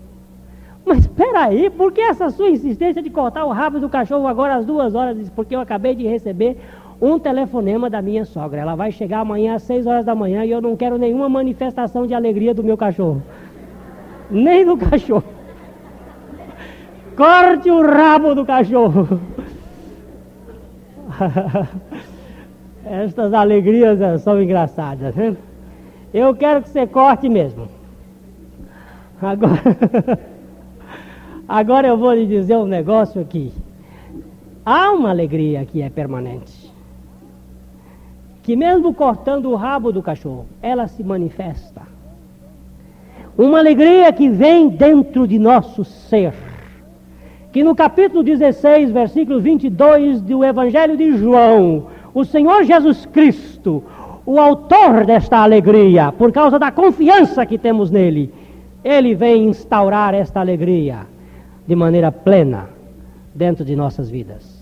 Mas 0.85 1.01
espera 1.01 1.45
aí, 1.45 1.69
por 1.69 1.93
que 1.93 2.01
essa 2.01 2.31
sua 2.31 2.49
insistência 2.49 3.03
de 3.03 3.11
cortar 3.11 3.45
o 3.45 3.51
rabo 3.51 3.79
do 3.79 3.89
cachorro 3.89 4.27
agora 4.27 4.57
às 4.57 4.65
duas 4.65 4.95
horas? 4.95 5.17
Disse, 5.17 5.31
porque 5.31 5.55
eu 5.55 5.61
acabei 5.61 5.95
de 5.95 6.07
receber 6.07 6.59
um 7.01 7.19
telefonema 7.19 7.89
da 7.89 8.03
minha 8.03 8.25
sogra. 8.25 8.61
Ela 8.61 8.75
vai 8.75 8.91
chegar 8.91 9.21
amanhã 9.21 9.55
às 9.55 9.63
seis 9.63 9.87
horas 9.87 10.05
da 10.05 10.15
manhã 10.15 10.45
e 10.45 10.51
eu 10.51 10.61
não 10.61 10.77
quero 10.77 10.99
nenhuma 10.99 11.29
manifestação 11.29 12.07
de 12.07 12.15
alegria 12.15 12.53
do 12.53 12.65
meu 12.65 12.77
cachorro. 12.77 13.23
Nem 14.31 14.65
do 14.65 14.77
cachorro. 14.77 15.25
Corte 17.17 17.71
o 17.71 17.83
rabo 17.83 18.35
do 18.35 18.45
cachorro. 18.45 19.21
Estas 22.85 23.33
alegrias 23.35 24.01
eh, 24.01 24.19
são 24.19 24.41
engraçadas. 24.43 25.15
Né? 25.15 25.37
Eu 26.13 26.35
quero 26.35 26.63
que 26.63 26.69
você 26.69 26.87
corte 26.87 27.29
mesmo. 27.29 27.69
Agora, 29.21 29.61
agora 31.49 31.89
eu 31.89 31.97
vou 31.97 32.13
lhe 32.13 32.27
dizer 32.27 32.57
um 32.57 32.67
negócio 32.67 33.21
aqui. 33.21 33.53
Há 34.65 34.93
uma 34.93 35.11
alegria 35.11 35.65
que 35.65 35.83
é 35.83 35.91
permanente. 35.91 36.58
Que 38.49 38.57
mesmo 38.57 38.95
cortando 38.95 39.51
o 39.51 39.55
rabo 39.55 39.93
do 39.93 40.03
cachorro, 40.03 40.47
ela 40.63 40.89
se 40.89 41.05
manifesta. 41.05 41.83
Uma 43.37 43.59
alegria 43.59 44.11
que 44.11 44.31
vem 44.31 44.71
dentro 44.71 45.29
de 45.29 45.39
nosso 45.39 45.85
ser. 45.85 46.33
Que 47.53 47.63
no 47.63 47.75
capítulo 47.75 48.23
16, 48.23 48.91
versículo 48.91 49.39
22 49.39 50.23
do 50.23 50.43
Evangelho 50.43 50.97
de 50.97 51.19
João, 51.19 51.89
o 52.15 52.25
Senhor 52.25 52.65
Jesus 52.65 53.05
Cristo, 53.05 53.85
o 54.25 54.41
autor 54.41 55.05
desta 55.05 55.41
alegria, 55.41 56.11
por 56.11 56.33
causa 56.33 56.59
da 56.59 56.71
confiança 56.71 57.45
que 57.45 57.59
temos 57.59 57.91
nele, 57.91 58.33
ele 58.83 59.15
vem 59.15 59.51
instaurar 59.51 60.15
esta 60.15 60.41
alegria 60.41 61.01
de 61.67 61.77
maneira 61.77 62.11
plena 62.11 62.71
dentro 63.35 63.63
de 63.63 63.77
nossas 63.77 64.09
vidas. 64.09 64.58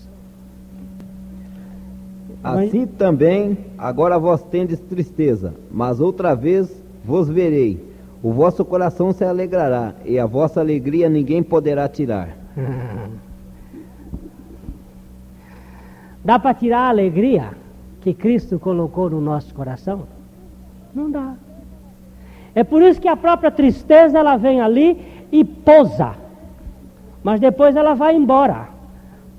Assim 2.53 2.85
também, 2.85 3.57
agora 3.77 4.17
vós 4.17 4.41
tendes 4.43 4.79
tristeza, 4.79 5.53
mas 5.71 5.99
outra 5.99 6.35
vez 6.35 6.83
vos 7.03 7.29
verei. 7.29 7.85
O 8.21 8.31
vosso 8.31 8.65
coração 8.65 9.11
se 9.11 9.23
alegrará, 9.23 9.93
e 10.05 10.17
a 10.19 10.25
vossa 10.25 10.59
alegria 10.59 11.07
ninguém 11.09 11.43
poderá 11.43 11.87
tirar. 11.87 12.29
Dá 16.23 16.37
para 16.37 16.53
tirar 16.53 16.79
a 16.79 16.89
alegria 16.89 17.51
que 18.01 18.13
Cristo 18.13 18.59
colocou 18.59 19.09
no 19.09 19.21
nosso 19.21 19.53
coração? 19.53 20.03
Não 20.93 21.09
dá. 21.09 21.35
É 22.53 22.63
por 22.65 22.81
isso 22.81 22.99
que 22.99 23.07
a 23.07 23.15
própria 23.15 23.49
tristeza 23.49 24.19
ela 24.19 24.35
vem 24.35 24.59
ali 24.59 24.99
e 25.31 25.45
pousa. 25.45 26.15
Mas 27.23 27.39
depois 27.39 27.75
ela 27.77 27.93
vai 27.93 28.15
embora. 28.15 28.67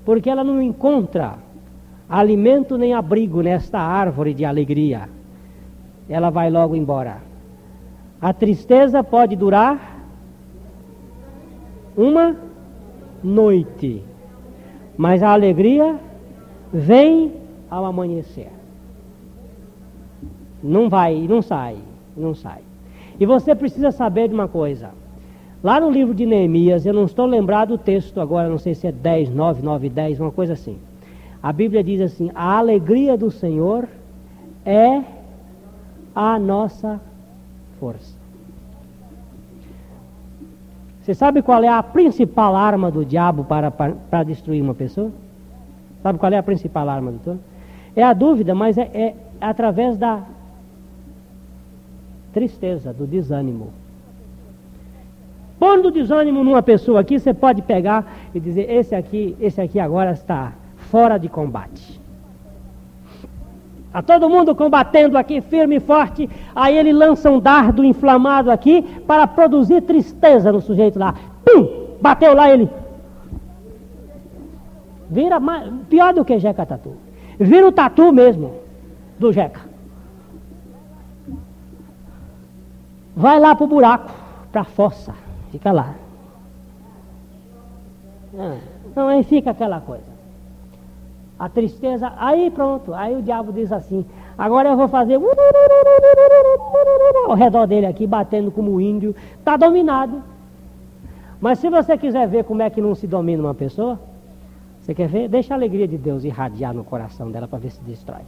porque 0.05 0.29
ela 0.29 0.43
não 0.43 0.59
encontra 0.59 1.35
alimento 2.09 2.77
nem 2.77 2.93
abrigo 2.93 3.41
nesta 3.41 3.79
árvore 3.79 4.33
de 4.33 4.43
alegria. 4.43 5.07
Ela 6.09 6.31
vai 6.31 6.49
logo 6.49 6.75
embora. 6.75 7.17
A 8.19 8.33
tristeza 8.33 9.03
pode 9.03 9.35
durar 9.35 10.03
uma 11.95 12.35
noite, 13.23 14.03
mas 14.97 15.21
a 15.21 15.31
alegria 15.31 15.99
vem 16.73 17.33
ao 17.69 17.85
amanhecer. 17.85 18.49
Não 20.63 20.89
vai, 20.89 21.27
não 21.29 21.41
sai, 21.41 21.77
não 22.17 22.33
sai. 22.33 22.61
E 23.19 23.25
você 23.25 23.53
precisa 23.53 23.91
saber 23.91 24.27
de 24.27 24.33
uma 24.33 24.47
coisa. 24.47 24.91
Lá 25.61 25.79
no 25.79 25.91
livro 25.91 26.13
de 26.13 26.25
Neemias, 26.25 26.85
eu 26.85 26.93
não 26.93 27.03
estou 27.03 27.25
lembrado 27.25 27.69
do 27.69 27.77
texto 27.77 28.19
agora, 28.19 28.49
não 28.49 28.57
sei 28.57 28.73
se 28.73 28.87
é 28.87 28.91
10, 28.91 29.29
9, 29.29 29.61
9, 29.61 29.89
10, 29.89 30.19
uma 30.19 30.31
coisa 30.31 30.53
assim. 30.53 30.77
A 31.41 31.53
Bíblia 31.53 31.83
diz 31.83 32.01
assim: 32.01 32.31
a 32.35 32.57
alegria 32.57 33.17
do 33.17 33.31
Senhor 33.31 33.87
é 34.65 35.01
a 36.13 36.37
nossa 36.37 36.99
força. 37.79 38.17
Você 41.01 41.13
sabe 41.13 41.41
qual 41.41 41.63
é 41.63 41.67
a 41.67 41.81
principal 41.81 42.55
arma 42.55 42.91
do 42.91 43.05
diabo 43.05 43.43
para, 43.43 43.71
para, 43.71 43.93
para 43.93 44.23
destruir 44.23 44.61
uma 44.61 44.75
pessoa? 44.75 45.11
Sabe 46.03 46.19
qual 46.19 46.31
é 46.31 46.37
a 46.37 46.43
principal 46.43 46.87
arma 46.87 47.11
do 47.11 47.19
diabo? 47.19 47.39
É 47.95 48.03
a 48.03 48.13
dúvida, 48.13 48.53
mas 48.53 48.77
é, 48.77 48.89
é 48.93 49.15
através 49.41 49.97
da 49.97 50.23
tristeza, 52.33 52.93
do 52.93 53.07
desânimo. 53.07 53.69
Pondo 55.57 55.89
desânimo 55.89 56.43
numa 56.43 56.61
pessoa 56.61 56.99
aqui, 56.99 57.17
você 57.17 57.33
pode 57.33 57.61
pegar 57.61 58.29
e 58.35 58.39
dizer: 58.39 58.69
esse 58.69 58.93
aqui, 58.93 59.35
esse 59.39 59.59
aqui 59.59 59.79
agora 59.79 60.11
está 60.11 60.53
fora 60.91 61.17
de 61.17 61.29
combate. 61.29 61.99
Está 63.87 64.03
todo 64.03 64.29
mundo 64.29 64.53
combatendo 64.53 65.17
aqui 65.17 65.41
firme 65.41 65.77
e 65.77 65.79
forte. 65.79 66.29
Aí 66.55 66.77
ele 66.77 66.93
lança 66.93 67.31
um 67.31 67.39
dardo 67.39 67.83
inflamado 67.83 68.51
aqui 68.51 68.83
para 69.07 69.25
produzir 69.25 69.81
tristeza 69.81 70.51
no 70.51 70.61
sujeito 70.61 70.99
lá. 70.99 71.15
Pum! 71.43 71.97
Bateu 71.99 72.35
lá 72.35 72.49
ele. 72.51 72.69
Vira 75.09 75.39
mais, 75.39 75.71
pior 75.89 76.13
do 76.13 76.23
que 76.23 76.37
Jeca 76.37 76.65
Tatu. 76.65 76.93
Vira 77.39 77.67
o 77.67 77.71
tatu 77.71 78.11
mesmo 78.11 78.53
do 79.17 79.33
Jeca. 79.33 79.61
Vai 83.15 83.39
lá 83.39 83.55
pro 83.55 83.65
buraco, 83.65 84.11
pra 84.51 84.63
fossa. 84.63 85.15
Fica 85.51 85.71
lá. 85.71 85.95
Ah, 88.37 88.57
então 88.85 89.07
aí 89.07 89.23
fica 89.23 89.49
aquela 89.49 89.81
coisa. 89.81 90.08
A 91.39 91.47
tristeza, 91.47 92.11
aí 92.17 92.51
pronto, 92.51 92.93
aí 92.93 93.15
o 93.15 93.21
diabo 93.21 93.53
diz 93.53 93.71
assim, 93.71 94.05
agora 94.37 94.69
eu 94.69 94.75
vou 94.75 94.89
fazer 94.89 95.17
ao 97.27 97.33
redor 97.33 97.65
dele 97.65 97.85
aqui, 97.85 98.05
batendo 98.05 98.51
como 98.51 98.81
índio, 98.81 99.15
está 99.37 99.55
dominado. 99.55 100.21
Mas 101.39 101.59
se 101.59 101.69
você 101.69 101.97
quiser 101.97 102.27
ver 102.27 102.43
como 102.43 102.61
é 102.61 102.69
que 102.69 102.81
não 102.81 102.93
se 102.93 103.07
domina 103.07 103.41
uma 103.41 103.53
pessoa, 103.53 103.97
você 104.81 104.93
quer 104.93 105.07
ver? 105.07 105.29
Deixa 105.29 105.53
a 105.53 105.57
alegria 105.57 105.87
de 105.87 105.97
Deus 105.97 106.25
irradiar 106.25 106.73
no 106.73 106.83
coração 106.83 107.31
dela 107.31 107.47
para 107.47 107.59
ver 107.59 107.71
se 107.71 107.81
destrói. 107.83 108.23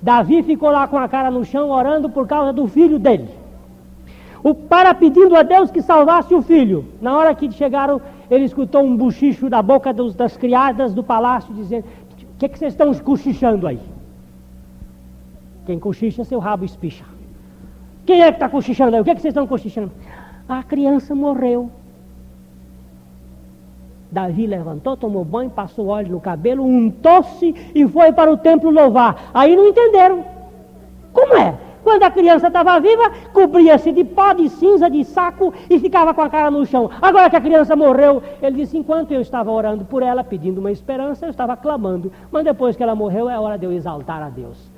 Davi 0.00 0.42
ficou 0.42 0.70
lá 0.70 0.86
com 0.86 0.98
a 0.98 1.08
cara 1.08 1.30
no 1.30 1.44
chão 1.44 1.70
orando 1.70 2.08
por 2.08 2.26
causa 2.28 2.52
do 2.52 2.68
filho 2.68 2.98
dele. 2.98 3.28
O 4.44 4.54
para 4.54 4.92
pedindo 4.92 5.34
a 5.34 5.42
Deus 5.42 5.70
que 5.70 5.80
salvasse 5.80 6.34
o 6.34 6.42
filho. 6.42 6.84
Na 7.00 7.16
hora 7.16 7.34
que 7.34 7.50
chegaram, 7.52 8.00
ele 8.34 8.44
escutou 8.44 8.82
um 8.82 8.96
buchicho 8.96 9.50
da 9.50 9.60
boca 9.60 9.92
dos, 9.92 10.14
das 10.14 10.36
criadas 10.36 10.94
do 10.94 11.04
palácio, 11.04 11.52
dizendo: 11.54 11.84
O 11.84 12.38
que, 12.38 12.48
que 12.48 12.58
vocês 12.58 12.72
estão 12.72 12.92
cochichando 12.94 13.66
aí? 13.66 13.78
Quem 15.66 15.78
cochicha, 15.78 16.24
seu 16.24 16.38
rabo 16.38 16.64
espicha. 16.64 17.04
Quem 18.06 18.22
é 18.22 18.28
que 18.30 18.36
está 18.36 18.48
cochichando 18.48 18.96
aí? 18.96 19.02
O 19.02 19.04
que, 19.04 19.14
que 19.14 19.20
vocês 19.20 19.32
estão 19.32 19.46
cochichando? 19.46 19.92
A 20.48 20.62
criança 20.62 21.14
morreu. 21.14 21.70
Davi 24.10 24.46
levantou, 24.46 24.96
tomou 24.96 25.24
banho, 25.24 25.50
passou 25.50 25.88
óleo 25.88 26.12
no 26.12 26.20
cabelo, 26.20 26.64
untou-se 26.64 27.54
e 27.74 27.86
foi 27.86 28.12
para 28.12 28.32
o 28.32 28.36
templo 28.36 28.70
louvar. 28.70 29.30
Aí 29.32 29.54
não 29.54 29.68
entenderam. 29.68 30.24
Como 31.12 31.34
é? 31.36 31.54
Quando 31.82 32.04
a 32.04 32.10
criança 32.10 32.46
estava 32.46 32.78
viva, 32.78 33.10
cobria-se 33.32 33.90
de 33.92 34.04
pó, 34.04 34.32
de 34.32 34.48
cinza, 34.48 34.88
de 34.88 35.04
saco 35.04 35.52
e 35.68 35.78
ficava 35.78 36.14
com 36.14 36.22
a 36.22 36.30
cara 36.30 36.50
no 36.50 36.64
chão. 36.64 36.88
Agora 37.00 37.28
que 37.28 37.36
a 37.36 37.40
criança 37.40 37.74
morreu, 37.74 38.22
ele 38.40 38.56
disse: 38.56 38.78
enquanto 38.78 39.12
eu 39.12 39.20
estava 39.20 39.50
orando 39.50 39.84
por 39.84 40.02
ela, 40.02 40.22
pedindo 40.22 40.58
uma 40.58 40.70
esperança, 40.70 41.26
eu 41.26 41.30
estava 41.30 41.56
clamando. 41.56 42.12
Mas 42.30 42.44
depois 42.44 42.76
que 42.76 42.82
ela 42.82 42.94
morreu, 42.94 43.28
é 43.28 43.38
hora 43.38 43.58
de 43.58 43.66
eu 43.66 43.72
exaltar 43.72 44.22
a 44.22 44.28
Deus. 44.28 44.70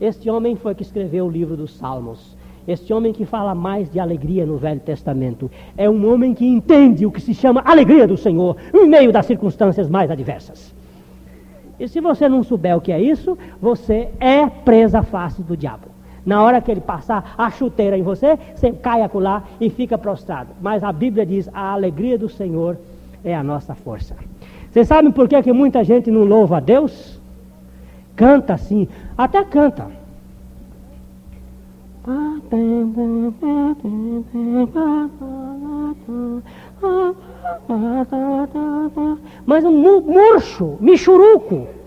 Este 0.00 0.30
homem 0.30 0.56
foi 0.56 0.74
que 0.74 0.82
escreveu 0.82 1.26
o 1.26 1.30
livro 1.30 1.56
dos 1.56 1.76
Salmos. 1.76 2.36
Este 2.66 2.92
homem 2.92 3.12
que 3.12 3.24
fala 3.24 3.56
mais 3.56 3.90
de 3.90 3.98
alegria 3.98 4.46
no 4.46 4.56
Velho 4.56 4.80
Testamento 4.80 5.50
é 5.76 5.90
um 5.90 6.12
homem 6.12 6.32
que 6.32 6.46
entende 6.46 7.04
o 7.04 7.10
que 7.10 7.20
se 7.20 7.34
chama 7.34 7.62
alegria 7.64 8.06
do 8.06 8.16
Senhor 8.16 8.56
em 8.72 8.88
meio 8.88 9.12
das 9.12 9.26
circunstâncias 9.26 9.88
mais 9.88 10.10
adversas. 10.10 10.72
E 11.78 11.88
se 11.88 12.00
você 12.00 12.28
não 12.28 12.44
souber 12.44 12.76
o 12.76 12.80
que 12.80 12.92
é 12.92 13.00
isso, 13.00 13.36
você 13.60 14.10
é 14.20 14.46
presa 14.46 15.02
fácil 15.02 15.42
do 15.42 15.56
diabo. 15.56 15.91
Na 16.24 16.42
hora 16.42 16.60
que 16.60 16.70
ele 16.70 16.80
passar 16.80 17.34
a 17.36 17.50
chuteira 17.50 17.98
em 17.98 18.02
você, 18.02 18.38
você 18.54 18.72
cai 18.72 19.02
acolá 19.02 19.42
e 19.60 19.68
fica 19.68 19.98
prostrado. 19.98 20.50
Mas 20.60 20.84
a 20.84 20.92
Bíblia 20.92 21.26
diz: 21.26 21.48
a 21.52 21.72
alegria 21.72 22.16
do 22.16 22.28
Senhor 22.28 22.76
é 23.24 23.34
a 23.34 23.42
nossa 23.42 23.74
força. 23.74 24.16
Vocês 24.70 24.86
sabem 24.86 25.10
por 25.10 25.28
que, 25.28 25.42
que 25.42 25.52
muita 25.52 25.82
gente 25.84 26.10
não 26.10 26.24
louva 26.24 26.58
a 26.58 26.60
Deus? 26.60 27.20
Canta 28.14 28.54
assim, 28.54 28.88
até 29.18 29.44
canta. 29.44 29.86
Mas 39.44 39.64
um 39.64 40.02
murcho, 40.02 40.76
michuruco 40.80 41.81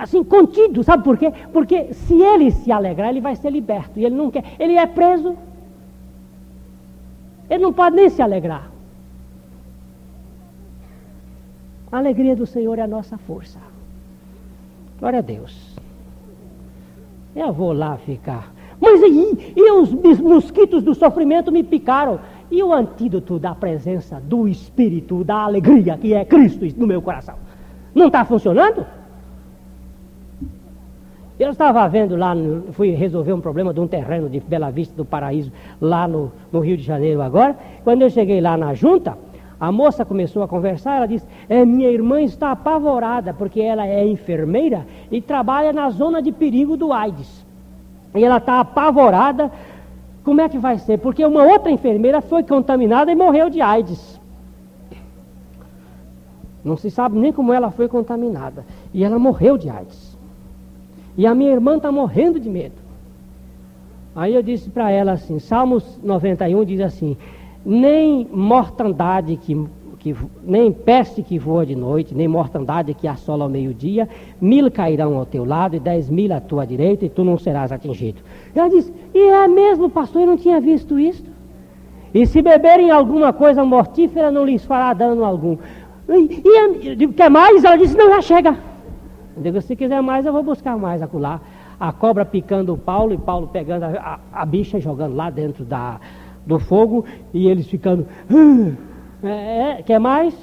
assim, 0.00 0.24
contido, 0.24 0.82
sabe 0.82 1.04
por 1.04 1.18
quê? 1.18 1.32
Porque 1.52 1.92
se 1.92 2.14
ele 2.14 2.50
se 2.50 2.72
alegrar, 2.72 3.10
ele 3.10 3.20
vai 3.20 3.36
ser 3.36 3.50
liberto. 3.50 3.98
E 3.98 4.04
ele 4.04 4.14
não 4.14 4.30
quer, 4.30 4.44
ele 4.58 4.74
é 4.74 4.86
preso. 4.86 5.36
Ele 7.48 7.62
não 7.62 7.72
pode 7.72 7.96
nem 7.96 8.08
se 8.08 8.22
alegrar. 8.22 8.70
A 11.92 11.98
alegria 11.98 12.34
do 12.34 12.46
Senhor 12.46 12.78
é 12.78 12.82
a 12.82 12.86
nossa 12.86 13.18
força. 13.18 13.58
Glória 14.98 15.18
a 15.18 15.22
Deus. 15.22 15.76
Eu 17.34 17.52
vou 17.52 17.72
lá 17.72 17.96
ficar. 17.98 18.52
Mas 18.80 19.02
e, 19.02 19.52
e 19.56 19.72
os 19.72 19.92
mosquitos 20.20 20.82
do 20.82 20.94
sofrimento 20.94 21.52
me 21.52 21.62
picaram. 21.62 22.20
E 22.50 22.62
o 22.62 22.72
antídoto 22.72 23.38
da 23.38 23.54
presença 23.54 24.20
do 24.20 24.48
Espírito, 24.48 25.22
da 25.22 25.42
alegria 25.42 25.96
que 25.96 26.14
é 26.14 26.24
Cristo 26.24 26.66
no 26.76 26.86
meu 26.86 27.02
coração? 27.02 27.36
Não 27.94 28.06
está 28.06 28.24
funcionando? 28.24 28.84
Eu 31.40 31.52
estava 31.52 31.88
vendo 31.88 32.16
lá, 32.16 32.34
fui 32.72 32.90
resolver 32.90 33.32
um 33.32 33.40
problema 33.40 33.72
de 33.72 33.80
um 33.80 33.86
terreno 33.86 34.28
de 34.28 34.38
Bela 34.40 34.70
Vista 34.70 34.94
do 34.94 35.06
Paraíso, 35.06 35.50
lá 35.80 36.06
no, 36.06 36.30
no 36.52 36.60
Rio 36.60 36.76
de 36.76 36.82
Janeiro 36.82 37.22
agora. 37.22 37.56
Quando 37.82 38.02
eu 38.02 38.10
cheguei 38.10 38.42
lá 38.42 38.58
na 38.58 38.74
junta, 38.74 39.16
a 39.58 39.72
moça 39.72 40.04
começou 40.04 40.42
a 40.42 40.48
conversar, 40.48 40.98
ela 40.98 41.06
disse, 41.06 41.26
é, 41.48 41.64
minha 41.64 41.88
irmã 41.88 42.20
está 42.20 42.50
apavorada, 42.50 43.32
porque 43.32 43.58
ela 43.58 43.86
é 43.86 44.06
enfermeira 44.06 44.86
e 45.10 45.22
trabalha 45.22 45.72
na 45.72 45.88
zona 45.88 46.20
de 46.20 46.30
perigo 46.30 46.76
do 46.76 46.92
AIDS. 46.92 47.46
E 48.14 48.22
ela 48.22 48.36
está 48.36 48.60
apavorada, 48.60 49.50
como 50.22 50.42
é 50.42 50.48
que 50.50 50.58
vai 50.58 50.76
ser? 50.76 50.98
Porque 50.98 51.24
uma 51.24 51.44
outra 51.44 51.70
enfermeira 51.70 52.20
foi 52.20 52.42
contaminada 52.42 53.10
e 53.10 53.14
morreu 53.14 53.48
de 53.48 53.62
AIDS. 53.62 54.20
Não 56.62 56.76
se 56.76 56.90
sabe 56.90 57.18
nem 57.18 57.32
como 57.32 57.50
ela 57.50 57.70
foi 57.70 57.88
contaminada. 57.88 58.62
E 58.92 59.02
ela 59.02 59.18
morreu 59.18 59.56
de 59.56 59.70
AIDS. 59.70 60.09
E 61.16 61.26
a 61.26 61.34
minha 61.34 61.52
irmã 61.52 61.76
está 61.76 61.90
morrendo 61.90 62.38
de 62.38 62.48
medo. 62.48 62.90
Aí 64.14 64.34
eu 64.34 64.42
disse 64.42 64.70
para 64.70 64.90
ela 64.90 65.12
assim: 65.12 65.38
Salmos 65.38 65.98
91 66.02 66.64
diz 66.64 66.80
assim: 66.80 67.16
Nem 67.64 68.26
mortandade 68.32 69.36
que, 69.36 69.56
que, 69.98 70.16
nem 70.42 70.72
peste 70.72 71.22
que 71.22 71.38
voa 71.38 71.64
de 71.64 71.76
noite, 71.76 72.14
nem 72.14 72.26
mortandade 72.26 72.92
que 72.94 73.06
assola 73.06 73.44
ao 73.44 73.50
meio-dia, 73.50 74.08
mil 74.40 74.70
cairão 74.70 75.16
ao 75.16 75.26
teu 75.26 75.44
lado 75.44 75.76
e 75.76 75.80
dez 75.80 76.10
mil 76.10 76.32
à 76.32 76.40
tua 76.40 76.66
direita, 76.66 77.04
e 77.04 77.08
tu 77.08 77.22
não 77.24 77.38
serás 77.38 77.70
atingido. 77.70 78.20
Ela 78.54 78.68
disse: 78.68 78.92
E 79.14 79.18
é 79.18 79.46
mesmo, 79.46 79.88
pastor, 79.88 80.22
eu 80.22 80.26
não 80.26 80.36
tinha 80.36 80.60
visto 80.60 80.98
isso. 80.98 81.24
E 82.12 82.26
se 82.26 82.42
beberem 82.42 82.90
alguma 82.90 83.32
coisa 83.32 83.64
mortífera, 83.64 84.32
não 84.32 84.44
lhes 84.44 84.64
fará 84.64 84.92
dano 84.92 85.24
algum. 85.24 85.56
E, 86.08 86.42
e 86.98 87.08
quer 87.08 87.30
mais? 87.30 87.62
Ela 87.62 87.76
disse: 87.76 87.96
Não, 87.96 88.08
já 88.08 88.20
chega. 88.20 88.69
Digo, 89.40 89.60
se 89.60 89.74
quiser 89.74 90.02
mais, 90.02 90.26
eu 90.26 90.32
vou 90.32 90.42
buscar 90.42 90.76
mais 90.76 91.02
acolá. 91.02 91.40
A 91.78 91.92
cobra 91.92 92.24
picando 92.24 92.74
o 92.74 92.78
Paulo 92.78 93.14
e 93.14 93.18
Paulo 93.18 93.48
pegando 93.48 93.84
a, 93.84 94.20
a, 94.32 94.42
a 94.42 94.44
bicha 94.44 94.78
e 94.78 94.80
jogando 94.80 95.16
lá 95.16 95.30
dentro 95.30 95.64
da, 95.64 95.98
do 96.46 96.58
fogo 96.58 97.04
e 97.32 97.48
eles 97.48 97.66
ficando. 97.66 98.06
É, 99.22 99.80
é, 99.80 99.82
quer 99.82 99.98
mais? 99.98 100.34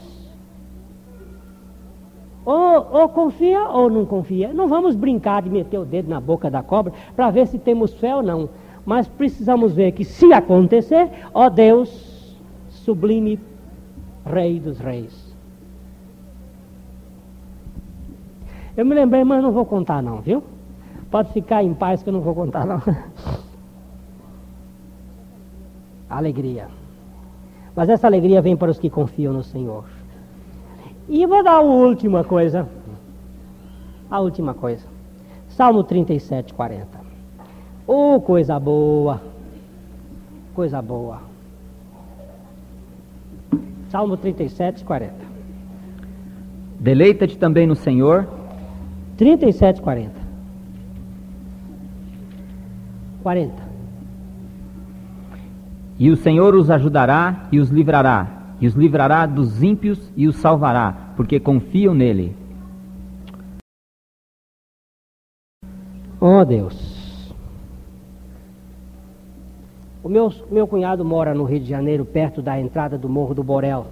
Ou, 2.45 2.87
ou, 2.91 3.09
confia 3.09 3.67
ou 3.69 3.89
não 3.89 4.05
confia. 4.05 4.53
Não 4.53 4.67
vamos 4.67 4.95
brincar 4.95 5.41
de 5.41 5.49
meter 5.49 5.79
o 5.79 5.83
dedo 5.83 6.09
na 6.09 6.21
boca 6.21 6.49
da 6.49 6.61
cobra 6.61 6.93
para 7.15 7.29
ver 7.31 7.47
se 7.47 7.57
temos 7.57 7.93
fé 7.95 8.15
ou 8.15 8.21
não. 8.21 8.49
Mas 8.85 9.07
precisamos 9.07 9.73
ver 9.73 9.91
que 9.93 10.05
se 10.05 10.31
acontecer, 10.31 11.09
ó 11.33 11.49
Deus, 11.49 12.37
sublime 12.69 13.39
Rei 14.25 14.59
dos 14.59 14.79
Reis. 14.79 15.26
Eu 18.77 18.85
me 18.85 18.93
lembrei, 18.93 19.23
mas 19.23 19.41
não 19.41 19.51
vou 19.51 19.65
contar 19.65 20.03
não, 20.03 20.21
viu? 20.21 20.43
Pode 21.09 21.33
ficar 21.33 21.63
em 21.63 21.73
paz 21.73 22.03
que 22.03 22.09
eu 22.09 22.13
não 22.13 22.21
vou 22.21 22.35
contar 22.35 22.63
não. 22.63 22.79
alegria. 26.07 26.67
Mas 27.75 27.89
essa 27.89 28.05
alegria 28.07 28.41
vem 28.41 28.55
para 28.55 28.69
os 28.69 28.77
que 28.77 28.89
confiam 28.89 29.33
no 29.33 29.43
Senhor. 29.43 29.83
E 31.09 31.25
vou 31.25 31.43
dar 31.43 31.55
a 31.55 31.61
última 31.61 32.23
coisa. 32.23 32.67
A 34.09 34.19
última 34.19 34.53
coisa. 34.53 34.85
Salmo 35.49 35.83
37, 35.83 36.53
40. 36.53 36.87
Oh, 37.87 38.21
coisa 38.21 38.59
boa. 38.59 39.21
Coisa 40.53 40.81
boa. 40.81 41.21
Salmo 43.89 44.17
37, 44.17 44.83
40. 44.83 45.13
Deleita-te 46.79 47.37
também 47.37 47.65
no 47.65 47.75
Senhor. 47.75 48.36
37, 49.17 49.81
40. 49.81 50.11
40. 53.23 53.53
E 55.99 56.09
o 56.09 56.15
Senhor 56.15 56.55
os 56.55 56.69
ajudará 56.69 57.47
e 57.51 57.59
os 57.59 57.69
livrará 57.69 58.37
e 58.59 58.67
os 58.67 58.73
livrará 58.73 59.25
dos 59.25 59.61
ímpios 59.61 60.11
e 60.15 60.27
os 60.27 60.35
salvará, 60.37 61.11
porque 61.15 61.39
confiam 61.39 61.93
nele. 61.93 62.35
Oh 66.19 66.43
Deus. 66.43 67.33
O 70.03 70.09
meu, 70.09 70.33
meu 70.49 70.67
cunhado 70.67 71.03
mora 71.05 71.33
no 71.33 71.43
Rio 71.43 71.59
de 71.59 71.69
Janeiro, 71.69 72.05
perto 72.05 72.41
da 72.41 72.59
entrada 72.59 72.97
do 72.97 73.09
Morro 73.09 73.35
do 73.35 73.43
Borel. 73.43 73.87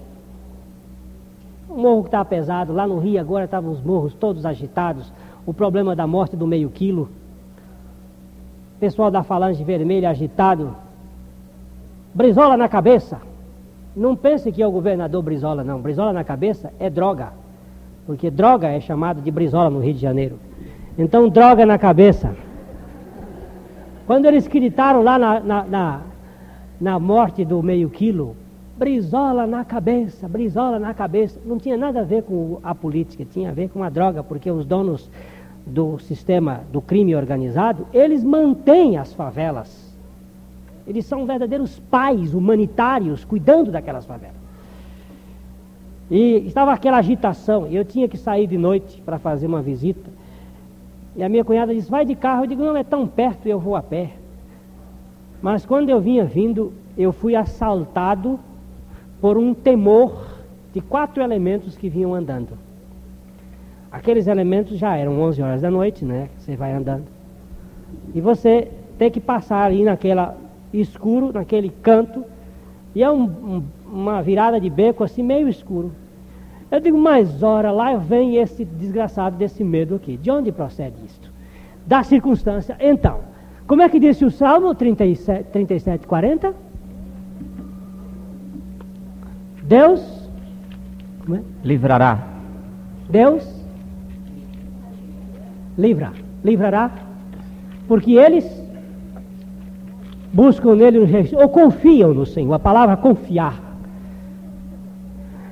Morro 1.76 2.02
que 2.02 2.08
está 2.08 2.24
pesado, 2.24 2.72
lá 2.72 2.86
no 2.86 2.98
Rio 2.98 3.20
agora 3.20 3.44
estavam 3.44 3.70
os 3.70 3.82
morros 3.82 4.14
todos 4.14 4.46
agitados. 4.46 5.12
O 5.44 5.52
problema 5.52 5.94
da 5.94 6.06
morte 6.06 6.34
do 6.34 6.46
meio 6.46 6.70
quilo. 6.70 7.08
Pessoal 8.80 9.10
da 9.10 9.22
Falange 9.22 9.62
Vermelha 9.62 10.10
agitado. 10.10 10.74
Brizola 12.14 12.56
na 12.56 12.68
cabeça. 12.68 13.20
Não 13.94 14.16
pense 14.16 14.50
que 14.50 14.62
é 14.62 14.66
o 14.66 14.70
governador 14.70 15.22
Brizola, 15.22 15.62
não. 15.62 15.80
Brizola 15.80 16.12
na 16.12 16.24
cabeça 16.24 16.72
é 16.80 16.88
droga. 16.88 17.32
Porque 18.06 18.30
droga 18.30 18.68
é 18.68 18.80
chamado 18.80 19.20
de 19.20 19.30
Brizola 19.30 19.68
no 19.68 19.80
Rio 19.80 19.94
de 19.94 20.00
Janeiro. 20.00 20.38
Então, 20.98 21.28
droga 21.28 21.66
na 21.66 21.78
cabeça. 21.78 22.34
Quando 24.06 24.24
eles 24.26 24.46
gritaram 24.46 25.02
lá 25.02 25.18
na, 25.18 25.40
na, 25.40 25.64
na, 25.64 26.00
na 26.80 26.98
morte 26.98 27.44
do 27.44 27.62
meio 27.62 27.90
quilo, 27.90 28.36
Brizola 28.76 29.46
na 29.46 29.64
cabeça, 29.64 30.28
Brizola 30.28 30.78
na 30.78 30.92
cabeça, 30.92 31.40
não 31.44 31.58
tinha 31.58 31.76
nada 31.76 32.00
a 32.00 32.04
ver 32.04 32.22
com 32.22 32.58
a 32.62 32.74
política, 32.74 33.24
tinha 33.24 33.50
a 33.50 33.52
ver 33.52 33.70
com 33.70 33.82
a 33.82 33.88
droga, 33.88 34.22
porque 34.22 34.50
os 34.50 34.66
donos 34.66 35.10
do 35.66 35.98
sistema 35.98 36.60
do 36.70 36.80
crime 36.80 37.16
organizado, 37.16 37.86
eles 37.92 38.22
mantêm 38.22 38.96
as 38.96 39.12
favelas 39.12 39.86
eles 40.86 41.04
são 41.04 41.26
verdadeiros 41.26 41.80
pais 41.90 42.32
humanitários 42.32 43.24
cuidando 43.24 43.72
daquelas 43.72 44.06
favelas. 44.06 44.36
E 46.08 46.44
estava 46.46 46.72
aquela 46.72 46.98
agitação, 46.98 47.66
eu 47.66 47.84
tinha 47.84 48.08
que 48.08 48.16
sair 48.16 48.46
de 48.46 48.56
noite 48.56 49.02
para 49.04 49.18
fazer 49.18 49.48
uma 49.48 49.60
visita. 49.60 50.08
E 51.16 51.24
a 51.24 51.28
minha 51.28 51.44
cunhada 51.44 51.74
disse: 51.74 51.90
Vai 51.90 52.04
de 52.04 52.14
carro. 52.14 52.44
Eu 52.44 52.46
digo: 52.46 52.62
Não, 52.62 52.76
é 52.76 52.84
tão 52.84 53.08
perto, 53.08 53.48
eu 53.48 53.58
vou 53.58 53.74
a 53.74 53.82
pé. 53.82 54.12
Mas 55.42 55.66
quando 55.66 55.90
eu 55.90 56.00
vinha 56.00 56.24
vindo, 56.24 56.72
eu 56.96 57.12
fui 57.12 57.34
assaltado 57.34 58.38
por 59.26 59.36
um 59.36 59.52
temor 59.52 60.24
de 60.72 60.80
quatro 60.80 61.20
elementos 61.20 61.76
que 61.76 61.88
vinham 61.88 62.14
andando. 62.14 62.50
Aqueles 63.90 64.28
elementos 64.28 64.78
já 64.78 64.96
eram 64.96 65.20
11 65.20 65.42
horas 65.42 65.62
da 65.62 65.68
noite, 65.68 66.04
né? 66.04 66.28
Você 66.38 66.54
vai 66.54 66.72
andando. 66.72 67.06
E 68.14 68.20
você 68.20 68.70
tem 68.96 69.10
que 69.10 69.18
passar 69.18 69.64
ali 69.64 69.82
naquela 69.82 70.36
escuro 70.72 71.32
naquele 71.32 71.70
canto, 71.70 72.24
e 72.94 73.02
é 73.02 73.10
um, 73.10 73.24
um, 73.24 73.62
uma 73.84 74.22
virada 74.22 74.60
de 74.60 74.70
beco 74.70 75.02
assim, 75.02 75.24
meio 75.24 75.48
escuro. 75.48 75.90
Eu 76.70 76.78
digo, 76.78 76.96
mas 76.96 77.42
ora, 77.42 77.72
lá 77.72 77.96
vem 77.96 78.36
esse 78.36 78.64
desgraçado 78.64 79.36
desse 79.36 79.64
medo 79.64 79.96
aqui. 79.96 80.16
De 80.16 80.30
onde 80.30 80.52
procede 80.52 81.04
isto? 81.04 81.32
Da 81.84 82.04
circunstância. 82.04 82.76
Então, 82.78 83.22
como 83.66 83.82
é 83.82 83.88
que 83.88 83.98
disse 83.98 84.24
o 84.24 84.30
Salmo 84.30 84.72
37, 84.72 85.50
37 85.50 86.06
40? 86.06 86.65
Deus 89.66 90.00
é? 91.32 91.40
livrará. 91.64 92.18
Deus 93.08 93.44
livra, 95.76 96.12
livrará, 96.44 96.90
porque 97.86 98.12
eles 98.12 98.44
buscam 100.32 100.76
nele 100.76 100.98
ou 101.36 101.48
confiam 101.48 102.14
no 102.14 102.24
Senhor. 102.24 102.54
A 102.54 102.58
palavra 102.58 102.96
confiar. 102.96 103.60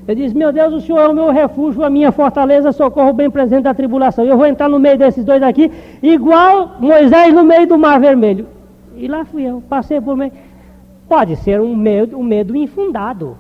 Ele 0.07 0.23
diz: 0.23 0.33
Meu 0.33 0.53
Deus, 0.53 0.73
o 0.75 0.81
Senhor 0.81 1.01
é 1.01 1.09
o 1.09 1.15
meu 1.15 1.31
refúgio, 1.33 1.83
a 1.83 1.91
minha 1.91 2.13
fortaleza, 2.13 2.73
socorro 2.73 3.13
bem 3.13 3.31
presente 3.31 3.65
da 3.65 3.75
tribulação. 3.75 4.25
Eu 4.25 4.37
vou 4.37 4.47
entrar 4.47 4.69
no 4.69 4.79
meio 4.79 4.99
desses 4.99 5.25
dois 5.25 5.43
aqui, 5.43 5.71
igual 6.03 6.77
Moisés 6.79 7.35
no 7.35 7.43
meio 7.43 7.67
do 7.67 7.79
Mar 7.79 7.99
Vermelho. 7.99 8.47
E 8.97 9.09
lá 9.09 9.25
fui 9.25 9.43
eu, 9.43 9.63
passei 9.69 10.01
por 10.01 10.17
meio. 10.17 10.33
Pode 11.09 11.37
ser 11.37 11.61
um 11.61 11.75
medo, 11.75 12.19
um 12.19 12.23
medo 12.23 12.55
infundado, 12.55 13.37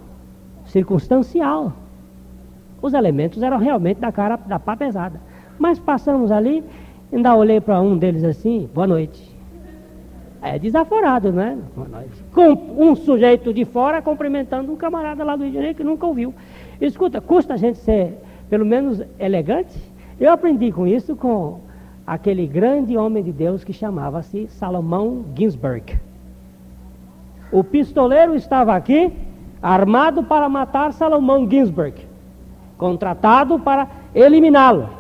circunstancial. 0.74 1.72
Os 2.82 2.92
elementos 2.94 3.42
eram 3.42 3.58
realmente 3.58 4.00
da 4.00 4.10
cara 4.10 4.36
da 4.36 4.58
pá 4.58 4.76
pesada. 4.76 5.20
Mas 5.56 5.78
passamos 5.78 6.32
ali, 6.32 6.64
ainda 7.12 7.34
olhei 7.36 7.60
para 7.60 7.80
um 7.80 7.96
deles 7.96 8.24
assim: 8.24 8.68
Boa 8.74 8.86
noite. 8.86 9.32
É 10.42 10.58
desaforado, 10.58 11.32
né? 11.32 11.56
Com 12.34 12.52
um 12.76 12.94
sujeito 12.94 13.54
de 13.54 13.64
fora 13.64 14.02
cumprimentando 14.02 14.70
um 14.70 14.76
camarada 14.76 15.24
lá 15.24 15.36
do 15.36 15.44
Rio 15.44 15.52
de 15.52 15.54
Janeiro 15.54 15.76
que 15.76 15.84
nunca 15.84 16.04
ouviu. 16.04 16.34
Escuta, 16.78 17.18
custa 17.18 17.54
a 17.54 17.56
gente 17.56 17.78
ser, 17.78 18.18
pelo 18.50 18.66
menos, 18.66 19.00
elegante? 19.18 19.78
Eu 20.20 20.30
aprendi 20.30 20.70
com 20.70 20.86
isso 20.86 21.16
com 21.16 21.60
aquele 22.06 22.46
grande 22.46 22.94
homem 22.94 23.22
de 23.22 23.32
Deus 23.32 23.64
que 23.64 23.72
chamava-se 23.72 24.46
Salomão 24.48 25.24
Ginsberg. 25.34 25.98
O 27.50 27.64
pistoleiro 27.64 28.34
estava 28.34 28.76
aqui, 28.76 29.10
armado 29.64 30.22
para 30.22 30.46
matar 30.46 30.92
Salomão 30.92 31.50
Ginsberg, 31.50 32.06
contratado 32.76 33.58
para 33.58 33.88
eliminá-lo. 34.14 34.90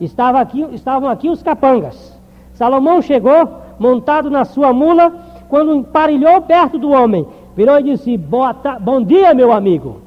Estava 0.00 0.40
aqui, 0.40 0.62
estavam 0.72 1.08
aqui 1.08 1.28
os 1.28 1.42
capangas. 1.42 2.16
Salomão 2.54 3.02
chegou, 3.02 3.62
montado 3.80 4.30
na 4.30 4.44
sua 4.44 4.72
mula, 4.72 5.12
quando 5.48 5.74
emparelhou 5.74 6.40
perto 6.42 6.78
do 6.78 6.90
homem, 6.90 7.26
virou 7.56 7.80
e 7.80 7.82
disse: 7.82 8.16
Bom 8.16 9.02
dia, 9.02 9.34
meu 9.34 9.50
amigo. 9.50 10.02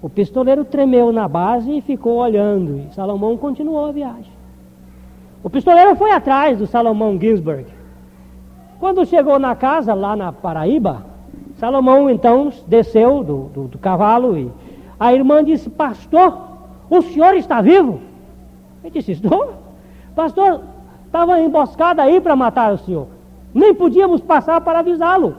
O 0.00 0.08
pistoleiro 0.08 0.64
tremeu 0.64 1.12
na 1.12 1.26
base 1.26 1.78
e 1.78 1.80
ficou 1.80 2.18
olhando, 2.18 2.78
e 2.78 2.94
Salomão 2.94 3.36
continuou 3.36 3.86
a 3.86 3.92
viagem. 3.92 4.32
O 5.42 5.50
pistoleiro 5.50 5.96
foi 5.96 6.12
atrás 6.12 6.56
do 6.56 6.68
Salomão 6.68 7.18
Ginsberg. 7.18 7.66
Quando 8.78 9.04
chegou 9.04 9.40
na 9.40 9.56
casa, 9.56 9.92
lá 9.92 10.14
na 10.14 10.32
Paraíba, 10.32 11.09
Salomão 11.60 12.10
então 12.10 12.52
desceu 12.66 13.22
do, 13.22 13.38
do, 13.54 13.62
do 13.68 13.78
cavalo 13.78 14.36
e 14.36 14.50
a 14.98 15.14
irmã 15.14 15.44
disse: 15.44 15.70
Pastor, 15.70 16.36
o 16.90 17.00
senhor 17.02 17.34
está 17.34 17.60
vivo? 17.60 18.00
Ele 18.82 18.90
disse: 18.90 19.12
Estou. 19.12 19.54
Pastor, 20.16 20.62
Estava 21.10 21.40
emboscada 21.40 22.04
aí 22.04 22.20
para 22.20 22.36
matar 22.36 22.72
o 22.72 22.78
senhor. 22.78 23.08
Nem 23.52 23.74
podíamos 23.74 24.20
passar 24.20 24.60
para 24.60 24.78
avisá-lo. 24.78 25.34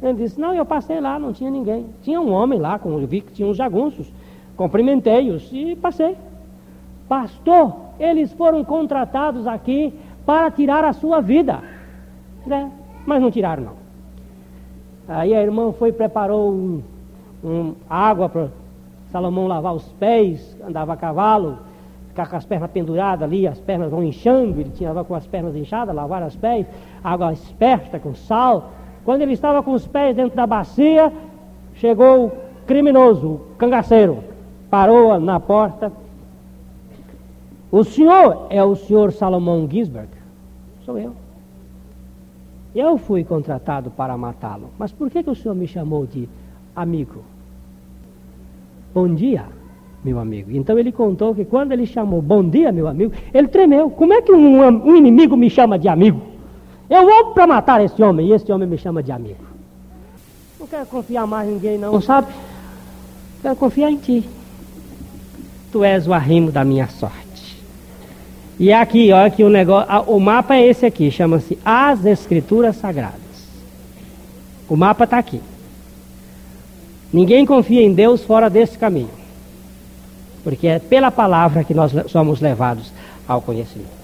Ele 0.00 0.22
disse: 0.22 0.40
Não, 0.40 0.54
eu 0.54 0.64
passei 0.64 1.00
lá, 1.00 1.18
não 1.18 1.32
tinha 1.32 1.50
ninguém. 1.50 1.86
Tinha 2.00 2.20
um 2.20 2.30
homem 2.30 2.60
lá, 2.60 2.80
eu 2.84 3.06
vi 3.08 3.20
que 3.20 3.32
tinha 3.32 3.48
uns 3.48 3.56
jagunços. 3.56 4.08
Cumprimentei-os 4.56 5.50
e 5.52 5.74
passei. 5.74 6.16
Pastor, 7.08 7.74
eles 7.98 8.32
foram 8.34 8.62
contratados 8.62 9.48
aqui 9.48 9.92
para 10.24 10.48
tirar 10.52 10.84
a 10.84 10.92
sua 10.92 11.20
vida. 11.20 11.60
É, 12.48 12.68
mas 13.08 13.22
não 13.22 13.30
tiraram, 13.30 13.64
não. 13.64 13.88
Aí 15.08 15.34
a 15.34 15.42
irmã 15.42 15.72
foi 15.72 15.88
e 15.88 15.92
preparou 15.92 16.52
um, 16.52 16.82
um 17.42 17.74
água 17.88 18.28
para 18.28 18.48
Salomão 19.10 19.46
lavar 19.46 19.74
os 19.74 19.88
pés, 19.92 20.56
andava 20.62 20.92
a 20.92 20.96
cavalo 20.96 21.58
ficar 22.18 22.26
com 22.26 22.36
as 22.36 22.44
pernas 22.44 22.70
penduradas 22.72 23.22
ali, 23.22 23.46
as 23.46 23.60
pernas 23.60 23.90
vão 23.90 24.02
inchando, 24.02 24.60
ele 24.60 24.70
tinha 24.70 24.92
com 25.04 25.14
as 25.14 25.26
pernas 25.26 25.54
inchadas, 25.54 25.94
lavar 25.94 26.26
os 26.26 26.34
pés, 26.34 26.66
água 27.02 27.32
esperta 27.32 28.00
com 28.00 28.12
sal. 28.14 28.70
Quando 29.04 29.22
ele 29.22 29.32
estava 29.32 29.62
com 29.62 29.72
os 29.72 29.86
pés 29.86 30.16
dentro 30.16 30.36
da 30.36 30.46
bacia, 30.46 31.12
chegou 31.74 32.36
criminoso, 32.66 33.40
cangaceiro, 33.56 34.18
parou 34.68 35.18
na 35.20 35.38
porta. 35.38 35.92
O 37.70 37.84
senhor 37.84 38.46
é 38.50 38.64
o 38.64 38.74
senhor 38.74 39.12
Salomão 39.12 39.68
Gisberg? 39.70 40.08
Sou 40.84 40.98
eu. 40.98 41.27
Eu 42.78 42.96
fui 42.96 43.24
contratado 43.24 43.90
para 43.90 44.16
matá-lo. 44.16 44.70
Mas 44.78 44.92
por 44.92 45.10
que, 45.10 45.20
que 45.20 45.28
o 45.28 45.34
senhor 45.34 45.52
me 45.52 45.66
chamou 45.66 46.06
de 46.06 46.28
amigo? 46.76 47.24
Bom 48.94 49.12
dia, 49.12 49.46
meu 50.04 50.20
amigo. 50.20 50.52
Então 50.52 50.78
ele 50.78 50.92
contou 50.92 51.34
que 51.34 51.44
quando 51.44 51.72
ele 51.72 51.86
chamou 51.86 52.22
bom 52.22 52.48
dia, 52.48 52.70
meu 52.70 52.86
amigo, 52.86 53.12
ele 53.34 53.48
tremeu. 53.48 53.90
Como 53.90 54.12
é 54.12 54.22
que 54.22 54.30
um, 54.30 54.64
um 54.64 54.94
inimigo 54.94 55.36
me 55.36 55.50
chama 55.50 55.76
de 55.76 55.88
amigo? 55.88 56.22
Eu 56.88 57.04
vou 57.04 57.32
para 57.32 57.48
matar 57.48 57.84
esse 57.84 58.00
homem 58.00 58.28
e 58.28 58.32
esse 58.32 58.52
homem 58.52 58.68
me 58.68 58.78
chama 58.78 59.02
de 59.02 59.10
amigo. 59.10 59.42
Não 60.60 60.68
quero 60.68 60.86
confiar 60.86 61.26
mais 61.26 61.48
em 61.48 61.54
ninguém, 61.54 61.78
não, 61.78 62.00
sabe? 62.00 62.32
Quero 63.42 63.56
confiar 63.56 63.90
em 63.90 63.96
ti. 63.96 64.24
Tu 65.72 65.82
és 65.82 66.06
o 66.06 66.12
arrimo 66.12 66.52
da 66.52 66.64
minha 66.64 66.86
sorte. 66.86 67.27
E 68.58 68.72
aqui, 68.72 69.12
olha 69.12 69.30
que 69.30 69.44
o 69.44 69.48
negócio, 69.48 69.88
o 70.08 70.18
mapa 70.18 70.56
é 70.56 70.66
esse 70.66 70.84
aqui, 70.84 71.10
chama-se 71.10 71.56
As 71.64 72.04
Escrituras 72.04 72.76
Sagradas. 72.76 73.20
O 74.68 74.76
mapa 74.76 75.04
está 75.04 75.16
aqui. 75.16 75.40
Ninguém 77.12 77.46
confia 77.46 77.82
em 77.82 77.94
Deus 77.94 78.24
fora 78.24 78.50
desse 78.50 78.76
caminho. 78.76 79.10
Porque 80.42 80.66
é 80.66 80.78
pela 80.78 81.10
palavra 81.10 81.62
que 81.62 81.72
nós 81.72 81.92
somos 82.08 82.40
levados 82.40 82.92
ao 83.26 83.40
conhecimento. 83.40 83.98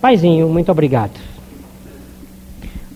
Paizinho, 0.00 0.48
muito 0.48 0.70
obrigado. 0.70 1.18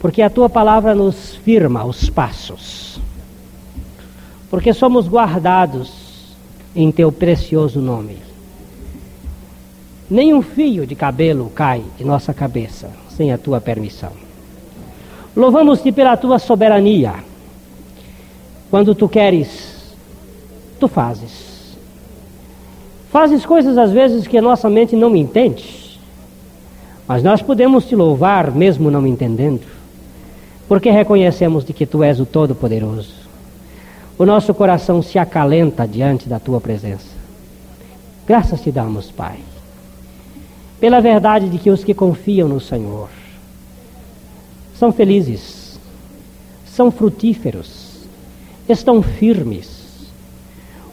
Porque 0.01 0.22
a 0.22 0.30
tua 0.30 0.49
palavra 0.49 0.94
nos 0.94 1.36
firma 1.36 1.84
os 1.84 2.11
passos. 2.11 3.01
Porque 4.51 4.72
somos 4.72 5.09
guardados 5.09 6.36
em 6.74 6.90
teu 6.92 7.11
precioso 7.11 7.80
nome. 7.80 8.28
Nem 10.11 10.33
um 10.33 10.41
fio 10.41 10.87
de 10.87 10.95
cabelo 10.95 11.53
cai 11.55 11.83
de 11.99 12.05
nossa 12.05 12.33
cabeça 12.33 12.91
sem 13.11 13.31
a 13.31 13.37
tua 13.37 13.61
permissão. 13.61 14.13
Louvamos-te 15.37 15.93
pela 15.93 16.17
tua 16.17 16.39
soberania. 16.39 17.17
Quando 18.71 18.95
tu 18.95 19.07
queres, 19.07 19.95
tu 20.81 20.89
fazes. 20.89 21.77
Fazes 23.11 23.45
coisas 23.45 23.77
às 23.77 23.93
vezes 23.93 24.27
que 24.27 24.39
a 24.39 24.43
nossa 24.43 24.71
mente 24.71 24.97
não 24.97 25.15
entende. 25.15 25.99
Mas 27.07 27.23
nós 27.23 27.43
podemos 27.43 27.87
te 27.87 27.95
louvar 27.95 28.51
mesmo 28.51 28.91
não 28.91 29.07
entendendo, 29.07 29.67
porque 30.67 30.91
reconhecemos 30.91 31.65
de 31.65 31.73
que 31.73 31.87
tu 31.87 32.03
és 32.03 32.19
o 32.19 32.27
Todo-Poderoso. 32.27 33.15
O 34.19 34.25
nosso 34.25 34.55
coração 34.55 35.03
se 35.03 35.19
acalenta 35.19 35.87
diante 35.87 36.29
da 36.29 36.39
tua 36.39 36.61
presença. 36.61 37.17
Graças 38.27 38.61
te 38.61 38.71
damos, 38.71 39.11
Pai 39.11 39.39
pela 40.81 41.01
verdade 41.01 41.49
de 41.49 41.59
que 41.59 41.70
os 41.70 41.83
que 41.83 41.95
confiam 41.95 42.49
no 42.49 42.61
Senhor 42.61 43.09
são 44.76 44.93
felizes, 44.93 45.79
são 46.66 46.91
frutíferos, 46.91 48.07
estão 48.68 49.03
firmes. 49.03 49.76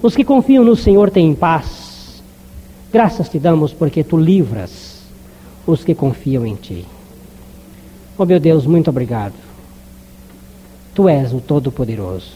Os 0.01 0.15
que 0.15 0.23
confiam 0.23 0.63
no 0.63 0.75
Senhor 0.75 1.11
têm 1.11 1.35
paz. 1.35 2.23
Graças 2.91 3.29
te 3.29 3.37
damos 3.37 3.73
porque 3.73 4.03
tu 4.03 4.17
livras 4.17 5.01
os 5.67 5.83
que 5.83 5.93
confiam 5.93 6.45
em 6.47 6.55
ti. 6.55 6.85
Oh 8.17 8.25
meu 8.25 8.39
Deus, 8.39 8.65
muito 8.65 8.89
obrigado. 8.89 9.35
Tu 10.95 11.07
és 11.07 11.31
o 11.31 11.39
Todo-Poderoso. 11.39 12.31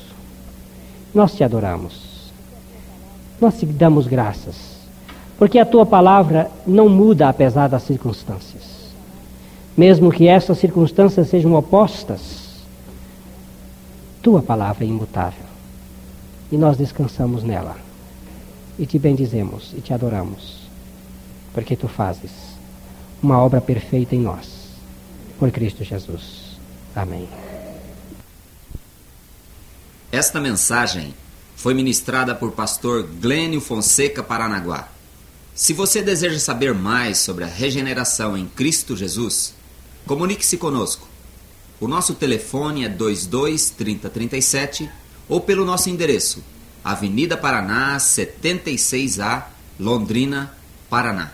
Nós 1.14 1.34
te 1.34 1.44
adoramos. 1.44 2.32
Nós 3.42 3.58
te 3.58 3.66
damos 3.66 4.06
graças 4.06 4.69
porque 5.40 5.58
a 5.58 5.66
tua 5.66 5.86
palavra 5.86 6.52
não 6.68 6.90
muda 6.90 7.30
apesar 7.30 7.70
das 7.70 7.84
circunstâncias. 7.84 8.62
Mesmo 9.76 10.12
que 10.12 10.28
essas 10.28 10.58
circunstâncias 10.58 11.30
sejam 11.30 11.54
opostas, 11.54 12.66
tua 14.22 14.42
palavra 14.42 14.84
é 14.84 14.88
imutável. 14.88 15.46
E 16.52 16.58
nós 16.58 16.76
descansamos 16.76 17.42
nela. 17.42 17.78
E 18.78 18.86
te 18.86 19.00
bendizemos 19.00 19.74
e 19.78 19.80
te 19.80 19.94
adoramos. 19.94 20.68
Porque 21.54 21.78
tu 21.78 21.88
fazes 21.88 22.32
uma 23.24 23.40
obra 23.40 23.62
perfeita 23.62 24.16
em 24.16 24.20
nós. 24.20 24.50
Por 25.40 25.50
Cristo 25.52 25.86
Jesus. 25.86 26.60
Amém. 26.94 27.30
Esta 30.12 30.42
mensagem 30.42 31.14
foi 31.56 31.74
ministrada 31.74 32.36
por 32.36 32.52
pastor 32.52 33.04
Glênio 33.04 33.62
Fonseca 33.62 34.22
Paranaguá. 34.22 34.99
Se 35.60 35.74
você 35.74 36.02
deseja 36.02 36.40
saber 36.40 36.74
mais 36.74 37.18
sobre 37.18 37.44
a 37.44 37.48
regeneração 37.48 38.38
em 38.38 38.48
Cristo 38.48 38.96
Jesus, 38.96 39.54
comunique-se 40.06 40.56
conosco. 40.56 41.06
O 41.82 41.86
nosso 41.86 42.16
telefone 42.16 42.86
é 42.86 42.88
22 42.88 43.72
30 43.72 44.10
37 44.10 44.90
ou 45.28 45.42
pelo 45.42 45.66
nosso 45.66 45.90
endereço, 45.90 46.42
Avenida 46.82 47.36
Paraná, 47.36 47.98
76A, 47.98 49.48
Londrina, 49.78 50.56
Paraná. 50.90 51.34